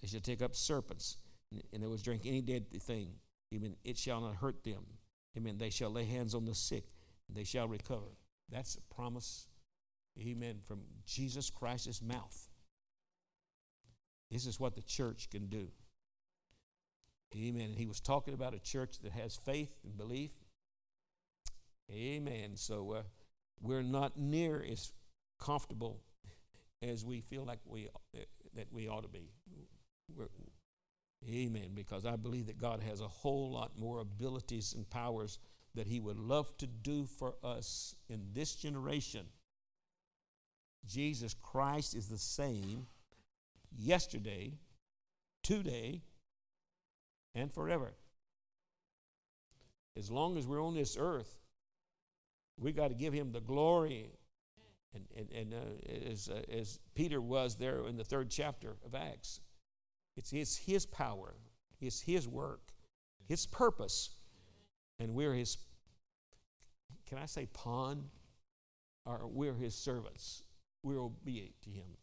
They 0.00 0.08
shall 0.08 0.20
take 0.20 0.40
up 0.42 0.54
serpents, 0.54 1.18
and 1.72 1.82
they 1.82 1.86
will 1.86 1.96
drink 1.96 2.22
any 2.24 2.40
deadly 2.40 2.78
thing. 2.78 3.14
Even 3.50 3.76
It 3.84 3.98
shall 3.98 4.20
not 4.20 4.36
hurt 4.36 4.64
them. 4.64 4.84
Amen. 5.36 5.58
They 5.58 5.70
shall 5.70 5.90
lay 5.90 6.04
hands 6.04 6.34
on 6.34 6.44
the 6.44 6.54
sick, 6.54 6.84
and 7.28 7.36
they 7.36 7.44
shall 7.44 7.68
recover. 7.68 8.16
That's 8.50 8.74
a 8.74 8.94
promise, 8.94 9.46
amen, 10.20 10.60
from 10.64 10.80
Jesus 11.06 11.50
Christ's 11.50 12.02
mouth. 12.02 12.48
This 14.30 14.46
is 14.46 14.58
what 14.58 14.74
the 14.74 14.82
church 14.82 15.28
can 15.30 15.46
do. 15.46 15.68
Amen. 17.36 17.74
He 17.76 17.86
was 17.86 18.00
talking 18.00 18.34
about 18.34 18.54
a 18.54 18.58
church 18.58 18.98
that 19.02 19.12
has 19.12 19.36
faith 19.36 19.72
and 19.84 19.96
belief. 19.96 20.32
Amen. 21.90 22.56
So 22.56 22.92
uh, 22.92 23.02
we're 23.60 23.82
not 23.82 24.16
near 24.16 24.64
as 24.68 24.92
comfortable 25.40 26.00
as 26.82 27.04
we 27.04 27.20
feel 27.20 27.44
like 27.44 27.58
we 27.64 27.88
uh, 28.14 28.20
that 28.54 28.72
we 28.72 28.88
ought 28.88 29.02
to 29.02 29.08
be. 29.08 29.30
We're, 30.16 30.28
amen. 31.28 31.70
Because 31.74 32.06
I 32.06 32.16
believe 32.16 32.46
that 32.46 32.58
God 32.58 32.80
has 32.82 33.00
a 33.00 33.08
whole 33.08 33.50
lot 33.50 33.78
more 33.78 33.98
abilities 33.98 34.74
and 34.74 34.88
powers 34.88 35.38
that 35.74 35.86
He 35.86 36.00
would 36.00 36.18
love 36.18 36.56
to 36.58 36.66
do 36.66 37.06
for 37.06 37.34
us 37.42 37.94
in 38.08 38.28
this 38.32 38.54
generation. 38.54 39.26
Jesus 40.86 41.34
Christ 41.34 41.94
is 41.94 42.08
the 42.08 42.18
same 42.18 42.86
yesterday, 43.76 44.54
today, 45.42 46.02
and 47.34 47.52
forever. 47.52 47.92
As 49.96 50.10
long 50.10 50.36
as 50.38 50.46
we're 50.46 50.64
on 50.64 50.74
this 50.74 50.96
earth, 50.98 51.36
we 52.58 52.72
got 52.72 52.88
to 52.88 52.94
give 52.94 53.12
him 53.12 53.32
the 53.32 53.40
glory. 53.40 54.10
And, 54.94 55.04
and, 55.16 55.30
and 55.30 55.54
uh, 55.54 56.10
as, 56.10 56.28
uh, 56.28 56.42
as 56.52 56.80
Peter 56.94 57.20
was 57.20 57.56
there 57.56 57.86
in 57.86 57.96
the 57.96 58.04
third 58.04 58.30
chapter 58.30 58.76
of 58.84 58.94
Acts, 58.94 59.40
it's, 60.20 60.34
it's 60.34 60.56
his 60.58 60.84
power, 60.84 61.32
it's 61.80 62.02
his 62.02 62.28
work, 62.28 62.72
his 63.26 63.46
purpose. 63.46 64.10
And 64.98 65.14
we're 65.14 65.32
his, 65.32 65.56
can 67.08 67.16
I 67.16 67.24
say 67.24 67.46
pawn? 67.46 68.04
Or 69.06 69.26
we're 69.26 69.54
his 69.54 69.74
servants. 69.74 70.42
We're 70.82 71.00
obedient 71.00 71.54
to 71.62 71.70
him. 71.70 71.96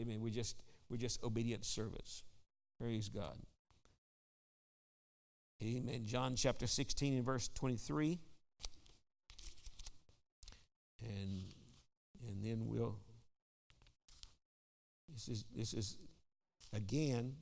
Amen. 0.00 0.20
We 0.20 0.32
just 0.32 0.56
we're 0.90 0.96
just 0.96 1.22
obedient 1.22 1.64
servants. 1.64 2.24
Praise 2.80 3.08
God. 3.08 3.38
Amen. 5.62 6.06
John 6.06 6.34
chapter 6.34 6.66
16 6.66 7.14
and 7.14 7.24
verse 7.24 7.48
23. 7.54 8.18
And 11.04 11.44
and 12.28 12.42
then 12.42 12.66
we'll 12.66 12.98
this 15.14 15.28
is 15.28 15.44
this 15.54 15.72
is 15.72 15.96
again 16.74 17.36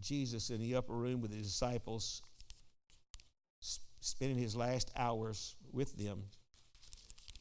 Jesus 0.00 0.50
in 0.50 0.60
the 0.60 0.74
upper 0.74 0.92
room 0.92 1.20
with 1.20 1.30
the 1.30 1.38
disciples 1.38 2.20
spending 4.00 4.36
his 4.36 4.54
last 4.54 4.90
hours 4.96 5.56
with 5.72 5.96
them. 5.96 6.24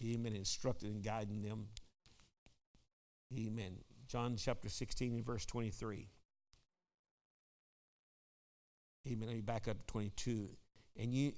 Amen. 0.04 0.34
Instructing 0.34 0.92
and 0.92 1.04
guiding 1.04 1.42
them. 1.42 1.68
Amen. 3.38 3.78
John 4.08 4.36
chapter 4.38 4.70
16 4.70 5.14
and 5.14 5.26
verse 5.26 5.46
23. 5.46 6.08
Amen. 9.08 9.28
Let 9.28 9.36
me 9.36 9.42
back 9.42 9.68
up 9.68 9.78
to 9.80 9.86
22. 9.88 10.50
And 10.98 11.14
you 11.14 11.34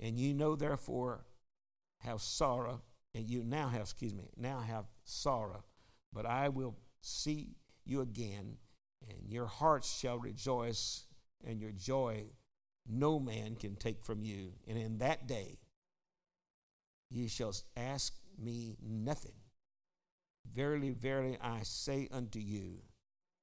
and 0.00 0.18
you 0.18 0.32
know 0.34 0.56
therefore 0.56 1.26
have 1.98 2.20
sorrow, 2.20 2.82
and 3.14 3.28
you 3.28 3.44
now 3.44 3.68
have, 3.68 3.82
excuse 3.82 4.14
me, 4.14 4.30
now 4.36 4.60
have 4.60 4.86
sorrow, 5.04 5.64
but 6.12 6.26
I 6.26 6.48
will 6.48 6.76
see 7.02 7.56
you 7.84 8.00
again, 8.00 8.56
and 9.08 9.30
your 9.30 9.46
hearts 9.46 9.98
shall 9.98 10.18
rejoice, 10.18 11.04
and 11.44 11.60
your 11.60 11.72
joy 11.72 12.24
no 12.88 13.20
man 13.20 13.54
can 13.56 13.76
take 13.76 14.02
from 14.02 14.22
you. 14.24 14.52
And 14.66 14.78
in 14.78 14.98
that 14.98 15.26
day 15.26 15.58
ye 17.10 17.28
shall 17.28 17.54
ask 17.76 18.14
me 18.38 18.76
nothing. 18.82 19.34
Verily, 20.52 20.90
verily, 20.90 21.38
I 21.40 21.60
say 21.62 22.08
unto 22.10 22.38
you, 22.38 22.78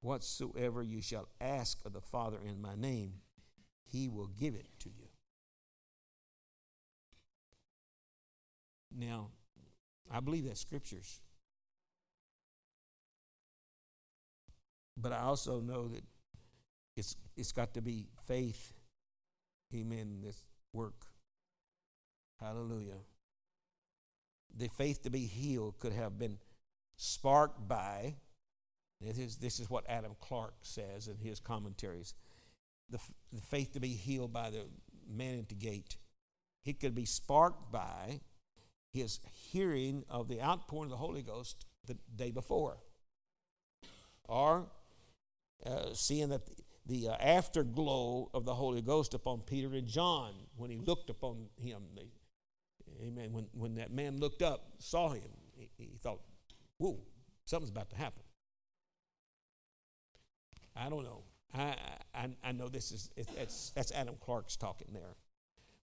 whatsoever 0.02 0.84
you 0.84 1.02
shall 1.02 1.30
ask 1.39 1.86
of 1.86 1.93
the 1.93 2.02
Father 2.02 2.38
in 2.45 2.62
my 2.62 2.76
name, 2.76 3.13
he 3.86 4.10
will 4.10 4.28
give 4.28 4.56
it 4.56 4.67
to 4.80 4.89
you. 4.89 5.08
Now, 8.95 9.30
I 10.12 10.19
believe 10.19 10.45
that 10.45 10.58
scriptures. 10.58 11.22
But 15.01 15.13
I 15.13 15.19
also 15.19 15.62
know 15.62 15.88
that 15.88 16.03
it's, 16.97 17.15
it's 17.38 17.53
got 17.53 17.73
to 17.75 17.81
be 17.81 18.07
faith, 18.27 18.73
amen, 19.73 20.19
this 20.23 20.45
work. 20.73 21.05
Hallelujah. 22.41 22.99
The 24.55 24.67
faith 24.67 25.03
to 25.03 25.09
be 25.09 25.25
healed 25.25 25.79
could 25.79 25.93
have 25.93 26.17
been 26.17 26.38
sparked 26.97 27.67
by, 27.67 28.15
this 28.99 29.17
is, 29.17 29.38
this 29.38 29.59
is 29.59 29.69
what 29.69 29.89
Adam 29.89 30.15
Clarke 30.19 30.55
says 30.63 31.07
in 31.07 31.17
his 31.17 31.39
commentaries, 31.39 32.13
the, 32.89 32.99
the 33.31 33.41
faith 33.41 33.73
to 33.73 33.79
be 33.79 33.89
healed 33.89 34.33
by 34.33 34.49
the 34.49 34.65
man 35.07 35.39
at 35.39 35.49
the 35.49 35.55
gate. 35.55 35.97
It 36.65 36.79
could 36.79 36.95
be 36.95 37.05
sparked 37.05 37.71
by 37.71 38.19
his 38.91 39.19
hearing 39.31 40.03
of 40.09 40.27
the 40.27 40.41
outpouring 40.41 40.85
of 40.85 40.91
the 40.91 40.97
Holy 40.97 41.21
Ghost 41.21 41.65
the 41.85 41.95
day 42.13 42.31
before. 42.31 42.79
Or 44.27 44.67
uh, 45.65 45.93
seeing 45.93 46.30
that 46.30 46.45
the, 46.45 46.54
the 46.86 47.10
uh, 47.10 47.15
afterglow 47.19 48.30
of 48.34 48.45
the 48.45 48.54
Holy 48.54 48.82
Ghost 48.82 49.13
upon 49.13 49.41
Peter 49.41 49.74
and 49.74 49.88
John 49.88 50.34
when 50.56 50.69
he 50.69 50.78
looked 50.78 51.10
upon 51.10 51.48
him. 51.58 51.84
They, 51.95 52.10
amen. 53.06 53.32
When, 53.32 53.48
when 53.54 53.76
that 53.76 53.91
man 53.91 54.19
looked 54.19 54.41
up, 54.41 54.74
saw 54.80 55.10
him, 55.10 55.30
he, 55.56 55.69
he 55.78 55.98
thought, 55.98 56.22
whoa, 56.78 57.00
something's 57.45 57.72
about 57.72 57.89
to 57.91 57.95
happen. 57.95 58.24
I 60.76 60.89
don't 60.89 61.04
know. 61.04 61.24
I, 61.54 61.76
I, 62.13 62.30
I 62.43 62.52
know 62.52 62.67
this 62.67 62.91
is, 62.91 63.10
it's, 63.17 63.72
that's 63.72 63.91
Adam 63.91 64.15
Clarke's 64.19 64.56
talking 64.56 64.89
there. 64.93 65.15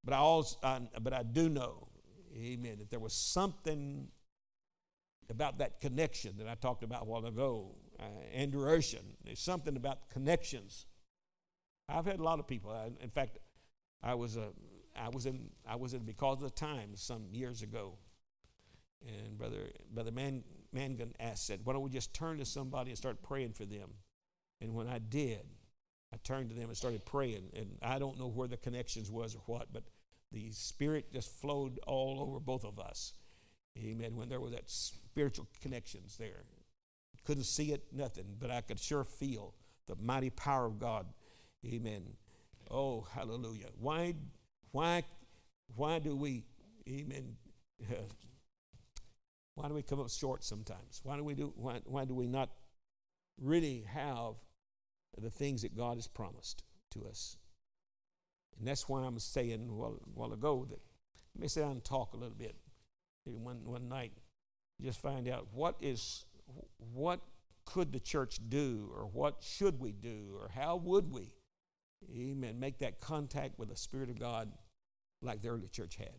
But 0.05 0.15
I, 0.15 0.19
also, 0.19 0.57
I, 0.63 0.81
but 1.01 1.13
I 1.13 1.23
do 1.25 1.49
know, 1.49 1.89
amen, 2.37 2.79
that 2.79 2.91
there 2.91 3.01
was 3.01 3.13
something 3.13 4.09
about 5.29 5.59
that 5.59 5.81
connection 5.81 6.37
that 6.39 6.47
I 6.47 6.55
talked 6.55 6.85
about 6.85 7.03
a 7.03 7.05
while 7.05 7.27
ago. 7.27 7.75
Uh, 7.99 8.03
Andrew 8.35 8.63
Urshan, 8.67 9.03
there's 9.25 9.41
something 9.41 9.77
about 9.77 10.11
connections. 10.11 10.87
I've 11.89 12.07
had 12.07 12.19
a 12.19 12.23
lot 12.23 12.39
of 12.39 12.47
people. 12.47 12.71
I, 12.71 12.91
in 13.03 13.11
fact, 13.11 13.39
I 14.03 14.15
was, 14.15 14.37
a, 14.37 14.49
I 14.95 15.09
was 15.09 15.27
in, 15.27 15.51
I 15.67 15.77
was 15.77 15.95
in 15.95 16.01
Because 16.01 16.43
of 16.43 16.45
the 16.45 16.51
Times 16.51 17.01
some 17.01 17.27
years 17.33 17.63
ago. 17.63 17.95
And 19.07 19.39
Brother, 19.39 19.71
Brother 19.93 20.11
Man, 20.11 20.43
Mangun 20.75 21.13
asked, 21.21 21.47
said, 21.47 21.61
why 21.65 21.73
don't 21.73 21.83
we 21.83 21.91
just 21.91 22.13
turn 22.13 22.39
to 22.39 22.45
somebody 22.45 22.91
and 22.91 22.99
start 22.99 23.23
praying 23.23 23.53
for 23.53 23.65
them? 23.65 23.91
And 24.61 24.75
when 24.75 24.89
I 24.89 24.99
did, 24.99 25.47
I 26.13 26.17
turned 26.25 26.49
to 26.51 26.57
them 26.57 26.69
and 26.69 26.77
started 26.77 27.05
praying. 27.05 27.51
And 27.55 27.79
I 27.83 27.99
don't 27.99 28.19
know 28.19 28.29
where 28.29 28.49
the 28.49 28.57
connections 28.57 29.11
was 29.11 29.35
or 29.35 29.43
what, 29.47 29.73
but 29.73 29.85
the 30.33 30.51
Spirit 30.51 31.13
just 31.13 31.31
flowed 31.31 31.79
all 31.87 32.21
over 32.21 32.41
both 32.41 32.65
of 32.65 32.79
us. 32.79 33.13
Amen. 33.79 34.17
When 34.17 34.29
there 34.29 34.41
were 34.41 34.51
that 34.51 34.69
spiritual 34.71 35.47
connections 35.63 36.17
there. 36.17 36.45
Couldn't 37.27 37.45
see 37.45 37.73
it, 37.73 37.85
nothing, 37.93 38.37
but 38.39 38.51
I 38.51 38.61
could 38.61 38.79
sure 38.79 39.05
feel 39.05 39.55
the 39.89 39.97
mighty 39.97 40.31
power 40.31 40.67
of 40.67 40.79
God. 40.79 41.07
Amen. 41.67 42.05
Oh, 42.71 43.07
hallelujah. 43.13 43.67
Why, 43.79 44.15
why, 44.71 45.03
why 45.75 45.99
do 45.99 46.15
we, 46.15 46.45
amen, 46.89 47.37
why 49.57 49.69
do 49.69 49.75
we 49.75 49.83
come 49.83 50.01
up 50.01 50.11
short 50.11 50.45
sometimes? 50.45 51.01
Why 51.03 51.17
do 51.17 51.25
we 51.25 51.35
do 51.35 51.53
why, 51.57 51.81
why 51.85 52.05
do 52.05 52.15
we 52.15 52.27
not 52.27 52.51
really 53.41 53.85
have 53.89 54.35
the 55.19 55.31
things 55.31 55.63
that 55.63 55.77
God 55.77 55.97
has 55.97 56.07
promised 56.07 56.63
to 56.93 57.07
us? 57.07 57.37
And 58.59 58.69
that's 58.69 58.89
why 58.89 59.01
I'm 59.01 59.19
saying 59.19 59.69
a 59.69 59.73
while, 59.73 59.99
while 60.15 60.33
ago 60.33 60.67
that 60.71 60.81
let 61.35 61.43
me 61.43 61.49
sit 61.49 61.61
down 61.61 61.73
and 61.73 61.85
talk 61.85 62.15
a 62.15 62.17
little 62.17 62.37
bit. 62.37 62.55
One, 63.25 63.65
one 63.65 63.89
night, 63.89 64.13
just 64.81 65.01
find 65.01 65.29
out 65.29 65.49
what 65.53 65.77
is 65.81 66.25
what 66.93 67.21
could 67.65 67.93
the 67.93 68.01
church 68.01 68.39
do 68.49 68.91
or 68.95 69.07
what 69.07 69.43
should 69.43 69.81
we 69.81 69.93
do 69.93 70.37
or 70.41 70.51
how 70.55 70.77
would 70.77 71.13
we 71.13 71.33
Amen. 72.15 72.61
Make 72.61 72.79
that 72.79 73.01
contact 73.01 73.59
with 73.59 73.69
the 73.69 73.77
Spirit 73.77 74.11
of 74.11 74.19
God 74.19 74.53
like 75.23 75.43
the 75.43 75.49
early 75.49 75.69
church 75.69 75.97
had. 75.97 76.15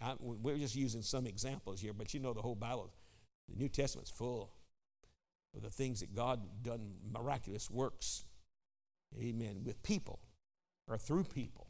I, 0.00 0.14
we're 0.20 0.58
just 0.58 0.76
using 0.76 1.02
some 1.02 1.26
examples 1.26 1.80
here, 1.80 1.92
but 1.92 2.14
you 2.14 2.20
know 2.20 2.32
the 2.32 2.40
whole 2.42 2.54
Bible, 2.54 2.92
the 3.48 3.56
New 3.56 3.68
Testament's 3.68 4.10
full 4.10 4.52
of 5.56 5.62
the 5.62 5.70
things 5.70 6.00
that 6.00 6.14
God 6.14 6.62
done 6.62 6.92
miraculous 7.12 7.68
works. 7.68 8.24
Amen. 9.20 9.62
With 9.64 9.82
people 9.82 10.20
or 10.86 10.98
through 10.98 11.24
people. 11.24 11.66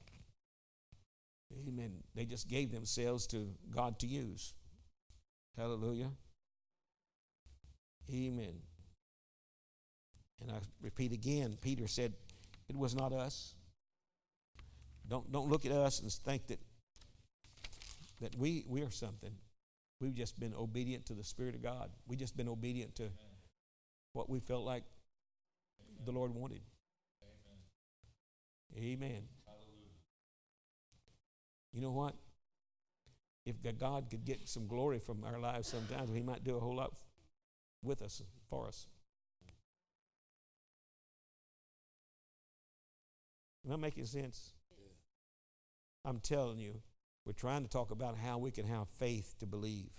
Amen. 1.66 2.02
They 2.14 2.26
just 2.26 2.46
gave 2.46 2.70
themselves 2.70 3.26
to 3.28 3.54
God 3.70 3.98
to 4.00 4.06
use. 4.06 4.52
Hallelujah. 5.56 6.10
Amen. 8.12 8.54
And 10.40 10.50
I 10.50 10.56
repeat 10.82 11.12
again, 11.12 11.56
Peter 11.60 11.86
said, 11.86 12.12
It 12.68 12.76
was 12.76 12.94
not 12.94 13.12
us. 13.12 13.54
Don't, 15.08 15.30
don't 15.32 15.48
look 15.48 15.64
at 15.64 15.72
us 15.72 16.00
and 16.00 16.12
think 16.12 16.46
that, 16.48 16.60
that 18.20 18.36
we, 18.36 18.64
we 18.68 18.82
are 18.82 18.90
something. 18.90 19.32
We've 20.00 20.14
just 20.14 20.38
been 20.38 20.54
obedient 20.54 21.06
to 21.06 21.14
the 21.14 21.24
Spirit 21.24 21.54
of 21.54 21.62
God. 21.62 21.90
We've 22.06 22.18
just 22.18 22.36
been 22.36 22.48
obedient 22.48 22.94
to 22.96 23.10
what 24.12 24.28
we 24.28 24.38
felt 24.38 24.64
like 24.64 24.84
Amen. 25.80 26.04
the 26.04 26.12
Lord 26.12 26.34
wanted. 26.34 26.60
Amen. 28.76 28.84
Amen. 28.86 29.22
You 31.72 31.82
know 31.82 31.90
what? 31.90 32.14
If 33.44 33.56
God 33.78 34.06
could 34.10 34.24
get 34.24 34.46
some 34.46 34.66
glory 34.66 34.98
from 34.98 35.24
our 35.24 35.38
lives 35.38 35.68
sometimes, 35.68 36.14
He 36.14 36.22
might 36.22 36.44
do 36.44 36.56
a 36.56 36.60
whole 36.60 36.76
lot 36.76 36.92
with 37.82 38.02
us, 38.02 38.22
for 38.48 38.66
us. 38.66 38.86
Am 43.66 43.72
I 43.72 43.76
making 43.76 44.06
sense? 44.06 44.52
I'm 46.04 46.20
telling 46.20 46.58
you, 46.58 46.80
we're 47.26 47.32
trying 47.32 47.62
to 47.62 47.68
talk 47.68 47.90
about 47.90 48.16
how 48.16 48.38
we 48.38 48.50
can 48.50 48.66
have 48.66 48.88
faith 48.88 49.34
to 49.40 49.46
believe 49.46 49.92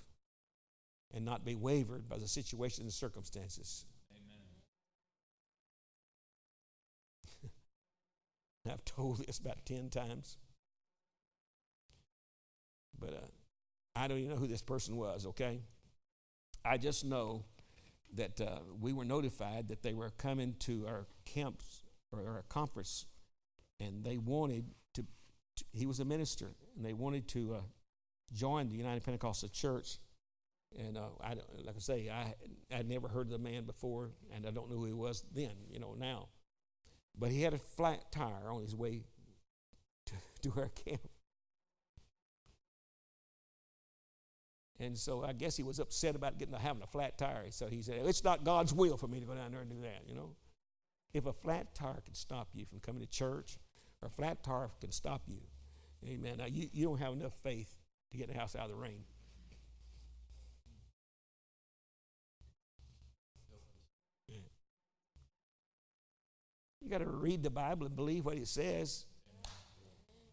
and 1.14 1.24
not 1.24 1.46
be 1.46 1.56
wavered 1.56 2.10
by 2.10 2.18
the 2.18 2.28
situation 2.28 2.84
and 2.84 2.94
circumstances. 2.94 3.86
Amen. 4.12 4.38
I've 8.74 8.86
told 8.86 9.26
this 9.26 9.38
about 9.38 9.66
10 9.66 9.90
times. 9.90 10.38
But 13.00 13.14
uh, 13.14 13.28
I 13.96 14.08
don't 14.08 14.18
even 14.18 14.32
know 14.32 14.38
who 14.38 14.48
this 14.48 14.62
person 14.62 14.96
was, 14.96 15.26
okay? 15.28 15.62
I 16.66 16.78
just 16.78 17.06
know 17.06 17.44
that 18.16 18.42
uh, 18.42 18.60
we 18.80 18.94
were 18.94 19.06
notified 19.06 19.68
that 19.70 19.84
they 19.84 19.94
were 19.94 20.10
coming 20.10 20.56
to 20.60 20.86
our 20.88 21.08
camps 21.26 21.84
or 22.12 22.20
our 22.28 22.44
conference 22.50 23.06
and 23.80 24.04
they 24.04 24.18
wanted 24.18 24.66
to, 24.94 25.06
to 25.56 25.66
he 25.72 25.86
was 25.86 26.00
a 26.00 26.06
minister, 26.06 26.52
and 26.76 26.86
they 26.86 26.94
wanted 26.94 27.28
to 27.30 27.56
uh, 27.56 27.62
join 28.34 28.70
the 28.70 28.76
United 28.76 29.04
Pentecostal 29.04 29.50
Church. 29.50 29.98
And 30.78 30.98
uh, 30.98 31.08
I, 31.22 31.34
like 31.66 31.76
I 31.76 31.80
say, 31.80 32.10
I 32.10 32.36
I'd 32.76 32.88
never 32.88 33.08
heard 33.08 33.28
of 33.28 33.32
the 33.32 33.40
man 33.40 33.64
before, 33.64 34.12
and 34.34 34.46
I 34.46 34.52
don't 34.52 34.70
know 34.70 34.78
who 34.78 34.86
he 34.86 34.94
was 34.94 35.24
then, 35.34 35.54
you 35.72 35.80
know, 35.80 35.96
now. 35.98 36.28
But 37.18 37.32
he 37.32 37.42
had 37.42 37.54
a 37.54 37.60
flat 37.60 38.12
tire 38.12 38.50
on 38.50 38.62
his 38.62 38.76
way 38.76 39.02
to, 40.06 40.14
to 40.44 40.60
our 40.60 40.70
camp. 40.70 41.02
And 44.80 44.98
so 44.98 45.24
I 45.24 45.34
guess 45.34 45.58
he 45.58 45.64
was 45.64 45.80
upset 45.80 46.16
about 46.16 46.38
getting 46.38 46.54
having 46.56 46.82
a 46.82 46.88
flat 46.88 47.18
tire. 47.18 47.46
So 47.52 47.68
he 47.68 47.82
said, 47.82 48.06
"It's 48.06 48.24
not 48.24 48.44
God's 48.44 48.74
will 48.74 48.98
for 48.98 49.08
me 49.08 49.20
to 49.20 49.26
go 49.26 49.36
down 49.36 49.52
there 49.52 49.62
and 49.62 49.70
do 49.70 49.82
that." 49.82 50.08
You 50.08 50.16
know, 50.16 50.36
if 51.14 51.26
a 51.26 51.34
flat 51.34 51.76
tire 51.76 52.02
can 52.06 52.14
stop 52.14 52.50
you 52.54 52.66
from 52.66 52.80
coming 52.80 53.02
to 53.02 53.08
church, 53.08 53.58
or 54.02 54.08
a 54.08 54.12
flat 54.12 54.44
tire 54.44 54.70
can 54.80 54.92
stop 54.92 55.24
you. 55.28 55.42
Amen. 56.08 56.38
Now, 56.38 56.46
you, 56.46 56.70
you 56.72 56.86
don't 56.86 57.00
have 57.00 57.12
enough 57.12 57.34
faith 57.44 57.76
to 58.12 58.18
get 58.18 58.30
the 58.30 58.34
house 58.38 58.56
out 58.56 58.64
of 58.64 58.70
the 58.70 58.76
rain. 58.76 59.04
You 66.82 66.90
got 66.90 67.04
to 67.04 67.10
read 67.10 67.44
the 67.44 67.52
Bible 67.52 67.86
and 67.86 67.96
believe 67.96 68.26
what 68.26 68.38
it 68.38 68.48
says 68.48 69.06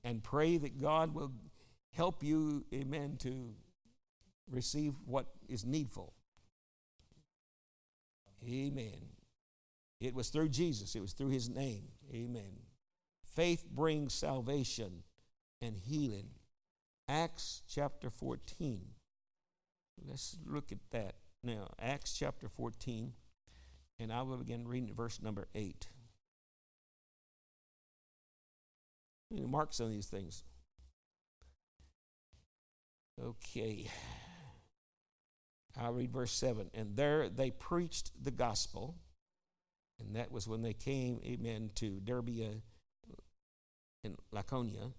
and 0.04 0.22
pray 0.22 0.56
that 0.56 0.80
God 0.80 1.12
will 1.14 1.32
help 1.92 2.22
you, 2.22 2.64
amen, 2.72 3.16
to 3.20 3.52
receive 4.50 4.94
what 5.04 5.26
is 5.48 5.64
needful. 5.64 6.12
Amen. 8.46 9.10
It 10.00 10.14
was 10.14 10.28
through 10.28 10.50
Jesus, 10.50 10.94
it 10.94 11.00
was 11.00 11.12
through 11.12 11.30
his 11.30 11.48
name. 11.48 11.88
Amen. 12.12 12.60
Faith 13.34 13.66
brings 13.70 14.14
salvation 14.14 15.02
and 15.60 15.76
healing. 15.76 16.30
Acts 17.08 17.62
chapter 17.68 18.10
14. 18.10 18.80
Let's 20.06 20.36
look 20.44 20.72
at 20.72 20.78
that 20.90 21.14
now. 21.42 21.68
Acts 21.80 22.16
chapter 22.16 22.48
14, 22.48 23.12
and 23.98 24.12
I 24.12 24.22
will 24.22 24.36
begin 24.36 24.68
reading 24.68 24.94
verse 24.94 25.20
number 25.22 25.48
8. 25.54 25.88
mark 29.30 29.72
some 29.72 29.86
of 29.86 29.92
these 29.92 30.06
things. 30.06 30.44
Okay. 33.22 33.90
I'll 35.78 35.92
read 35.92 36.12
verse 36.12 36.32
7. 36.32 36.70
And 36.74 36.96
there 36.96 37.28
they 37.28 37.50
preached 37.50 38.12
the 38.22 38.30
gospel, 38.30 38.96
and 40.00 40.16
that 40.16 40.32
was 40.32 40.48
when 40.48 40.62
they 40.62 40.72
came, 40.72 41.20
amen, 41.24 41.70
to 41.76 42.00
Derbe 42.00 42.28
in 44.04 44.16
Lycaonia, 44.32 44.92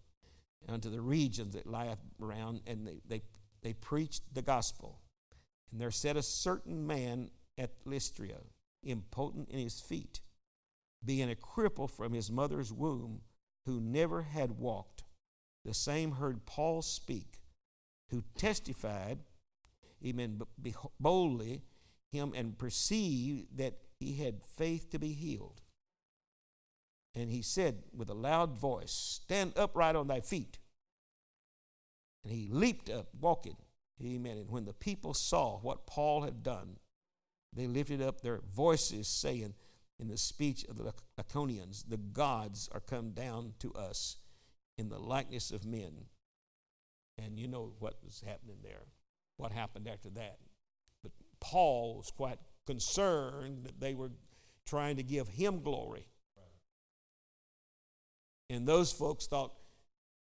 unto 0.68 0.90
the 0.90 1.02
regions 1.02 1.54
that 1.54 1.66
lie 1.66 1.96
around, 2.22 2.62
and 2.68 2.88
they, 2.88 3.00
they, 3.08 3.22
they 3.62 3.74
preached 3.74 4.24
the 4.34 4.42
gospel. 4.42 5.00
And 5.72 5.82
there 5.82 5.92
sat 5.92 6.18
a 6.18 6.24
certain 6.24 6.86
man 6.86 7.30
at 7.58 7.72
Lystra, 7.86 8.28
impotent 8.84 9.50
in 9.50 9.60
his 9.60 9.80
feet, 9.80 10.22
being 11.04 11.32
a 11.32 11.36
cripple 11.36 11.90
from 11.90 12.14
his 12.14 12.32
mother's 12.32 12.72
womb, 12.72 13.22
who 13.66 13.80
never 13.80 14.24
had 14.24 14.60
walked. 14.60 15.04
The 15.66 15.74
same 15.74 16.14
heard 16.14 16.46
Paul 16.46 16.82
speak, 16.82 17.40
who 18.10 18.24
testified, 18.38 19.20
amen, 20.06 20.42
boldly 21.00 21.64
him 22.12 22.34
and 22.36 22.58
perceived 22.58 23.58
that 23.58 23.80
he 24.00 24.16
had 24.16 24.44
faith 24.44 24.90
to 24.92 25.00
be 25.00 25.14
healed. 25.14 25.62
And 27.16 27.30
he 27.30 27.42
said 27.42 27.84
with 27.96 28.10
a 28.10 28.14
loud 28.14 28.58
voice, 28.58 28.92
Stand 28.92 29.54
upright 29.56 29.96
on 29.96 30.08
thy 30.08 30.20
feet. 30.20 30.60
And 32.24 32.32
he 32.32 32.50
leaped 32.52 32.90
up, 32.90 33.08
walking. 33.20 33.58
Amen. 34.04 34.38
And 34.38 34.52
when 34.52 34.66
the 34.66 34.74
people 34.74 35.14
saw 35.14 35.58
what 35.60 35.88
Paul 35.88 36.22
had 36.22 36.44
done, 36.44 36.78
they 37.54 37.66
lifted 37.66 38.02
up 38.02 38.22
their 38.22 38.42
voices, 38.54 39.08
saying 39.08 39.56
in 40.00 40.10
the 40.10 40.18
speech 40.18 40.64
of 40.66 40.78
the 40.78 40.94
Lycaonians, 41.20 41.86
The 41.88 41.98
gods 41.98 42.70
are 42.72 42.80
come 42.80 43.12
down 43.12 43.54
to 43.60 43.74
us 43.74 44.18
in 44.78 44.90
the 44.90 45.00
likeness 45.00 45.50
of 45.50 45.66
men. 45.66 46.06
And 47.18 47.40
you 47.40 47.48
know 47.48 47.74
what 47.80 47.96
was 48.04 48.22
happening 48.26 48.58
there, 48.62 48.86
what 49.38 49.52
happened 49.52 49.88
after 49.88 50.10
that. 50.12 50.38
But 51.04 51.12
Paul 51.40 51.98
was 51.98 52.12
quite 52.12 52.40
concerned 52.66 53.64
that 53.64 53.80
they 53.80 53.94
were 53.94 54.12
trying 54.66 54.98
to 54.98 55.04
give 55.04 55.28
him 55.30 55.62
glory 55.62 56.10
and 58.50 58.68
those 58.68 58.92
folks 58.92 59.28
thought, 59.28 59.54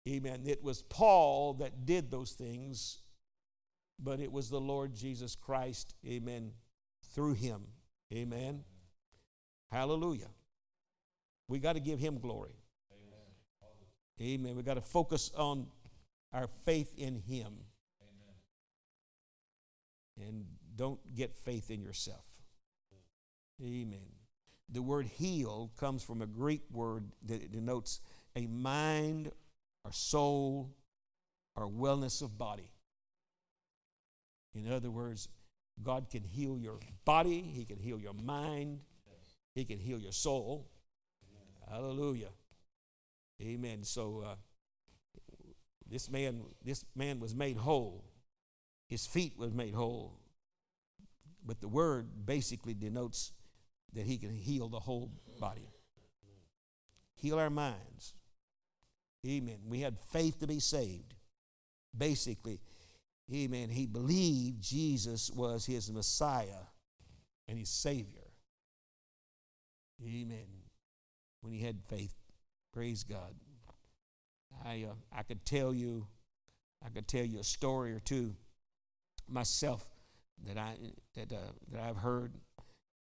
amen, 0.08 0.42
it 0.46 0.64
was 0.64 0.82
Paul 0.84 1.54
that 1.56 1.86
did 1.86 2.10
those 2.10 2.32
things, 2.32 3.00
but 4.00 4.20
it 4.20 4.32
was 4.32 4.50
the 4.50 4.60
Lord 4.60 4.96
Jesus 4.96 5.36
Christ, 5.36 5.94
amen, 6.06 6.52
through 7.14 7.34
him. 7.34 7.62
Amen. 8.14 8.64
Hallelujah. 9.72 10.30
We 11.48 11.60
got 11.60 11.74
to 11.74 11.80
give 11.80 12.00
him 12.00 12.20
glory. 12.20 12.56
Amen. 12.92 14.34
Amen. 14.34 14.56
We 14.56 14.64
got 14.64 14.76
to 14.76 14.82
focus 14.82 15.32
on 15.36 15.68
our 16.34 16.48
faith 16.66 16.94
in 16.98 17.16
him. 17.16 17.54
And 20.20 20.46
don't 20.76 21.00
get 21.16 21.36
faith 21.36 21.70
in 21.70 21.82
yourself. 21.82 22.26
Amen. 23.62 24.14
The 24.70 24.82
word 24.82 25.06
heal 25.06 25.72
comes 25.78 26.04
from 26.04 26.22
a 26.22 26.28
Greek 26.28 26.62
word 26.72 27.12
that 27.26 27.52
denotes 27.52 28.00
a 28.36 28.48
mind 28.48 29.32
or 29.84 29.92
soul 29.92 30.76
or 31.56 31.68
wellness 31.68 32.22
of 32.22 32.38
body. 32.38 32.72
In 34.54 34.72
other 34.72 34.92
words, 34.92 35.30
God 35.82 36.10
can 36.10 36.24
heal 36.24 36.58
your 36.58 36.80
body, 37.06 37.42
He 37.42 37.66
can 37.66 37.80
heal 37.80 38.00
your 38.00 38.14
mind, 38.14 38.80
He 39.54 39.66
can 39.66 39.80
heal 39.80 40.00
your 40.00 40.12
soul. 40.12 40.68
Hallelujah. 41.70 42.30
Amen. 43.42 43.84
So 43.84 44.24
uh, 44.26 44.36
this 45.90 46.10
man, 46.10 46.42
this 46.64 46.86
man 46.96 47.20
was 47.20 47.36
made 47.36 47.58
whole. 47.58 48.04
His 48.88 49.06
feet 49.06 49.34
was 49.38 49.54
made 49.54 49.74
whole. 49.74 50.20
But 51.46 51.62
the 51.62 51.68
word 51.68 52.26
basically 52.26 52.74
denotes 52.74 53.32
that 53.94 54.06
he 54.06 54.18
can 54.18 54.34
heal 54.34 54.68
the 54.68 54.80
whole 54.80 55.12
body. 55.40 55.70
heal 57.16 57.40
our 57.40 57.50
minds. 57.50 58.14
Amen. 59.26 59.60
We 59.68 59.82
had 59.82 59.98
faith 59.98 60.40
to 60.40 60.48
be 60.48 60.60
saved. 60.60 61.16
Basically, 61.98 62.60
amen, 63.34 63.70
he 63.70 63.88
believed 63.88 64.62
Jesus 64.62 65.32
was 65.32 65.66
his 65.66 65.92
Messiah 65.92 66.68
and 67.48 67.58
his 67.58 67.70
Savior. 67.70 68.28
Amen. 70.06 70.46
When 71.42 71.54
he 71.54 71.64
had 71.64 71.78
faith, 71.90 72.14
praise 72.72 73.04
God. 73.04 73.34
I, 74.64 74.86
uh, 74.90 74.94
I 75.12 75.24
could 75.24 75.44
tell 75.44 75.74
you, 75.74 76.08
I 76.86 76.90
could 76.90 77.08
tell 77.08 77.26
you 77.26 77.40
a 77.40 77.44
story 77.44 77.94
or 77.94 78.00
two 78.00 78.36
myself 79.30 79.88
that 80.46 80.58
I 80.58 80.76
that 81.16 81.32
uh, 81.32 81.52
that 81.72 81.82
I've 81.82 81.98
heard. 81.98 82.34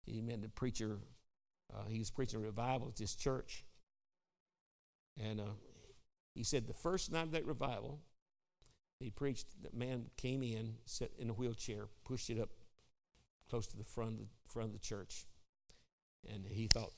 Amen. 0.09 0.41
The 0.41 0.49
preacher, 0.49 0.99
uh, 1.73 1.87
he 1.87 1.99
was 1.99 2.11
preaching 2.11 2.41
revival 2.41 2.89
at 2.89 2.95
this 2.97 3.15
church, 3.15 3.65
and 5.17 5.39
uh, 5.39 5.55
he 6.35 6.43
said 6.43 6.67
the 6.67 6.73
first 6.73 7.11
night 7.11 7.23
of 7.23 7.31
that 7.31 7.45
revival, 7.45 7.99
he 8.99 9.09
preached. 9.09 9.47
That 9.61 9.73
man 9.73 10.09
came 10.17 10.43
in, 10.43 10.75
sat 10.85 11.11
in 11.17 11.29
a 11.29 11.33
wheelchair, 11.33 11.87
pushed 12.03 12.29
it 12.29 12.39
up 12.39 12.49
close 13.49 13.67
to 13.67 13.77
the 13.77 13.83
front 13.83 14.13
of 14.13 14.17
the 14.19 14.27
front 14.47 14.67
of 14.67 14.73
the 14.73 14.79
church, 14.79 15.25
and 16.29 16.45
he 16.45 16.67
thought, 16.67 16.93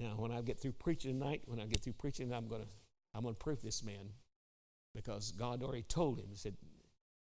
now 0.00 0.14
when 0.16 0.32
I 0.32 0.40
get 0.40 0.58
through 0.58 0.72
preaching 0.72 1.18
tonight, 1.18 1.42
when 1.46 1.60
I 1.60 1.66
get 1.66 1.82
through 1.82 1.94
preaching, 1.94 2.32
I'm 2.32 2.48
gonna 2.48 2.68
I'm 3.14 3.22
gonna 3.22 3.34
prove 3.34 3.60
this 3.60 3.84
man, 3.84 4.12
because 4.94 5.32
God 5.32 5.62
already 5.62 5.82
told 5.82 6.18
him. 6.18 6.26
He 6.30 6.36
said 6.36 6.56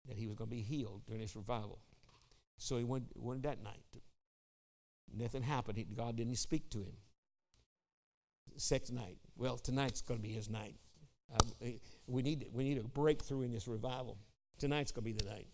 that 0.08 0.18
he 0.18 0.28
was 0.28 0.36
going 0.36 0.50
to 0.50 0.56
be 0.56 0.62
healed 0.62 1.02
during 1.06 1.22
this 1.22 1.36
revival. 1.36 1.80
So 2.58 2.78
he 2.78 2.84
went, 2.84 3.06
went 3.16 3.44
that 3.44 3.64
night. 3.64 3.84
Nothing 5.16 5.44
happened. 5.44 5.84
God 5.96 6.16
didn't 6.16 6.36
speak 6.36 6.70
to 6.72 6.80
him. 6.80 6.98
Second 8.58 8.96
night. 8.96 9.18
Well, 9.38 9.58
tonight's 9.58 10.02
going 10.02 10.20
to 10.20 10.28
be 10.28 10.34
his 10.34 10.50
night. 10.50 10.76
Um, 11.32 11.48
eh, 11.62 11.72
we, 12.08 12.22
need, 12.22 12.48
we 12.52 12.64
need 12.64 12.78
a 12.78 12.84
breakthrough 12.84 13.42
in 13.42 13.52
this 13.52 13.68
revival. 13.68 14.18
Tonight's 14.58 14.92
going 14.92 15.04
to 15.04 15.14
be 15.14 15.26
the 15.26 15.30
night. 15.30 15.48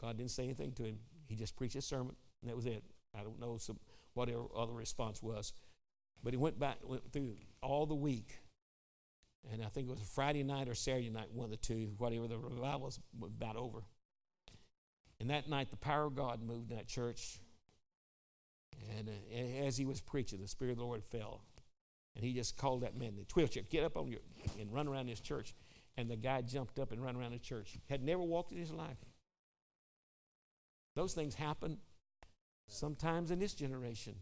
God 0.00 0.18
didn't 0.18 0.30
say 0.30 0.44
anything 0.44 0.72
to 0.72 0.84
him. 0.84 0.98
He 1.26 1.34
just 1.34 1.56
preached 1.56 1.76
a 1.76 1.82
sermon, 1.82 2.14
and 2.40 2.50
that 2.50 2.56
was 2.56 2.66
it. 2.66 2.84
I 3.18 3.22
don't 3.22 3.40
know 3.40 3.56
some, 3.56 3.78
what 4.14 4.28
the 4.28 4.38
other 4.56 4.72
response 4.72 5.22
was. 5.22 5.52
But 6.22 6.32
he 6.32 6.36
went 6.36 6.58
back, 6.58 6.78
went 6.84 7.10
through 7.12 7.36
all 7.62 7.86
the 7.86 7.94
week 7.94 8.38
and 9.50 9.62
I 9.62 9.68
think 9.68 9.88
it 9.88 9.90
was 9.90 10.00
a 10.00 10.04
Friday 10.04 10.42
night 10.42 10.68
or 10.68 10.74
Saturday 10.74 11.10
night, 11.10 11.32
one 11.32 11.44
of 11.44 11.50
the 11.50 11.56
two, 11.56 11.92
whatever. 11.98 12.28
The 12.28 12.38
revival 12.38 12.80
was 12.80 13.00
about 13.22 13.56
over. 13.56 13.82
And 15.20 15.30
that 15.30 15.48
night, 15.48 15.70
the 15.70 15.76
power 15.76 16.06
of 16.06 16.14
God 16.14 16.42
moved 16.42 16.70
in 16.70 16.76
that 16.76 16.88
church. 16.88 17.38
And 18.96 19.08
uh, 19.08 19.66
as 19.66 19.76
he 19.76 19.84
was 19.84 20.00
preaching, 20.00 20.40
the 20.40 20.48
Spirit 20.48 20.72
of 20.72 20.78
the 20.78 20.84
Lord 20.84 21.04
fell. 21.04 21.42
And 22.14 22.24
he 22.24 22.32
just 22.32 22.56
called 22.56 22.82
that 22.82 22.96
man, 22.96 23.14
the 23.16 23.24
wheelchair, 23.34 23.62
get 23.68 23.84
up 23.84 23.96
on 23.96 24.08
your, 24.08 24.20
and 24.60 24.72
run 24.72 24.86
around 24.86 25.08
this 25.08 25.20
church. 25.20 25.54
And 25.96 26.10
the 26.10 26.16
guy 26.16 26.40
jumped 26.42 26.78
up 26.78 26.92
and 26.92 27.02
ran 27.02 27.16
around 27.16 27.32
the 27.32 27.38
church. 27.38 27.78
Had 27.88 28.02
never 28.02 28.22
walked 28.22 28.52
in 28.52 28.58
his 28.58 28.72
life. 28.72 28.98
Those 30.94 31.14
things 31.14 31.34
happen 31.34 31.78
sometimes 32.68 33.30
in 33.30 33.38
this 33.38 33.54
generation. 33.54 34.14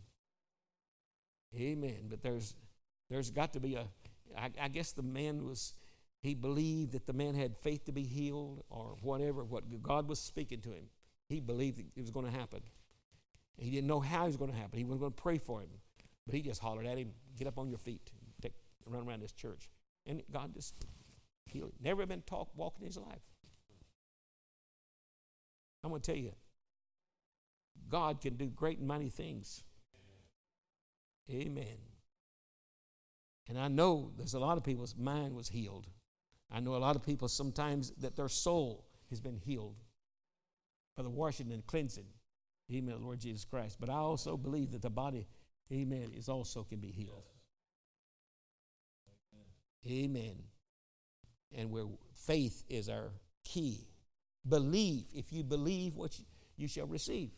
Amen. 1.55 2.07
But 2.09 2.23
there's, 2.23 2.55
there's 3.09 3.31
got 3.31 3.53
to 3.55 3.61
be 3.61 3.75
a, 3.75 3.85
I, 4.37 4.51
I 4.61 4.69
guess 4.69 4.93
the 4.93 5.03
man 5.03 5.45
was, 5.45 5.75
he 6.23 6.35
believed 6.35 6.93
that 6.93 7.07
the 7.07 7.13
man 7.13 7.35
had 7.35 7.57
faith 7.57 7.85
to 7.87 7.93
be 7.93 8.05
healed 8.05 8.65
or 8.69 8.97
whatever, 9.03 9.45
what 9.45 9.65
God 9.83 10.09
was 10.09 10.21
speaking 10.21 10.61
to 10.63 10.71
him. 10.71 10.85
He 11.29 11.41
believed 11.41 11.79
it 11.79 12.01
was 12.01 12.11
going 12.11 12.27
to 12.27 12.33
happen. 12.33 12.61
He 13.57 13.71
didn't 13.71 13.87
know 13.87 14.01
how 14.01 14.25
it 14.25 14.29
was 14.29 14.37
going 14.37 14.51
to 14.51 14.57
happen. 14.57 14.79
He 14.79 14.85
wasn't 14.85 15.01
going 15.01 15.13
to 15.13 15.23
pray 15.23 15.39
for 15.39 15.61
him. 15.61 15.69
But 16.27 16.35
he 16.35 16.43
just 16.43 16.61
hollered 16.61 16.87
at 16.87 16.99
him, 16.99 17.13
get 17.37 17.47
up 17.47 17.59
on 17.59 17.69
your 17.69 17.79
feet, 17.79 18.11
take, 18.41 18.55
run 18.87 19.07
around 19.07 19.23
this 19.23 19.33
church. 19.33 19.69
And 20.07 20.23
God 20.33 20.55
just 20.55 20.75
healed. 21.47 21.71
him. 21.71 21.77
Never 21.83 22.07
been 22.07 22.23
talk, 22.23 22.49
walking 22.55 22.83
in 22.83 22.87
his 22.87 22.97
life. 22.97 23.23
I'm 25.83 25.91
going 25.91 26.03
to 26.03 26.13
tell 26.13 26.21
you, 26.21 26.33
God 27.89 28.21
can 28.21 28.37
do 28.37 28.47
great 28.47 28.79
and 28.79 28.89
mighty 28.89 29.09
things. 29.09 29.65
Amen. 31.31 31.90
And 33.51 33.59
I 33.59 33.67
know 33.67 34.13
there's 34.17 34.35
a 34.35 34.39
lot 34.39 34.57
of 34.57 34.63
people's 34.63 34.95
mind 34.97 35.35
was 35.35 35.49
healed. 35.49 35.89
I 36.53 36.61
know 36.61 36.77
a 36.77 36.79
lot 36.79 36.95
of 36.95 37.03
people 37.03 37.27
sometimes 37.27 37.91
that 37.99 38.15
their 38.15 38.29
soul 38.29 38.87
has 39.11 39.21
been 39.21 39.37
healed 39.37 39.75
by 40.97 41.03
the 41.03 41.11
washing 41.11 41.51
and 41.51 41.67
cleansing. 41.67 42.07
Amen, 42.73 43.03
Lord 43.03 43.19
Jesus 43.19 43.45
Christ. 43.45 43.79
But 43.81 43.91
I 43.91 43.95
also 43.95 44.37
believe 44.37 44.71
that 44.71 44.83
the 44.83 44.91
body, 44.91 45.27
amen, 45.73 46.13
is 46.17 46.29
also 46.29 46.63
can 46.63 46.79
be 46.79 46.93
healed. 46.93 47.25
Amen. 49.85 50.45
And 51.53 51.73
where 51.73 51.87
faith 52.15 52.63
is 52.69 52.89
our 52.89 53.11
key. 53.45 53.89
Believe. 54.49 55.07
If 55.13 55.33
you 55.33 55.43
believe 55.43 55.97
what 55.97 56.17
you, 56.21 56.25
you 56.57 56.69
shall 56.69 56.87
receive. 56.87 57.31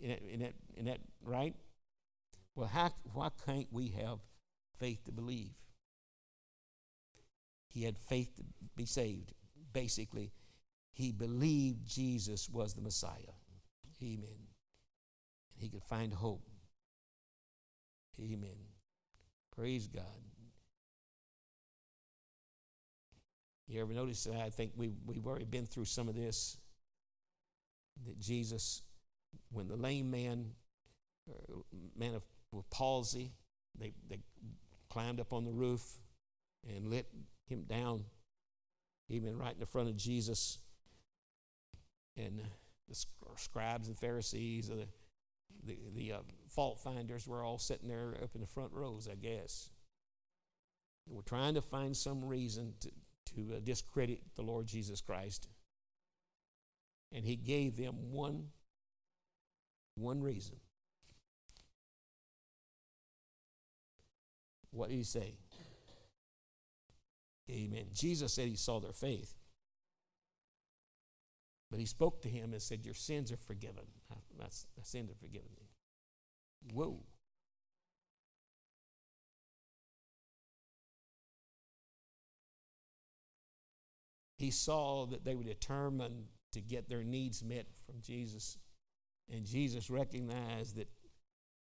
In 0.00 0.10
that, 0.10 0.22
in 0.22 0.40
that, 0.40 0.52
in 0.76 0.84
that 0.84 1.00
right? 1.24 1.56
Well, 2.54 2.68
how, 2.68 2.92
why 3.12 3.30
can't 3.44 3.66
we 3.72 3.88
have 3.88 4.20
faith 4.80 5.04
to 5.04 5.12
believe. 5.12 5.54
He 7.68 7.84
had 7.84 7.96
faith 7.96 8.34
to 8.36 8.42
be 8.76 8.86
saved. 8.86 9.32
Basically, 9.72 10.32
he 10.92 11.12
believed 11.12 11.86
Jesus 11.86 12.48
was 12.48 12.74
the 12.74 12.82
Messiah. 12.82 13.36
Amen. 14.02 14.48
He 15.56 15.68
could 15.68 15.84
find 15.84 16.12
hope. 16.12 16.42
Amen. 18.18 18.56
Praise 19.54 19.86
God. 19.86 20.04
You 23.68 23.80
ever 23.80 23.92
notice 23.92 24.24
that? 24.24 24.40
I 24.40 24.50
think 24.50 24.72
we've, 24.74 24.96
we've 25.06 25.26
already 25.26 25.44
been 25.44 25.66
through 25.66 25.84
some 25.84 26.08
of 26.08 26.16
this. 26.16 26.56
That 28.04 28.18
Jesus, 28.18 28.82
when 29.52 29.68
the 29.68 29.76
lame 29.76 30.10
man, 30.10 30.46
uh, 31.30 31.54
man 31.96 32.14
of 32.14 32.22
with 32.52 32.68
palsy, 32.70 33.32
they, 33.78 33.92
they 34.08 34.18
climbed 34.90 35.20
up 35.20 35.32
on 35.32 35.44
the 35.44 35.52
roof 35.52 36.00
and 36.68 36.90
let 36.90 37.06
him 37.46 37.62
down, 37.62 38.04
even 39.08 39.38
right 39.38 39.54
in 39.54 39.60
the 39.60 39.66
front 39.66 39.88
of 39.88 39.96
Jesus. 39.96 40.58
And 42.16 42.42
the 42.88 42.96
scribes 43.36 43.88
and 43.88 43.98
Pharisees, 43.98 44.68
the, 44.68 44.86
the, 45.64 45.78
the 45.94 46.12
uh, 46.12 46.18
fault 46.48 46.80
finders 46.80 47.26
were 47.26 47.42
all 47.42 47.58
sitting 47.58 47.88
there 47.88 48.14
up 48.22 48.34
in 48.34 48.40
the 48.40 48.46
front 48.46 48.72
rows, 48.72 49.08
I 49.10 49.14
guess. 49.14 49.70
They 51.06 51.14
were 51.14 51.22
trying 51.22 51.54
to 51.54 51.62
find 51.62 51.96
some 51.96 52.24
reason 52.24 52.74
to, 52.80 52.90
to 53.34 53.56
uh, 53.56 53.60
discredit 53.64 54.20
the 54.34 54.42
Lord 54.42 54.66
Jesus 54.66 55.00
Christ. 55.00 55.48
And 57.12 57.24
he 57.24 57.36
gave 57.36 57.76
them 57.76 58.12
one, 58.12 58.48
one 59.96 60.20
reason. 60.22 60.56
What 64.70 64.88
did 64.88 64.96
he 64.96 65.04
say? 65.04 65.34
Amen. 67.50 67.86
Jesus 67.92 68.32
said 68.32 68.48
he 68.48 68.56
saw 68.56 68.78
their 68.78 68.92
faith. 68.92 69.34
But 71.70 71.80
he 71.80 71.86
spoke 71.86 72.22
to 72.22 72.28
him 72.28 72.52
and 72.52 72.62
said, 72.62 72.84
Your 72.84 72.94
sins 72.94 73.30
are 73.32 73.36
forgiven. 73.36 73.84
My 74.38 74.46
sins 74.82 75.10
are 75.10 75.14
forgiven. 75.20 75.48
Whoa. 76.72 77.00
He 84.36 84.50
saw 84.50 85.06
that 85.06 85.24
they 85.24 85.34
were 85.34 85.44
determined 85.44 86.24
to 86.52 86.60
get 86.60 86.88
their 86.88 87.04
needs 87.04 87.44
met 87.44 87.66
from 87.86 88.00
Jesus. 88.00 88.58
And 89.30 89.44
Jesus 89.44 89.90
recognized 89.90 90.76
that 90.76 90.88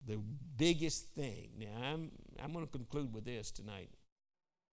the 0.06 0.20
biggest 0.58 1.10
thing, 1.10 1.50
now 1.60 1.92
I'm, 1.92 2.12
I'm 2.44 2.54
going 2.54 2.66
to 2.66 2.72
conclude 2.72 3.14
with 3.14 3.26
this 3.26 3.52
tonight. 3.52 3.90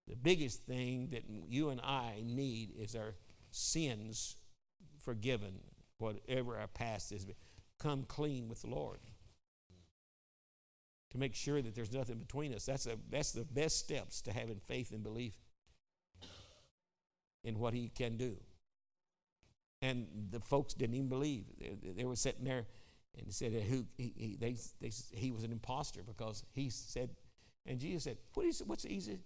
The 0.08 0.16
biggest 0.16 0.64
thing 0.64 1.10
that 1.12 1.22
you 1.48 1.70
and 1.70 1.80
I 1.80 2.22
need 2.24 2.70
is 2.76 2.96
our 2.96 3.14
sins 3.50 4.36
forgiven, 5.04 5.60
whatever 5.98 6.56
our 6.56 6.66
past 6.66 7.12
is. 7.12 7.26
Come 7.78 8.04
clean 8.04 8.48
with 8.48 8.62
the 8.62 8.70
Lord. 8.70 8.98
To 11.12 11.18
make 11.18 11.34
sure 11.34 11.60
that 11.62 11.74
there's 11.74 11.92
nothing 11.92 12.18
between 12.18 12.54
us. 12.54 12.66
That's, 12.66 12.86
a, 12.86 12.96
that's 13.10 13.32
the 13.32 13.44
best 13.44 13.78
steps 13.78 14.20
to 14.22 14.32
having 14.32 14.58
faith 14.58 14.92
and 14.92 15.02
belief 15.02 15.34
in 17.44 17.58
what 17.58 17.74
He 17.74 17.88
can 17.88 18.16
do. 18.16 18.36
And 19.82 20.06
the 20.30 20.40
folks 20.40 20.74
didn't 20.74 20.94
even 20.94 21.08
believe. 21.08 21.44
They, 21.58 21.90
they 21.96 22.04
were 22.04 22.16
sitting 22.16 22.44
there 22.44 22.66
and 23.16 23.26
he 23.26 23.32
said 23.32 23.52
who 23.52 23.86
he, 23.96 24.12
he, 24.16 24.36
they, 24.38 24.56
they, 24.80 24.90
he 25.12 25.30
was 25.30 25.44
an 25.44 25.52
impostor 25.52 26.02
because 26.02 26.44
he 26.52 26.70
said, 26.70 27.10
and 27.66 27.78
Jesus 27.78 28.04
said, 28.04 28.18
what 28.34 28.46
is, 28.46 28.62
what's 28.64 28.84
the 28.84 28.92
easiest? 28.92 29.22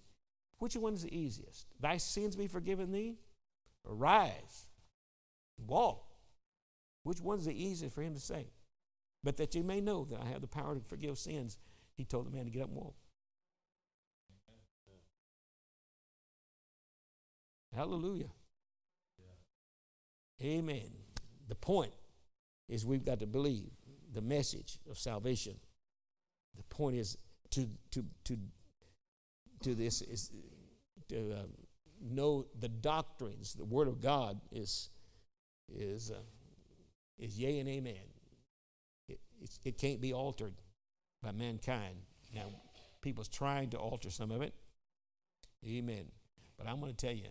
Which 0.59 0.77
one 0.77 0.95
is 0.95 1.03
the 1.03 1.17
easiest? 1.17 1.67
Thy 1.81 1.97
sins 1.97 2.37
be 2.37 2.47
forgiven 2.47 2.93
thee? 2.93 3.17
Arise, 3.89 4.67
walk. 5.59 6.05
Which 7.03 7.21
one's 7.21 7.45
the 7.45 7.53
easiest 7.53 7.95
for 7.95 8.03
him 8.03 8.15
to 8.15 8.21
say? 8.21 8.47
But 9.23 9.37
that 9.37 9.55
you 9.55 9.63
may 9.63 9.81
know 9.81 10.07
that 10.11 10.21
I 10.21 10.29
have 10.29 10.41
the 10.41 10.47
power 10.47 10.75
to 10.75 10.81
forgive 10.81 11.19
sins, 11.19 11.59
he 11.97 12.05
told 12.05 12.27
the 12.27 12.35
man 12.35 12.45
to 12.45 12.51
get 12.51 12.63
up 12.63 12.69
and 12.69 12.77
walk. 12.77 12.95
Hallelujah. 17.75 18.31
Amen. 20.43 20.91
The 21.49 21.55
point 21.55 21.93
is 22.69 22.87
we've 22.87 23.05
got 23.05 23.21
to 23.21 23.27
believe 23.27 23.71
the 24.13 24.23
message 24.23 24.79
of 24.91 24.99
salvation. 24.99 25.55
The 26.57 26.63
point 26.65 26.97
is 26.97 27.19
to 27.51 27.69
to 27.91 28.05
to 28.25 28.39
to 29.63 29.75
this 29.75 30.03
is 30.03 30.31
to 31.09 31.33
uh, 31.33 31.43
know 32.01 32.47
the 32.61 32.69
doctrines. 32.69 33.55
The 33.55 33.65
Word 33.65 33.89
of 33.89 34.01
God 34.01 34.41
is 34.51 34.91
is 35.73 36.11
uh, 36.11 36.21
is 37.19 37.39
yea 37.39 37.61
and 37.61 37.69
amen. 37.69 37.95
It, 39.09 39.21
it 39.65 39.79
can't 39.79 40.01
be 40.01 40.13
altered 40.13 40.55
by 41.23 41.33
mankind. 41.33 41.97
Now, 42.35 42.47
people's 43.03 43.29
trying 43.29 43.71
to 43.71 43.77
alter 43.77 44.11
some 44.11 44.31
of 44.31 44.43
it. 44.43 44.55
Amen. 45.67 46.07
But 46.57 46.69
I'm 46.69 46.81
going 46.81 46.93
to 46.93 47.07
tell 47.07 47.15
you, 47.15 47.29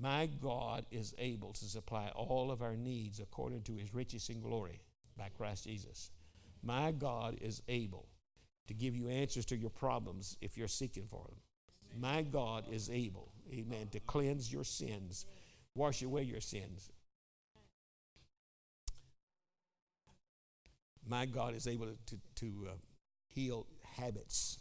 my 0.00 0.26
God 0.40 0.86
is 0.90 1.14
able 1.18 1.52
to 1.54 1.64
supply 1.64 2.10
all 2.14 2.52
of 2.52 2.62
our 2.62 2.76
needs 2.76 3.18
according 3.18 3.62
to 3.62 3.74
his 3.74 3.92
riches 3.92 4.28
and 4.28 4.42
glory 4.42 4.80
by 5.16 5.28
Christ 5.36 5.64
Jesus. 5.64 6.12
My 6.62 6.92
God 6.92 7.36
is 7.40 7.62
able 7.68 8.06
to 8.68 8.74
give 8.74 8.94
you 8.94 9.08
answers 9.08 9.44
to 9.46 9.56
your 9.56 9.70
problems 9.70 10.36
if 10.40 10.56
you're 10.56 10.68
seeking 10.68 11.06
for 11.08 11.24
them. 11.28 11.38
My 12.00 12.22
God 12.22 12.64
is 12.70 12.90
able, 12.90 13.32
amen, 13.52 13.88
to 13.92 14.00
cleanse 14.00 14.52
your 14.52 14.62
sins, 14.62 15.26
wash 15.74 16.02
away 16.02 16.22
your 16.22 16.40
sins. 16.40 16.90
My 21.08 21.26
God 21.26 21.56
is 21.56 21.66
able 21.66 21.86
to, 21.86 21.96
to, 22.06 22.20
to 22.36 22.68
uh, 22.68 22.72
heal 23.30 23.66
habits 23.96 24.58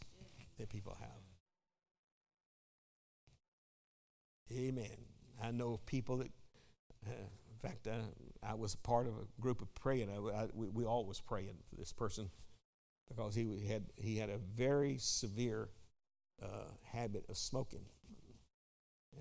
that 0.58 0.70
people 0.70 0.98
have. 1.00 1.10
Amen. 4.58 5.17
I 5.42 5.52
know 5.52 5.74
of 5.74 5.86
people 5.86 6.18
that, 6.18 6.32
uh, 7.06 7.12
in 7.12 7.60
fact, 7.60 7.88
uh, 7.88 8.12
I 8.44 8.54
was 8.56 8.76
part 8.76 9.08
of 9.08 9.14
a 9.14 9.42
group 9.42 9.62
of 9.62 9.74
praying. 9.76 10.10
I, 10.10 10.44
I, 10.44 10.48
we, 10.54 10.68
we 10.70 10.84
all 10.86 11.06
was 11.06 11.22
praying 11.22 11.56
for 11.70 11.76
this 11.76 11.94
person 11.94 12.30
because 13.08 13.36
he 13.36 13.68
had 13.68 13.86
he 13.96 14.18
had 14.18 14.30
a 14.30 14.38
very 14.38 14.98
severe 14.98 15.70
uh, 16.42 16.72
habit 16.92 17.26
of 17.30 17.38
smoking, 17.38 17.86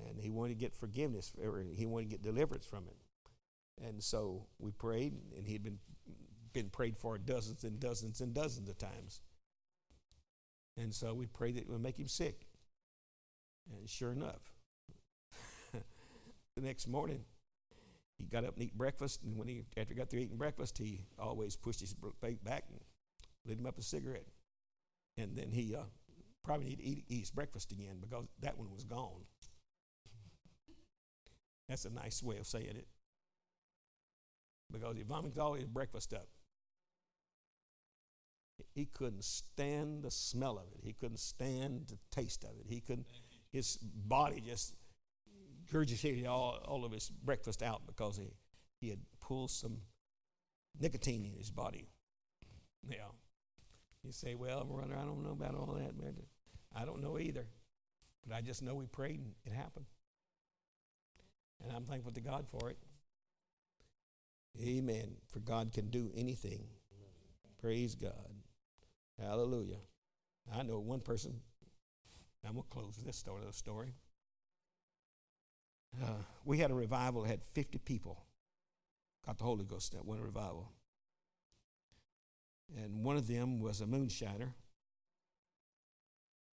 and 0.06 0.20
he 0.20 0.30
wanted 0.30 0.54
to 0.54 0.60
get 0.60 0.74
forgiveness, 0.74 1.32
or 1.42 1.62
he 1.74 1.86
wanted 1.86 2.10
to 2.10 2.16
get 2.16 2.22
deliverance 2.22 2.66
from 2.66 2.84
it. 2.88 2.96
And 3.86 4.02
so 4.02 4.46
we 4.58 4.70
prayed, 4.70 5.14
and 5.36 5.46
he'd 5.46 5.62
been 5.62 5.78
been 6.52 6.70
prayed 6.70 6.96
for 6.96 7.18
dozens 7.18 7.64
and 7.64 7.78
dozens 7.78 8.20
and 8.22 8.32
dozens 8.32 8.68
of 8.68 8.78
times. 8.78 9.20
And 10.78 10.94
so 10.94 11.14
we 11.14 11.26
prayed 11.26 11.56
that 11.56 11.62
it 11.62 11.70
would 11.70 11.82
make 11.82 11.98
him 11.98 12.08
sick. 12.08 12.46
And 13.70 13.88
sure 13.88 14.12
enough, 14.12 14.55
the 16.56 16.62
next 16.62 16.88
morning, 16.88 17.24
he 18.18 18.24
got 18.24 18.44
up 18.44 18.54
and 18.54 18.64
eat 18.64 18.76
breakfast. 18.76 19.22
And 19.22 19.36
when 19.36 19.48
he, 19.48 19.64
after 19.76 19.92
he 19.92 19.98
got 19.98 20.10
through 20.10 20.20
eating 20.20 20.38
breakfast, 20.38 20.78
he 20.78 21.04
always 21.18 21.54
pushed 21.54 21.80
his 21.80 21.94
plate 22.20 22.42
back 22.42 22.64
and 22.70 22.80
lit 23.46 23.58
him 23.58 23.66
up 23.66 23.78
a 23.78 23.82
cigarette. 23.82 24.26
And 25.18 25.36
then 25.36 25.50
he 25.52 25.74
uh, 25.74 25.82
probably 26.42 26.66
need 26.66 26.78
to 26.78 26.84
eat, 26.84 27.04
eat 27.08 27.20
his 27.20 27.30
breakfast 27.30 27.72
again 27.72 27.98
because 28.00 28.26
that 28.40 28.58
one 28.58 28.70
was 28.72 28.84
gone. 28.84 29.24
That's 31.68 31.84
a 31.84 31.90
nice 31.90 32.22
way 32.22 32.38
of 32.38 32.46
saying 32.46 32.76
it. 32.76 32.86
Because 34.72 34.96
he 34.96 35.02
vomited 35.02 35.38
all 35.38 35.54
his 35.54 35.66
breakfast 35.66 36.12
up. 36.14 36.28
He 38.74 38.86
couldn't 38.86 39.24
stand 39.24 40.02
the 40.02 40.10
smell 40.10 40.58
of 40.58 40.64
it. 40.74 40.80
He 40.82 40.92
couldn't 40.92 41.18
stand 41.18 41.88
the 41.88 41.98
taste 42.10 42.44
of 42.44 42.50
it. 42.58 42.66
He 42.68 42.80
couldn't, 42.80 43.06
his 43.52 43.76
body 43.76 44.42
just 44.46 44.74
regurgitated 45.72 46.26
all, 46.26 46.58
all 46.64 46.84
of 46.84 46.92
his 46.92 47.10
breakfast 47.10 47.62
out 47.62 47.82
because 47.86 48.16
he, 48.16 48.34
he 48.80 48.90
had 48.90 49.00
pulled 49.20 49.50
some 49.50 49.78
nicotine 50.80 51.24
in 51.24 51.36
his 51.36 51.50
body. 51.50 51.88
Yeah. 52.88 53.10
You 54.02 54.12
say, 54.12 54.34
well, 54.34 54.64
brother, 54.64 54.94
I 54.96 55.04
don't 55.04 55.24
know 55.24 55.32
about 55.32 55.54
all 55.54 55.74
that, 55.74 55.98
man. 55.98 56.14
I 56.74 56.84
don't 56.84 57.02
know 57.02 57.18
either. 57.18 57.46
But 58.26 58.36
I 58.36 58.40
just 58.40 58.62
know 58.62 58.74
we 58.74 58.86
prayed 58.86 59.20
and 59.20 59.32
it 59.44 59.52
happened. 59.52 59.86
And 61.62 61.72
I'm 61.74 61.84
thankful 61.84 62.12
to 62.12 62.20
God 62.20 62.46
for 62.48 62.70
it. 62.70 62.78
Amen. 64.60 65.16
For 65.28 65.40
God 65.40 65.72
can 65.72 65.90
do 65.90 66.10
anything. 66.16 66.64
Praise 67.60 67.94
God. 67.94 68.12
Hallelujah. 69.20 69.78
I 70.54 70.62
know 70.62 70.78
one 70.78 71.00
person. 71.00 71.40
I'm 72.46 72.54
going 72.54 72.64
to 72.64 72.70
close 72.70 72.96
this 73.04 73.16
story. 73.16 73.94
Uh, 76.02 76.22
we 76.44 76.58
had 76.58 76.70
a 76.70 76.74
revival 76.74 77.22
that 77.22 77.28
had 77.28 77.42
50 77.42 77.78
people 77.78 78.24
got 79.24 79.38
the 79.38 79.44
Holy 79.44 79.64
Ghost 79.64 79.92
that 79.92 80.04
one 80.04 80.20
revival. 80.20 80.70
And 82.76 83.04
one 83.04 83.16
of 83.16 83.26
them 83.26 83.60
was 83.60 83.80
a 83.80 83.86
moonshiner, 83.86 84.52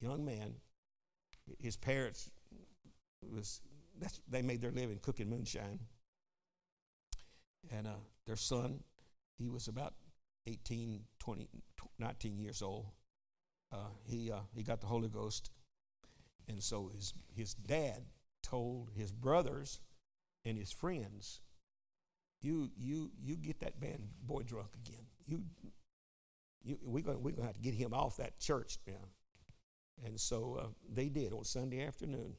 young 0.01 0.25
man. 0.25 0.55
His 1.59 1.77
parents 1.77 2.31
was 3.23 3.61
that's 3.99 4.21
they 4.29 4.43
made 4.43 4.61
their 4.63 4.71
living 4.71 4.99
cooking 5.01 5.29
moonshine. 5.29 5.81
And 7.71 7.87
uh, 7.87 8.01
their 8.27 8.37
son, 8.37 8.81
he 9.39 9.49
was 9.49 9.69
about 9.69 9.95
18, 10.47 11.01
20, 11.19 11.49
19 11.99 12.39
years 12.39 12.63
old. 12.63 12.87
Uh, 13.73 13.91
he, 14.05 14.33
uh, 14.33 14.41
he 14.55 14.63
got 14.63 14.81
the 14.81 14.87
Holy 14.87 15.09
Ghost. 15.09 15.51
And 16.49 16.63
so 16.63 16.91
his, 16.95 17.13
his 17.35 17.55
dad 17.55 18.05
told 18.43 18.91
his 18.95 19.13
brothers 19.13 19.81
and 20.45 20.59
his 20.59 20.73
friends, 20.73 21.41
you, 22.41 22.71
you, 22.77 23.11
you 23.21 23.37
get 23.37 23.61
that 23.61 23.81
bad 23.81 23.99
boy 24.23 24.43
drunk 24.43 24.69
again. 24.87 25.07
You, 25.27 25.43
you, 26.63 26.79
we're 26.83 27.03
going 27.03 27.23
we're 27.23 27.33
to 27.33 27.43
have 27.43 27.55
to 27.55 27.61
get 27.61 27.75
him 27.75 27.93
off 27.93 28.17
that 28.19 28.39
church 28.39 28.79
now. 28.87 29.09
And 30.05 30.21
so 30.21 30.59
uh, 30.61 30.67
they 30.93 31.09
did 31.09 31.33
on 31.33 31.45
Sunday 31.45 31.85
afternoon. 31.85 32.35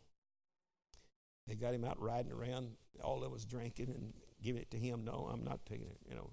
They 1.47 1.55
got 1.55 1.73
him 1.73 1.83
out 1.83 2.01
riding 2.01 2.31
around. 2.31 2.71
All 3.03 3.23
of 3.23 3.33
us 3.33 3.43
drinking 3.43 3.89
and 3.89 4.13
giving 4.41 4.61
it 4.61 4.71
to 4.71 4.77
him. 4.77 5.03
No, 5.03 5.29
I'm 5.31 5.43
not 5.43 5.65
taking 5.65 5.87
it. 5.87 5.97
You 6.07 6.15
know, 6.15 6.31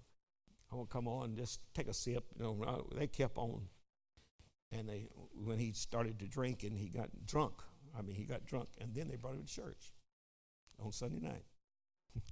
to 0.71 0.87
come 0.89 1.09
on, 1.09 1.37
just 1.37 1.61
take 1.75 1.89
a 1.89 1.95
sip. 1.95 2.25
You 2.39 2.45
know, 2.45 2.87
they 2.95 3.07
kept 3.07 3.39
on. 3.39 3.62
And 4.73 4.89
they, 4.89 5.09
when 5.33 5.59
he 5.59 5.73
started 5.73 6.19
to 6.19 6.27
drink 6.27 6.64
and 6.64 6.77
he 6.77 6.89
got 6.89 7.09
drunk, 7.25 7.55
I 7.97 8.03
mean, 8.03 8.16
he 8.16 8.24
got 8.24 8.44
drunk, 8.44 8.68
and 8.80 8.94
then 8.94 9.09
they 9.09 9.16
brought 9.16 9.34
him 9.34 9.44
to 9.44 9.53
church 9.53 9.92
on 10.82 10.92
Sunday 10.92 11.20
night. 11.20 11.44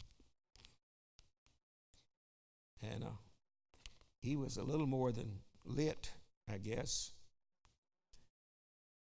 and 2.82 3.04
uh, 3.04 3.16
he 4.20 4.36
was 4.36 4.56
a 4.56 4.62
little 4.62 4.86
more 4.86 5.12
than 5.12 5.40
lit, 5.64 6.12
I 6.50 6.58
guess. 6.58 7.12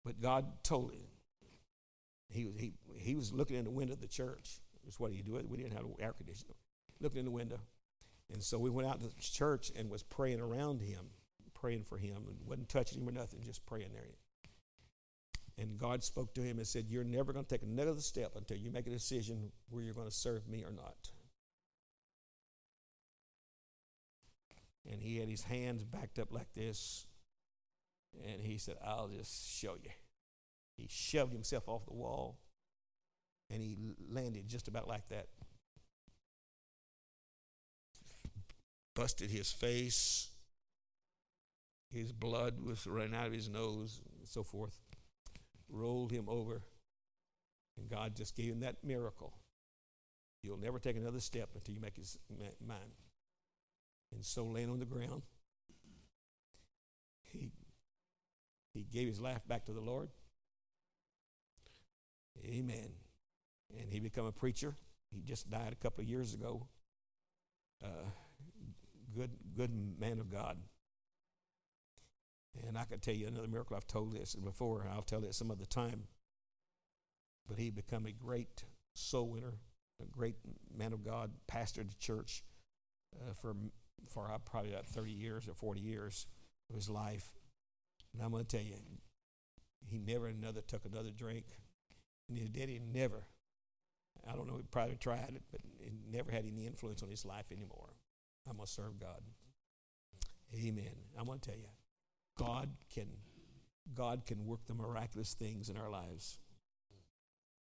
But 0.05 0.21
God 0.21 0.63
told 0.63 0.93
him. 0.93 1.07
He 2.29 2.47
was, 2.47 2.55
he, 2.57 2.73
he 2.97 3.15
was 3.15 3.33
looking 3.33 3.57
in 3.57 3.65
the 3.65 3.71
window 3.71 3.95
of 3.95 4.01
the 4.01 4.09
church. 4.09 4.61
That's 4.83 4.99
what 5.01 5.13
he 5.13 5.23
did. 5.23 5.49
We 5.49 5.57
didn't 5.57 5.73
have 5.73 5.87
air 6.01 6.13
conditioning. 6.13 6.57
Looking 7.01 7.21
in 7.21 7.25
the 7.25 7.31
window. 7.31 7.61
And 8.33 8.43
so 8.43 8.59
we 8.59 8.71
went 8.71 8.89
out 8.89 9.01
to 9.01 9.07
the 9.07 9.15
church 9.21 9.71
and 9.77 9.89
was 9.89 10.03
praying 10.03 10.41
around 10.41 10.81
him, 10.81 11.11
praying 11.55 11.85
for 11.85 11.97
him, 11.97 12.25
and 12.29 12.37
wasn't 12.47 12.69
touching 12.69 13.01
him 13.01 13.09
or 13.09 13.13
nothing, 13.13 13.41
just 13.43 13.65
praying 13.67 13.91
there. 13.93 14.05
And 15.57 15.79
God 15.79 16.03
spoke 16.03 16.35
to 16.35 16.43
him 16.43 16.59
and 16.59 16.67
said, 16.67 16.87
You're 16.89 17.05
never 17.05 17.33
going 17.33 17.45
to 17.45 17.49
take 17.49 17.63
another 17.63 18.01
step 18.01 18.33
until 18.37 18.57
you 18.57 18.71
make 18.71 18.87
a 18.87 18.91
decision 18.91 19.53
where 19.71 19.83
you're 19.85 19.95
going 19.95 20.09
to 20.09 20.15
serve 20.15 20.49
me 20.49 20.65
or 20.65 20.73
not. 20.73 21.11
And 24.91 25.01
he 25.01 25.19
had 25.19 25.29
his 25.29 25.45
hands 25.45 25.85
backed 25.85 26.19
up 26.19 26.33
like 26.33 26.53
this. 26.55 27.07
And 28.27 28.43
he 28.43 28.59
said, 28.59 28.77
I'll 28.85 29.09
just 29.09 29.49
show 29.51 29.77
you. 29.83 29.91
He 30.77 30.89
shoved 30.91 31.33
himself 31.33 31.69
off 31.69 31.87
the 31.87 31.95
wall 31.95 32.39
and 33.51 33.63
he 33.63 33.77
landed 34.11 34.49
just 34.49 34.69
about 34.69 34.89
like 34.89 35.09
that. 35.09 35.29
Busted 38.95 39.31
his 39.31 39.53
face. 39.53 40.31
His 41.93 42.13
blood 42.13 42.61
was 42.61 42.87
running 42.87 43.15
out 43.15 43.29
of 43.29 43.33
his 43.33 43.49
nose 43.49 44.01
and 44.19 44.29
so 44.29 44.43
forth 44.43 44.79
rolled 45.75 46.13
him 46.13 46.29
over, 46.29 46.63
and 47.77 47.89
God 47.89 48.15
just 48.15 48.37
gave 48.37 48.53
him 48.53 48.61
that 48.61 48.85
miracle. 48.85 49.35
You'll 50.43 50.59
never 50.59 50.79
take 50.79 50.97
another 50.97 51.21
step 51.21 51.51
until 51.55 51.75
you 51.75 51.81
make 51.81 51.97
his 51.97 52.19
mind. 52.67 52.93
And 54.13 54.25
so, 54.25 54.45
laying 54.45 54.71
on 54.71 54.79
the 54.79 54.85
ground, 54.85 55.23
he, 57.33 57.51
he 58.73 58.85
gave 58.85 59.09
his 59.09 59.21
life 59.21 59.41
back 59.49 59.65
to 59.67 59.73
the 59.73 59.81
Lord. 59.81 60.11
Amen. 62.45 62.91
And 63.79 63.91
he 63.91 64.01
became 64.01 64.27
a 64.27 64.33
preacher. 64.33 64.77
He 65.11 65.23
just 65.23 65.51
died 65.51 65.73
a 65.73 65.83
couple 65.83 66.03
of 66.03 66.09
years 66.09 66.35
ago. 66.35 66.67
Uh, 67.83 68.09
good, 69.17 69.31
good 69.57 69.71
man 69.99 70.19
of 70.19 70.31
God. 70.31 70.59
And 72.67 72.79
I 72.79 72.85
could 72.85 73.03
tell 73.03 73.15
you 73.15 73.27
another 73.27 73.49
miracle. 73.49 73.77
I've 73.77 73.87
told 73.87 74.13
this 74.13 74.35
before, 74.35 74.83
and 74.83 74.91
I'll 74.91 75.03
tell 75.03 75.25
it 75.25 75.35
some 75.35 75.51
other 75.51 75.65
time. 75.65 76.05
But 77.49 77.59
he 77.59 77.71
become 77.71 78.07
a 78.07 78.13
great 78.13 78.65
soul 78.95 79.29
winner, 79.29 79.55
a 80.01 80.07
great 80.07 80.37
man 80.77 80.93
of 80.93 81.05
God, 81.05 81.33
pastored 81.51 81.91
the 81.91 81.97
church 81.99 82.43
uh, 83.17 83.35
for, 83.35 83.55
for 84.09 84.31
uh, 84.31 84.39
probably 84.39 84.73
about 84.73 84.87
30 84.87 85.11
years 85.11 85.49
or 85.49 85.55
40 85.55 85.81
years 85.81 86.27
of 86.71 86.77
his 86.77 86.89
life. 86.89 87.33
And 88.13 88.23
I'm 88.23 88.31
going 88.31 88.45
to 88.45 88.57
tell 88.57 88.65
you, 88.65 88.77
he 89.87 89.99
never 89.99 90.29
another 90.29 90.63
took 90.63 90.85
another 90.85 91.11
drink. 91.11 91.45
And 92.29 92.39
his 92.39 92.49
daddy 92.49 92.81
never, 92.93 93.27
I 94.27 94.35
don't 94.35 94.49
know, 94.49 94.57
he 94.57 94.63
probably 94.71 94.97
tried 94.97 95.35
it, 95.35 95.43
but 95.51 95.61
he 95.79 95.91
never 96.11 96.31
had 96.31 96.47
any 96.47 96.67
influence 96.67 97.03
on 97.03 97.11
his 97.11 97.27
life 97.27 97.53
anymore. 97.53 97.91
I'm 98.49 98.57
going 98.57 98.67
to 98.67 98.73
serve 98.73 98.99
God. 98.99 99.21
Amen. 100.55 100.95
I'm 101.19 101.27
going 101.27 101.41
to 101.41 101.51
tell 101.51 101.59
you, 101.59 101.69
God 102.39 102.71
can, 102.93 103.07
God 103.95 104.27
can 104.27 104.45
work 104.47 104.67
the 104.67 104.75
miraculous 104.75 105.35
things 105.35 105.69
in 105.69 105.77
our 105.77 105.91
lives 105.91 106.39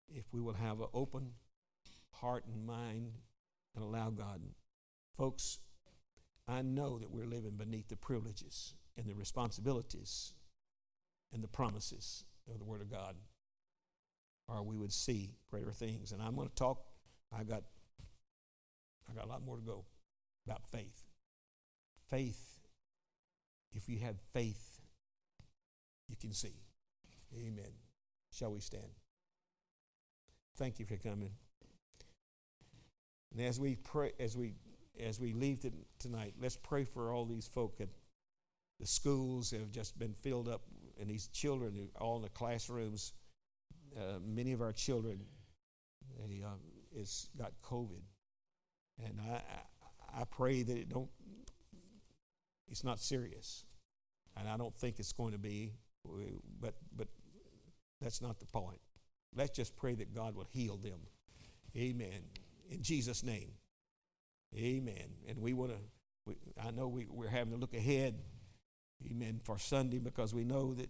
if 0.09 0.25
we 0.31 0.41
will 0.41 0.53
have 0.53 0.79
an 0.79 0.87
open 0.93 1.31
heart 2.13 2.45
and 2.51 2.65
mind 2.65 3.13
and 3.75 3.83
allow 3.83 4.09
God. 4.09 4.41
Folks, 5.15 5.59
I 6.47 6.61
know 6.61 6.97
that 6.99 7.11
we're 7.11 7.25
living 7.25 7.57
beneath 7.57 7.89
the 7.89 7.95
privileges 7.95 8.73
and 8.95 9.07
the 9.07 9.13
responsibilities 9.13 10.33
and 11.33 11.43
the 11.43 11.47
promises 11.47 12.23
of 12.49 12.59
the 12.59 12.65
Word 12.65 12.81
of 12.81 12.89
God, 12.89 13.15
or 14.47 14.63
we 14.63 14.77
would 14.77 14.93
see 14.93 15.35
greater 15.49 15.71
things. 15.71 16.11
And 16.11 16.21
I'm 16.21 16.35
going 16.35 16.47
to 16.47 16.55
talk. 16.55 16.79
I 17.37 17.43
got, 17.43 17.63
I 19.09 19.13
got 19.13 19.25
a 19.25 19.27
lot 19.27 19.43
more 19.45 19.57
to 19.57 19.61
go 19.61 19.85
about 20.45 20.65
faith. 20.65 21.03
Faith. 22.09 22.56
If 23.73 23.87
you 23.89 23.99
have 23.99 24.15
faith, 24.33 24.79
you 26.09 26.15
can 26.15 26.33
see. 26.33 26.53
Amen. 27.35 27.71
Shall 28.31 28.51
we 28.51 28.59
stand? 28.59 28.91
Thank 30.57 30.79
you 30.79 30.85
for 30.85 30.97
coming. 30.97 31.31
And 33.31 33.45
as 33.45 33.59
we 33.59 33.75
pray, 33.75 34.13
as 34.19 34.35
we 34.35 34.55
as 34.99 35.19
we 35.19 35.33
leave 35.33 35.63
tonight, 35.99 36.33
let's 36.41 36.57
pray 36.57 36.83
for 36.83 37.11
all 37.11 37.25
these 37.25 37.47
folk 37.47 37.75
at 37.79 37.89
the 38.79 38.87
schools 38.87 39.51
have 39.51 39.71
just 39.71 39.97
been 39.97 40.13
filled 40.13 40.47
up, 40.47 40.61
and 40.99 41.09
these 41.09 41.27
children 41.27 41.89
are 41.95 42.01
all 42.01 42.17
in 42.17 42.23
the 42.23 42.29
classrooms. 42.29 43.13
Uh, 43.95 44.19
many 44.23 44.53
of 44.53 44.61
our 44.61 44.73
children, 44.73 45.19
they 46.27 46.43
um, 46.43 46.59
is 46.95 47.29
got 47.37 47.53
COVID, 47.63 48.01
and 49.03 49.19
I, 49.29 49.35
I 49.35 50.21
I 50.21 50.23
pray 50.25 50.63
that 50.63 50.77
it 50.77 50.89
don't. 50.89 51.09
It's 52.69 52.83
not 52.83 52.99
serious, 52.99 53.65
and 54.35 54.47
I 54.47 54.57
don't 54.57 54.75
think 54.75 54.99
it's 54.99 55.13
going 55.13 55.31
to 55.31 55.39
be. 55.39 55.73
But 56.61 56.75
but 56.95 57.07
that's 58.01 58.21
not 58.21 58.39
the 58.39 58.45
point. 58.45 58.79
Let's 59.35 59.55
just 59.55 59.75
pray 59.75 59.95
that 59.95 60.13
God 60.15 60.35
will 60.35 60.47
heal 60.49 60.77
them. 60.77 60.99
Amen. 61.75 62.23
In 62.69 62.81
Jesus' 62.81 63.23
name. 63.23 63.51
Amen. 64.55 65.09
And 65.27 65.39
we 65.39 65.53
want 65.53 65.73
to, 65.73 66.35
I 66.63 66.71
know 66.71 66.87
we, 66.87 67.07
we're 67.09 67.27
having 67.27 67.53
to 67.53 67.59
look 67.59 67.73
ahead, 67.73 68.15
amen, 69.05 69.41
for 69.43 69.59
Sunday 69.59 69.99
because 69.99 70.33
we 70.33 70.45
know 70.45 70.73
that 70.75 70.89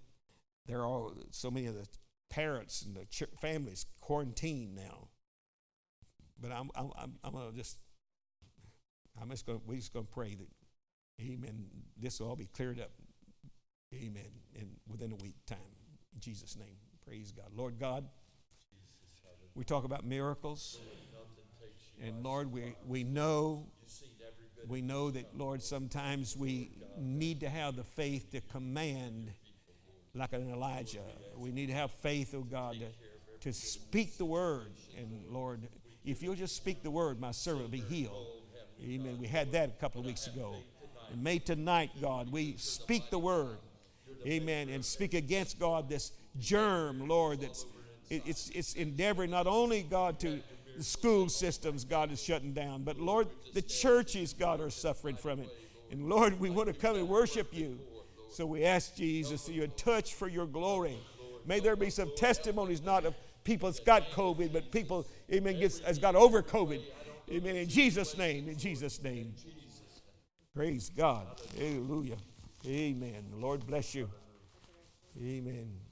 there 0.67 0.85
are 0.85 1.09
so 1.31 1.49
many 1.49 1.65
of 1.65 1.75
the 1.75 1.87
parents 2.29 2.83
and 2.83 2.95
the 2.95 3.05
ch- 3.05 3.23
families 3.41 3.85
quarantined 3.99 4.75
now. 4.75 5.07
But 6.39 6.51
I'm, 6.51 6.69
I'm, 6.75 6.91
I'm, 6.97 7.13
I'm 7.23 7.33
going 7.33 7.51
to 7.51 7.57
just, 7.57 7.79
I'm 9.19 9.29
just 9.31 9.45
going 9.45 9.59
to, 9.59 9.65
we're 9.65 9.77
just 9.77 9.93
going 9.93 10.05
to 10.05 10.11
pray 10.11 10.35
that, 10.35 10.47
amen, 11.21 11.65
this 11.97 12.19
will 12.19 12.29
all 12.29 12.35
be 12.35 12.47
cleared 12.47 12.79
up, 12.79 12.91
amen, 13.93 14.31
And 14.55 14.69
within 14.87 15.11
a 15.11 15.15
week 15.15 15.35
time. 15.45 15.57
In 16.13 16.19
Jesus' 16.19 16.55
name. 16.55 16.77
Praise 17.05 17.31
God. 17.31 17.47
Lord 17.55 17.79
God, 17.79 18.05
we 19.55 19.63
talk 19.63 19.85
about 19.85 20.05
miracles. 20.05 20.77
And 22.03 22.23
Lord, 22.23 22.51
we, 22.51 22.75
we 22.85 23.03
know 23.03 23.67
we 24.67 24.81
know 24.81 25.09
that, 25.11 25.37
Lord, 25.37 25.63
sometimes 25.63 26.35
we 26.35 26.71
need 26.97 27.39
to 27.41 27.49
have 27.49 27.75
the 27.75 27.83
faith 27.83 28.31
to 28.31 28.41
command 28.41 29.31
like 30.13 30.33
an 30.33 30.49
Elijah. 30.51 30.99
We 31.37 31.51
need 31.51 31.67
to 31.67 31.73
have 31.73 31.91
faith, 31.91 32.33
oh 32.35 32.41
God, 32.41 32.75
to, 32.79 33.51
to 33.51 33.53
speak 33.53 34.17
the 34.17 34.25
word. 34.25 34.73
And 34.97 35.23
Lord, 35.29 35.67
if 36.03 36.21
you'll 36.21 36.35
just 36.35 36.55
speak 36.55 36.83
the 36.83 36.91
word, 36.91 37.19
my 37.19 37.31
servant 37.31 37.65
will 37.65 37.71
be 37.71 37.79
healed. 37.79 38.27
Amen. 38.83 39.17
We 39.19 39.27
had 39.27 39.51
that 39.53 39.69
a 39.69 39.79
couple 39.79 40.01
of 40.01 40.05
weeks 40.05 40.27
ago. 40.27 40.55
And 41.11 41.23
may 41.23 41.39
tonight, 41.39 41.91
God, 42.01 42.31
we 42.31 42.55
speak 42.57 43.09
the 43.09 43.19
word. 43.19 43.57
Amen. 44.25 44.69
And 44.69 44.83
speak 44.83 45.13
against, 45.13 45.59
God, 45.59 45.89
this 45.89 46.11
germ, 46.39 47.07
Lord, 47.07 47.41
that's 47.41 47.65
it's, 48.09 48.49
it's 48.49 48.73
endeavoring 48.73 49.31
not 49.31 49.47
only, 49.47 49.83
God, 49.83 50.19
to 50.21 50.39
the 50.77 50.83
school 50.83 51.27
systems, 51.27 51.83
God, 51.83 52.11
is 52.11 52.23
shutting 52.23 52.53
down, 52.53 52.83
but 52.83 52.99
Lord, 52.99 53.27
the 53.53 53.61
churches, 53.61 54.33
God, 54.33 54.61
are 54.61 54.69
suffering 54.69 55.15
from 55.15 55.39
it. 55.39 55.49
And 55.91 56.07
Lord, 56.07 56.39
we 56.39 56.49
want 56.49 56.67
to 56.67 56.73
come 56.73 56.95
and 56.95 57.09
worship 57.09 57.53
you. 57.53 57.79
So 58.31 58.45
we 58.45 58.63
ask 58.63 58.95
Jesus 58.95 59.45
that 59.45 59.53
you 59.53 59.67
touch 59.67 60.13
for 60.13 60.27
your 60.27 60.45
glory. 60.45 60.97
May 61.45 61.59
there 61.59 61.75
be 61.75 61.89
some 61.89 62.11
testimonies, 62.15 62.81
not 62.81 63.05
of 63.05 63.15
people 63.43 63.69
that's 63.69 63.79
got 63.79 64.11
COVID, 64.11 64.53
but 64.53 64.71
people, 64.71 65.07
amen, 65.33 65.59
gets, 65.59 65.79
has 65.79 65.97
got 65.97 66.15
over 66.15 66.43
COVID. 66.43 66.81
Amen. 67.31 67.55
In 67.55 67.67
Jesus' 67.67 68.17
name, 68.17 68.47
in 68.47 68.57
Jesus' 68.57 69.01
name. 69.01 69.33
Praise 70.57 70.89
God. 70.89 71.27
Hallelujah. 71.55 72.17
Amen. 72.65 73.25
The 73.29 73.37
Lord 73.37 73.67
bless 73.67 73.93
you. 73.93 74.09
Amen. 75.15 75.86